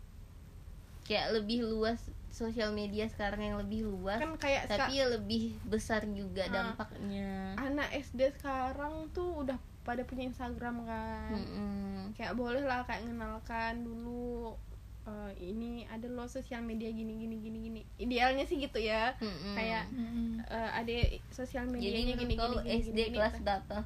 [1.03, 1.99] Kayak lebih luas
[2.29, 4.19] sosial media sekarang yang lebih luas.
[4.21, 6.71] Kan kayak tapi ya lebih besar juga Ah.
[6.71, 7.57] dampaknya.
[7.57, 12.11] Anak SD sekarang tuh udah pada punya Instagram kan Mm-mm.
[12.19, 14.59] kayak boleh lah kayak mengenalkan dulu
[15.07, 19.55] eh, ini ada lo sosial media gini gini gini gini idealnya sih gitu ya Mm-mm.
[19.55, 20.43] kayak Mm-mm.
[20.43, 20.91] eh, ada
[21.31, 23.45] sosial jadi medianya menurut gini gini, gini, SD gini, kelas gini.
[23.47, 23.77] berapa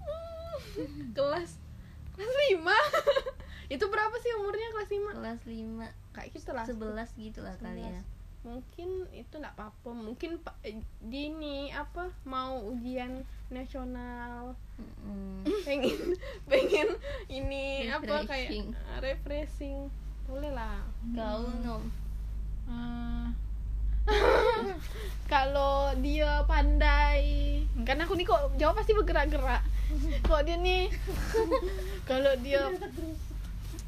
[1.16, 1.50] kelas
[2.18, 2.78] kelas lima
[3.78, 7.86] itu berapa sih umurnya kelas lima kelas 5 kayak gitu lah 11 gitu lah kali
[7.86, 8.19] ya 11.
[8.40, 9.90] Mungkin itu nggak apa-apa.
[9.92, 10.80] Mungkin pa- eh,
[11.72, 14.56] apa mau ujian nasional.
[14.80, 15.44] Mm-mm.
[15.68, 16.16] pengen
[16.50, 16.88] pengen
[17.28, 18.66] ini apa kayak Refreshing.
[18.72, 19.78] eh, refreshing.
[20.24, 20.80] Boleh lah.
[21.12, 21.82] Kau nom.
[22.64, 23.28] Ah.
[25.32, 29.62] kalau dia pandai kan aku nih kok jawab pasti bergerak-gerak.
[30.26, 30.86] Kok dia nih
[32.06, 32.62] kalau dia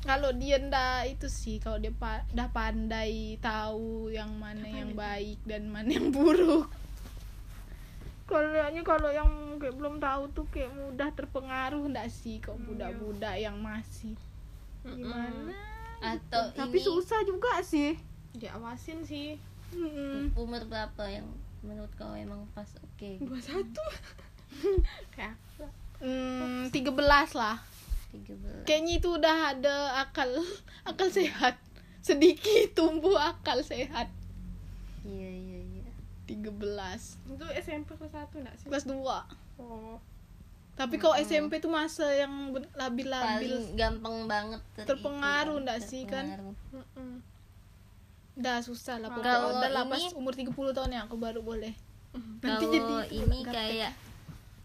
[0.02, 5.38] kalau dia ndak itu sih kalau dia pa, dah pandai tahu yang mana yang baik
[5.46, 6.66] dan mana yang buruk.
[8.26, 8.50] Kalau
[8.82, 9.30] kalau yang
[9.62, 14.18] kayak belum tahu tuh kayak mudah terpengaruh ndak sih kok budak-budak yang masih.
[14.82, 15.54] Gimana?
[16.02, 16.86] Atau tapi ini.
[16.86, 17.94] susah juga sih.
[18.34, 19.38] Diawasin sih.
[19.72, 20.36] Mm-mm.
[20.36, 21.24] umur berapa yang
[21.64, 23.10] menurut kau emang pas oke?
[23.24, 23.84] Dua satu.
[25.16, 25.40] Kayak
[26.02, 27.62] Hmm, 13 lah.
[28.12, 30.28] 13 Kayaknya itu udah ada akal
[30.84, 31.56] akal sehat.
[32.00, 34.10] Sedikit tumbuh akal sehat.
[35.02, 35.88] iya iya iya
[36.24, 36.54] 13.
[37.28, 38.94] itu SMP kelas satu nggak sih Kelas 2.
[39.58, 39.98] oh
[40.72, 42.32] Tapi kalau SMP tuh masa yang
[42.72, 46.24] labil-labil paling gampang banget ter- Terpengaruh itu, ndak sih, kan?
[46.72, 47.20] mm-mm.
[48.34, 51.40] udah susah lah Kalau pokoknya udah lah pas ini- umur 30 tahun ya aku baru
[51.40, 51.74] boleh.
[52.40, 53.92] Nanti kalau jadi ini kayak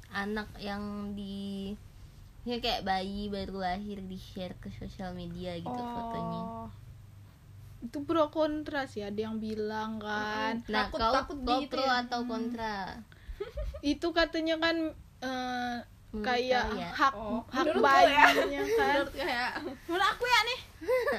[0.10, 0.84] anak yang
[1.14, 1.76] di
[2.48, 6.68] ya kayak bayi baru lahir di share ke sosial media gitu fotonya Oh.
[7.78, 10.64] itu pro kontra sih ada yang bilang kan.
[10.66, 12.02] nah Takut- kau takut kau gitu pro ya.
[12.02, 12.78] atau kontra
[13.86, 14.76] Itu katanya kan
[16.08, 16.90] Menurut kayak ya?
[16.90, 17.86] hak Oh, hak menurut ya?
[17.86, 18.34] bayinya
[18.80, 18.94] kan.
[18.96, 19.52] Menurut kayak
[19.86, 20.60] Menurut aku ya nih.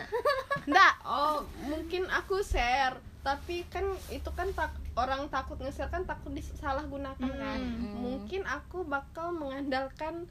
[0.67, 6.33] Enggak, oh mungkin aku share tapi kan itu kan tak orang takut nge-share kan takut
[6.33, 8.01] disalahgunakan kan Hmm.
[8.01, 10.27] mungkin aku bakal mengandalkan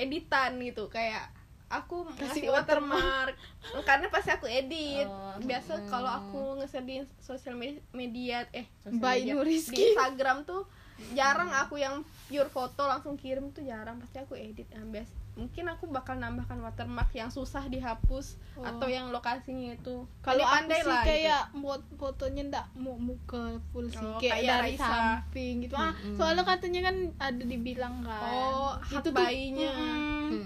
[0.00, 1.28] editan gitu kayak
[1.70, 3.38] aku Kasih watermark
[3.88, 5.86] karena pasti aku edit Oh, biasa hmm.
[5.86, 9.70] kalau aku nge-share di sosial me- media eh sosial By Nuriski.
[9.70, 10.66] di Instagram tuh
[11.14, 15.64] jarang aku yang pure foto langsung kirim tuh jarang pasti aku edit nah, bias- mungkin
[15.66, 18.62] aku bakal nambahkan watermark yang susah dihapus Oh.
[18.62, 21.08] atau yang lokasinya itu kalau sih lah, gitu.
[21.08, 24.84] kayak mot fotonya ndak mau muka full sih Oh, kayak, kayak dari Raisa.
[24.84, 29.72] samping gitu ah soalnya katanya kan ada dibilang kan Oh, hak tuh, bayinya.
[29.72, 29.80] Oh,
[30.28, 30.44] iya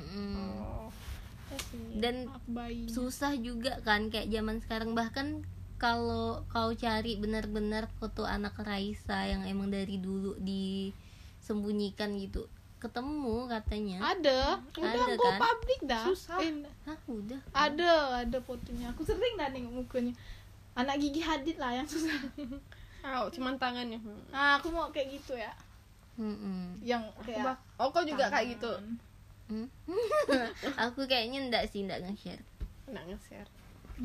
[1.95, 5.43] dan bayinya susah juga kan kayak zaman sekarang bahkan
[5.75, 12.47] kalau kau cari benar-benar foto anak Raisa yang emang dari dulu disembunyikan gitu
[12.85, 13.99] ketemu katanya.
[14.13, 14.41] Ada.
[14.77, 15.39] Udah Ada, go kan?
[15.41, 16.05] public dah.
[16.13, 16.39] Susah.
[16.45, 16.53] Eh,
[16.85, 17.41] Hah udah.
[17.57, 17.93] Ada
[18.29, 18.93] ada fotonya.
[18.93, 20.13] Aku sering dah nengok mukanya.
[20.77, 22.13] Anak gigi hadid lah yang susah.
[23.05, 24.01] Au, cuman tangannya.
[24.01, 24.21] Hmm.
[24.29, 25.53] nah aku mau kayak gitu ya.
[26.15, 26.79] Mm-mm.
[26.79, 28.71] yang Aku kayak oh kau juga kayak gitu?
[28.71, 28.97] tangan.
[29.51, 29.69] Hmm?
[30.89, 32.41] aku kayaknya enggak sih enggak nge-share.
[32.89, 33.49] Nggak nge-share.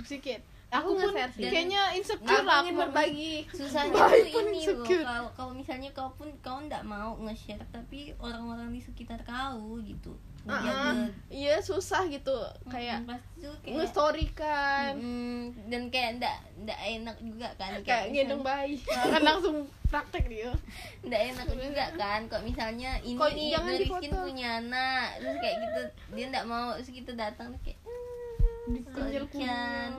[0.04, 3.42] Sedikit Aku aku pun kayaknya insecure lah aku berbagi.
[3.50, 5.02] Susahnya Baik tuh ini loh insecure.
[5.02, 10.14] kalau kalau misalnya kau pun kau enggak mau nge-share tapi orang-orang di sekitar kau gitu.
[10.48, 10.90] Ah, ngejaga
[11.28, 12.32] iya susah gitu
[12.66, 18.06] kayak Mm, tuh kayak nge-story kan Mm, dan kayak enggak enggak enak juga kan kayak
[18.10, 18.78] gendong bayi.
[19.12, 20.54] Kan langsung praktek dia.
[21.02, 23.50] Enggak enak juga kan kok misalnya ini Kok nih
[23.84, 25.82] Rizkin punya anak terus kayak gitu
[26.14, 27.82] dia enggak mau terus kita datang kayak
[28.70, 29.90] dikunyil Sorry-kan.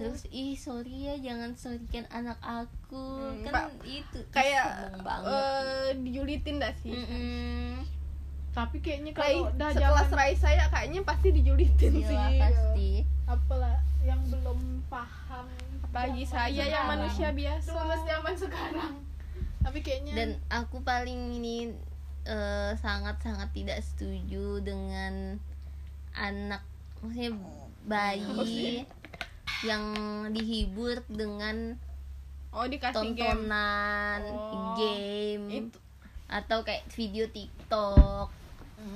[0.00, 0.08] Mm.
[0.08, 2.96] terus ih sorry ya jangan sorrykan anak aku.
[3.20, 6.96] Hmm, kan Pak, itu kayak banget eh, dijulitin dah sih?
[6.96, 7.84] Mm-mm.
[8.50, 12.40] tapi kayaknya kayak kalau udah sekelas zaman Raisa ya kayaknya pasti dijulitin Gila, sih.
[12.40, 12.90] pasti.
[13.28, 14.58] Apalah yang belum
[14.88, 15.46] paham
[15.92, 16.88] zaman saya yang sekarang.
[16.90, 17.68] manusia biasa.
[17.70, 18.94] Lulus zaman sekarang.
[19.60, 21.70] Tapi kayaknya dan aku paling ini
[22.24, 25.38] eh, sangat-sangat tidak setuju dengan
[26.10, 26.66] anak
[26.98, 27.32] maksudnya
[27.86, 28.82] bayi
[29.60, 29.84] yang
[30.32, 31.76] dihibur dengan
[32.50, 33.46] oh dikasih game.
[33.46, 35.78] tontonan Oh, game itu.
[36.26, 38.28] atau kayak video TikTok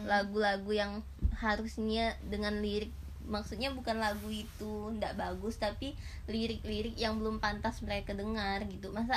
[0.04, 0.92] lagu-lagu yang
[1.36, 2.88] harusnya dengan lirik
[3.24, 5.96] maksudnya bukan lagu itu ndak bagus tapi
[6.28, 8.92] lirik-lirik yang belum pantas mereka dengar gitu.
[8.92, 9.16] Masa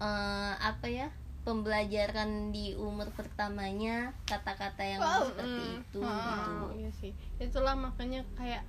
[0.00, 1.08] eh, apa ya
[1.44, 5.76] pembelajaran di umur pertamanya kata-kata yang Oh, seperti Mm.
[5.80, 6.52] itu Ah, gitu.
[6.76, 7.12] iya sih.
[7.40, 8.64] Itulah makanya kayak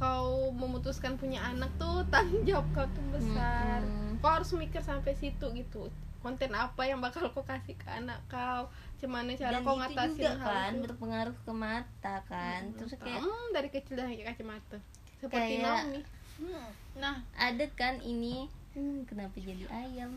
[0.00, 3.84] kau memutuskan punya anak tuh tanggung jawab kau tuh besar.
[3.84, 4.16] Mm-mm.
[4.18, 5.92] kau harus mikir sampai situ gitu.
[6.20, 8.68] Konten apa yang bakal kau kasih ke anak kau?
[8.96, 10.82] Gimana cara dan kau ngatasin juga hal kan itu?
[10.82, 12.60] berpengaruh ke mata kan.
[12.74, 14.78] Terus kayak Hmm, dari kecil dah pakai kacamata.
[15.16, 16.00] Seperti Kayak- Naomi.
[16.40, 16.68] Hmm.
[16.96, 17.16] nah.
[17.36, 18.48] ada kan ini.
[18.72, 20.16] Hmm, kenapa jadi ayam?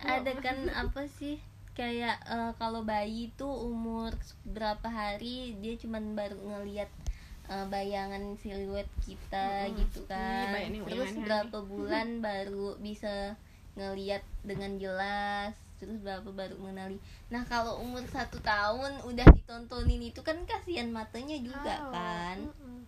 [0.00, 1.38] Ada kan apa sih?
[1.74, 4.10] Kayak eh, kalau bayi itu umur
[4.42, 6.90] berapa hari dia cuman baru ngelihat
[7.48, 9.78] eh, bayangan siluet kita Mm-mm.
[9.78, 10.14] gitu Iya,
[10.54, 10.70] kan.
[10.84, 13.34] terus berapa bulan baru bisa
[13.74, 15.52] ngelihat dengan jelas?
[15.78, 16.98] Terus berapa baru mengenali?
[17.28, 22.36] Nah kalau umur satu tahun udah ditontonin itu kan kasihan matanya juga Oh, kan.
[22.44, 22.82] mm-mm.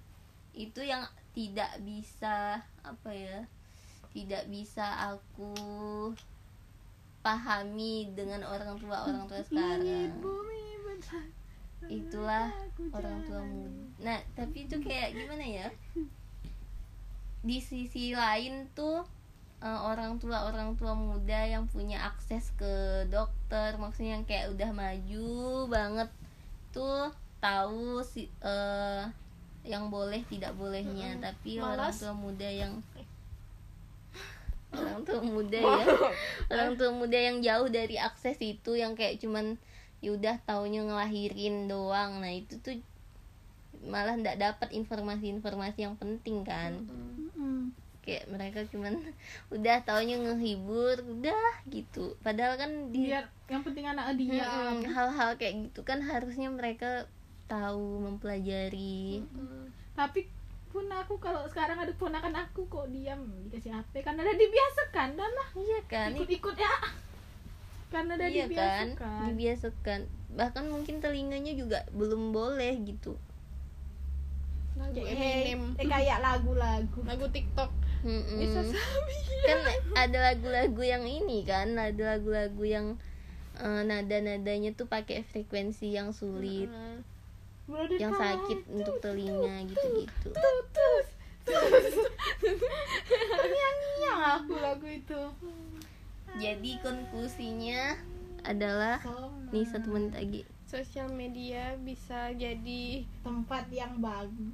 [0.53, 3.47] itu yang tidak bisa apa ya
[4.11, 5.55] tidak bisa aku
[7.20, 10.11] pahami dengan orang tua orang tua sekarang.
[10.19, 11.23] bumi besar
[11.91, 12.55] itulah
[12.95, 15.69] orang tua muda nah tapi itu kayak gimana ya?
[17.45, 19.05] Di sisi lain tuh
[19.61, 24.71] eh, orang tua orang tua muda yang punya akses ke dokter maksudnya yang kayak udah
[24.73, 25.29] maju
[25.69, 26.09] banget
[26.73, 29.05] tuh tahu si eh,
[29.65, 31.21] yang boleh tidak bolehnya.
[31.21, 32.01] Tapi orang Malas.
[32.01, 32.81] tua muda yang
[34.71, 35.85] orang tua muda ya.
[36.55, 39.59] Orang tua muda yang jauh dari akses itu yang kayak cuman
[40.01, 42.20] yaudah taunya ngelahirin doang.
[42.20, 42.77] Nah itu tuh
[43.85, 46.85] malah ndak dapat informasi-informasi yang penting kan.
[47.36, 47.72] Hmm.
[48.01, 48.97] kayak mereka cuman
[49.55, 52.16] udah taunya ngehibur udah gitu.
[52.24, 54.40] Padahal kan di biar yang penting anak dia.
[54.40, 57.05] Mm-mm, hal-hal kayak gitu kan harusnya mereka
[57.51, 59.27] tahu mempelajari.
[59.27, 59.74] Mm.
[59.98, 60.24] tapi
[60.70, 65.32] pun aku kalau sekarang ada ponakan aku kok diam dikasih HP karena udah dibiasakan dan
[65.35, 65.48] lah.
[65.59, 66.72] Iya kan ikut-ikut ya
[67.91, 68.49] karena udah iya kan?
[68.95, 70.01] dibiasakan dibiasakan
[70.31, 73.19] bahkan mungkin telinganya juga belum boleh gitu.
[74.79, 75.62] Lagu Kayak- Eminem.
[75.77, 76.99] Eh, kayak lagu-lagu.
[77.03, 77.71] Lagu TikTok.
[78.01, 78.41] Mm-mm.
[78.41, 79.61] bisa sabi kan
[79.93, 82.87] ada lagu-lagu yang ini kan ada lagu-lagu yang
[83.61, 86.73] eh, nada-nadanya tuh pakai frekuensi yang sulit.
[86.73, 87.05] Mm.
[88.01, 88.23] Yang Khan.
[88.25, 90.33] sakit untuk telinga gitu-gitu.
[90.33, 91.07] tutus
[91.45, 91.95] tutus
[93.11, 95.21] terngiang-ngiang aku lagu itu
[96.36, 97.98] jadi konklusinya
[98.43, 99.51] adalah Soma.
[99.51, 100.43] nih satu menit lagi.
[100.65, 103.98] Sosial media bisa jadi tempat yang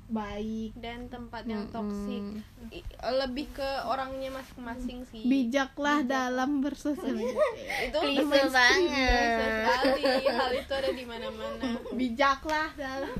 [0.09, 1.77] baik dan tempat yang Mm-mm.
[1.77, 2.25] toksik
[2.73, 5.23] I- lebih ke orangnya masing-masing sih.
[5.23, 7.21] Bijaklah dalam bersosial
[7.85, 9.69] itu Klise banget.
[9.69, 10.03] Sekali.
[10.27, 11.65] Hal itu ada di mana-mana.
[11.93, 13.13] Bijaklah dalam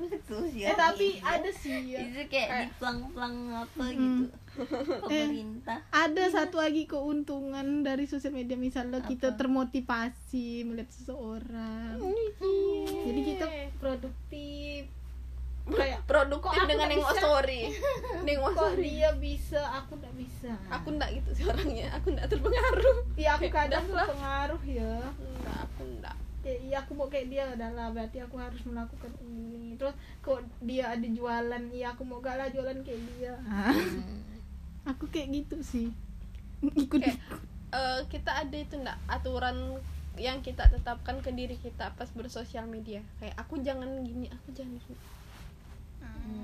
[0.00, 1.98] eh tapi ada sih ya.
[2.00, 3.94] itu kayak di plang-plang apa Mm.
[3.94, 4.24] gitu.
[5.06, 11.98] Pemerintah ada satu lagi keuntungan dari sosial media misalnya kita termotivasi melihat seseorang.
[13.04, 13.46] Jadi kita
[13.78, 14.82] produktif.
[15.68, 17.20] Kayak produktif Kok dengan nggak nengok bisa?
[17.20, 17.60] story
[18.24, 20.52] nengok kok story dia bisa aku nggak bisa?
[20.72, 21.86] Aku ndak gitu sih orangnya.
[21.92, 22.96] Aku ndak terpengaruh.
[23.14, 24.94] Ya aku kadang terpengaruh ya.
[25.44, 26.16] Ndak aku ndak
[26.46, 29.74] iya aku mau kayak dia adalah berarti aku harus melakukan ini.
[29.74, 31.62] Terus kok dia ada jualan?
[31.74, 33.34] Iya aku mau gak lah jualan kayak dia.
[33.42, 33.74] Hmm.
[34.94, 35.88] aku kayak gitu sih.
[36.62, 37.18] Ikut Kayak,
[37.74, 39.78] eh, kita ada itu ndak aturan
[40.18, 43.02] yang kita tetapkan ke diri kita pas bersosial media.
[43.22, 44.98] Kayak aku jangan gini aku jangan gini.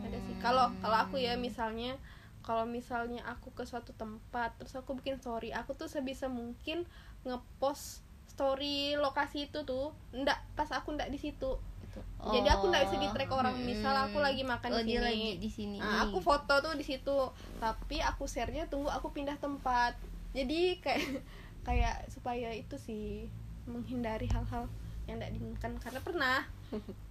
[0.04, 0.36] Ada sih.
[0.38, 1.98] Kalau kalau aku ya misalnya
[2.44, 6.84] kalau misalnya aku ke suatu tempat terus aku bikin story aku tuh sebisa mungkin
[7.24, 8.03] ngepost
[8.34, 11.54] story lokasi itu tuh ndak pas aku ndak di situ.
[11.86, 12.00] Gitu.
[12.26, 13.70] jadi aku ndak bisa di track orang Mm-mm.
[13.70, 15.06] misal aku lagi makan oh di sini.
[15.06, 15.78] lagi di sini.
[15.78, 17.18] Nah, aku foto tuh di situ.
[17.62, 19.94] Tapi aku share-nya tunggu aku pindah tempat.
[20.34, 21.22] Jadi kayak
[21.68, 23.30] kayak supaya itu sih
[23.70, 24.66] menghindari hal-hal
[25.06, 25.72] yang tidak diinginkan.
[25.78, 26.38] Karena pernah.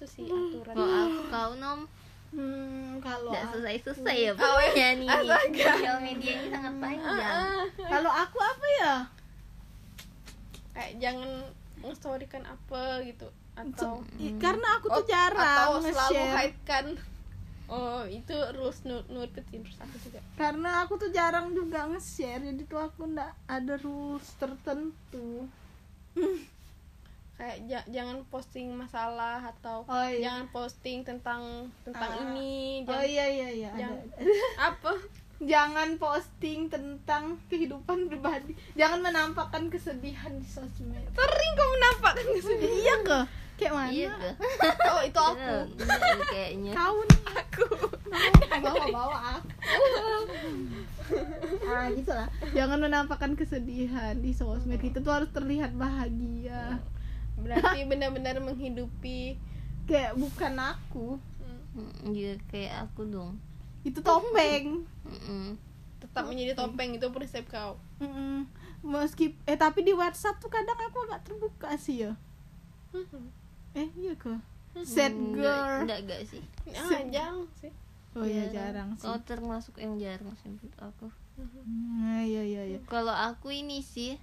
[0.00, 0.72] Itu sih aturan.
[0.72, 1.80] Kalau aku kau nom
[2.32, 5.08] hmm, kalau tidak aku- selesai selesai ya Oh, pokoknya nih.
[5.08, 5.64] Astaga.
[5.72, 7.34] sosial media ini sangat panjang.
[7.36, 8.94] Ah, kalau aku apa ya?
[10.70, 11.30] Kayak jangan
[11.80, 13.26] nge-storykan apa gitu.
[13.52, 16.34] Atau I- karena aku tuh Oh, jarang atau selalu nge-share.
[16.38, 16.86] hide kan
[17.68, 20.18] oh itu rules nur nurpetin terus aku juga.
[20.34, 25.46] Karena aku tuh jarang juga nge-share jadi tuh aku ndak ada rules tertentu
[27.40, 30.28] kayak ja- jangan posting masalah atau Oh, iya.
[30.28, 31.40] jangan posting tentang
[31.82, 32.22] tentang Ah.
[32.22, 33.80] ini oh jangan, iya iya iya ada.
[33.80, 33.98] jangan
[34.68, 34.92] apa?
[35.40, 38.52] Jangan posting tentang kehidupan pribadi.
[38.74, 41.00] Jangan menampakkan kesedihan di sosmed.
[41.08, 42.76] Sering kau menampakkan kesedihan.
[42.76, 43.20] Iya ke?
[43.56, 43.88] Kayak mana?
[43.88, 44.30] Iya ke?
[44.92, 45.56] Oh itu aku.
[45.80, 45.98] Enggak,
[46.28, 46.72] kayaknya.
[46.76, 47.20] Kau nih.
[47.40, 47.64] Aku.
[48.52, 49.48] Bawa bawa aku.
[51.62, 52.28] Ah gitu lah.
[52.52, 54.78] Jangan menampakkan kesedihan di sosmed.
[54.78, 56.78] Kita tuh harus terlihat bahagia
[57.42, 59.36] berarti benar-benar menghidupi
[59.88, 61.18] kayak bukan aku.
[61.74, 63.38] Mm, iya kayak aku dong.
[63.86, 64.84] Itu topeng.
[65.06, 65.56] Mm-mm.
[66.00, 67.76] tetap menjadi topeng itu prinsip kau.
[68.00, 68.48] Mm-mm.
[68.80, 72.16] meski eh tapi di WhatsApp tuh kadang aku agak terbuka sih ya.
[73.76, 74.32] Eh iya ke?
[74.80, 75.84] Sad girl.
[75.84, 76.42] enggak enggak sih.
[76.72, 77.72] Ah jangan sih.
[78.16, 78.96] Oh iya Jarang.
[78.96, 79.06] jarang sih.
[79.06, 81.06] Kau termasuk yang jarang sih menurut aku.
[81.38, 82.78] Hmm, iya iya iya.
[82.88, 84.18] Kalau aku ini sih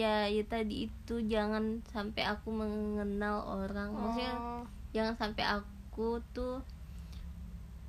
[0.00, 4.64] ya ya tadi itu jangan sampai aku mengenal orang maksudnya oh,
[4.96, 6.64] jangan sampai aku tuh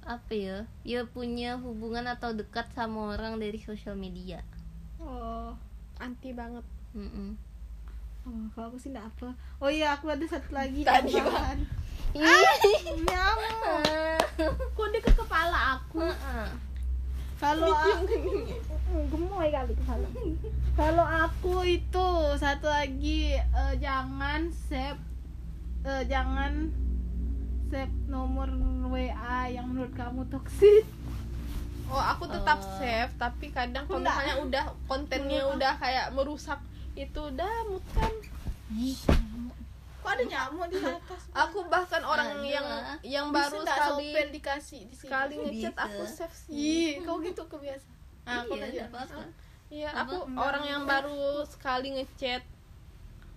[0.03, 4.43] apa ya ya punya hubungan atau dekat sama orang dari sosial media
[4.99, 5.55] oh
[6.03, 7.39] anti banget Mm-mm.
[8.21, 9.33] Oh, kalau aku sih enggak apa.
[9.57, 11.57] Oh iya, aku ada satu lagi Tadi, tambahan.
[12.13, 13.01] Ih.
[13.01, 14.21] Nyamuk.
[14.77, 16.05] Kode ke kepala aku.
[16.05, 16.70] Heeh.
[17.41, 18.05] Kalau aku
[19.09, 19.73] gemoy kali.
[20.77, 22.07] Kalau aku itu
[22.37, 25.01] satu lagi eh, jangan save
[25.81, 26.69] eh, jangan
[27.67, 28.45] save nomor
[28.85, 30.85] WA yang menurut kamu toksik.
[31.91, 32.71] oh aku tetap Oh.
[32.79, 36.55] save tapi kadang kalau misalnya udah kontennya udah kayak merusak
[36.95, 38.13] itu udah mut kan
[40.01, 41.21] Kok ada nyamuk di atas?
[41.31, 42.67] aku bahkan orang Ada yang
[43.05, 45.01] yang Bisa baru sekali dikasih di sini?
[45.03, 45.85] sekali ngechat Bisa.
[45.85, 47.95] aku save sih Ih, kau gitu kebiasaan.
[48.23, 48.85] Ah, aku iya
[49.71, 50.03] Iya, Apa?
[50.03, 50.43] aku Enggak.
[50.43, 52.43] orang yang baru sekali ngechat.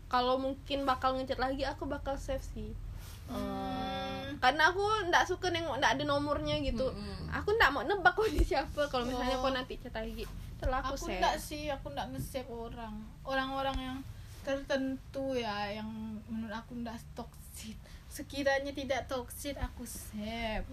[0.06, 2.74] Kalau mungkin bakal ngechat lagi, aku bakal save sih.
[3.28, 6.84] oh Karena aku ndak suka nengok ndak ada nomornya gitu.
[6.86, 7.30] Mm-mm.
[7.32, 8.88] Aku ndak mau nebak kok di siapa.
[8.88, 9.42] Kalau misalnya Oh.
[9.42, 11.12] kau nanti chat lagi, setelah aku, aku save.
[11.14, 13.96] enggak sih aku enggak nge-save orang orang-orang yang
[14.44, 15.88] tertentu ya yang
[16.28, 17.74] menurut aku enggak toksik
[18.06, 20.68] sekiranya tidak toksik aku save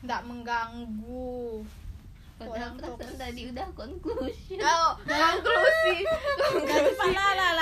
[0.00, 1.66] enggak mengganggu
[2.40, 5.94] padahal Orang perasaan tadi udah conclusion Oh, konklusi.
[6.42, 7.10] konklusi.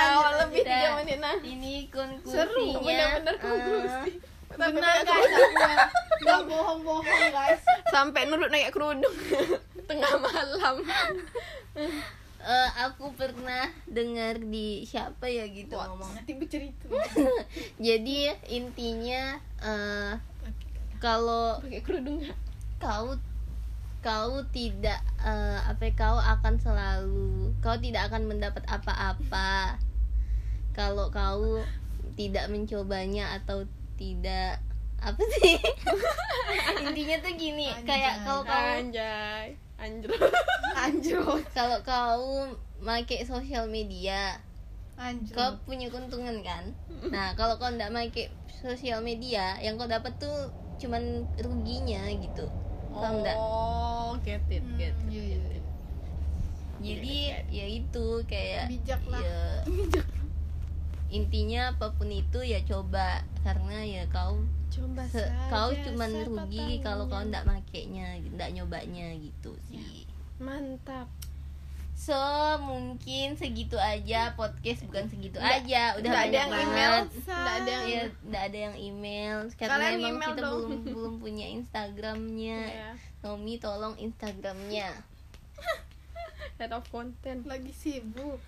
[0.01, 0.73] Oh, lebih Tidak.
[0.73, 1.37] tiga menit nah.
[1.43, 4.13] ini konklusinya Seru, bener-bener eh, konklusi.
[4.51, 5.31] Sampai benar guys
[6.21, 9.15] enggak bohong-bohong guys Sampai nurut naik kerudung
[9.89, 10.77] tengah malam.
[12.41, 15.93] eh, aku pernah dengar di siapa ya gitu What?
[15.93, 16.89] ngomong nanti bercerita
[17.87, 20.13] jadi intinya eh,
[21.01, 22.33] kalau Pakai kerudungnya.
[22.77, 23.17] kau
[24.01, 29.77] kau tidak eh, apa ya, kau akan selalu kau tidak akan mendapat apa-apa
[30.79, 31.61] kalau kau
[32.17, 33.65] tidak mencobanya atau
[33.97, 34.61] tidak
[35.01, 35.57] apa sih
[36.85, 38.25] intinya tuh gini kayak Anjay.
[38.25, 39.47] kalau kau Anjay.
[39.81, 40.13] Anjir.
[40.77, 41.17] anjir
[41.57, 44.37] kalau kau make sosial media
[44.95, 45.33] Anjir.
[45.33, 46.69] kau punya keuntungan kan
[47.09, 52.45] nah kalau kau nggak make sosial media yang kau dapat tuh cuman ruginya gitu
[52.93, 55.39] paham nggak oh get it Hmm, get it, iya, get iya.
[55.57, 55.65] it.
[56.81, 59.21] jadi ya itu kayak Bijak lah.
[59.21, 59.41] ya,
[61.19, 64.41] intinya apa pun itu ya coba karena ya kau
[64.71, 67.29] coba saja kau cuman siapa rugi kalau kau ya.
[67.29, 70.07] ndak makainya ndak nyobanya gitu sih.
[70.39, 71.11] Mantap.
[71.93, 72.17] So
[72.65, 76.67] mungkin segitu aja podcast bukan segitu Nggak- aja udah nggak ada banyak yang banget.
[76.73, 76.95] email
[77.29, 79.37] nggak ada yang ya nggak ada yang email.
[79.59, 80.53] Karena Kalian emang email kita dong.
[80.57, 82.61] belum belum punya instagramnya.
[82.65, 82.91] Iya.
[83.21, 84.89] Nomi tolong instagramnya.
[86.57, 87.45] Head of content.
[87.45, 88.41] Lagi sibuk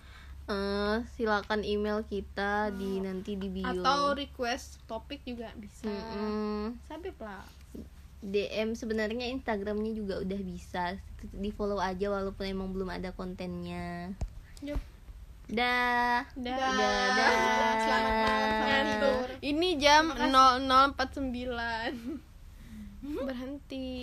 [0.43, 3.67] eh silakan email kita di nanti di bio.
[3.67, 5.87] Atau request topik juga bisa.
[5.87, 6.75] Mm-mm.
[6.87, 7.47] sabip lah
[8.23, 10.95] DM sebenarnya Instagramnya juga udah bisa.
[11.27, 14.15] Di follow aja walaupun emang belum ada kontennya.
[14.63, 14.79] Yup.
[15.51, 16.23] dah.
[16.39, 16.55] Dah.
[16.55, 17.31] Dah, dah.
[17.83, 19.27] Selamat malam, selamat tidur.
[19.43, 22.23] ini jam 00.49
[23.03, 23.99] berhenti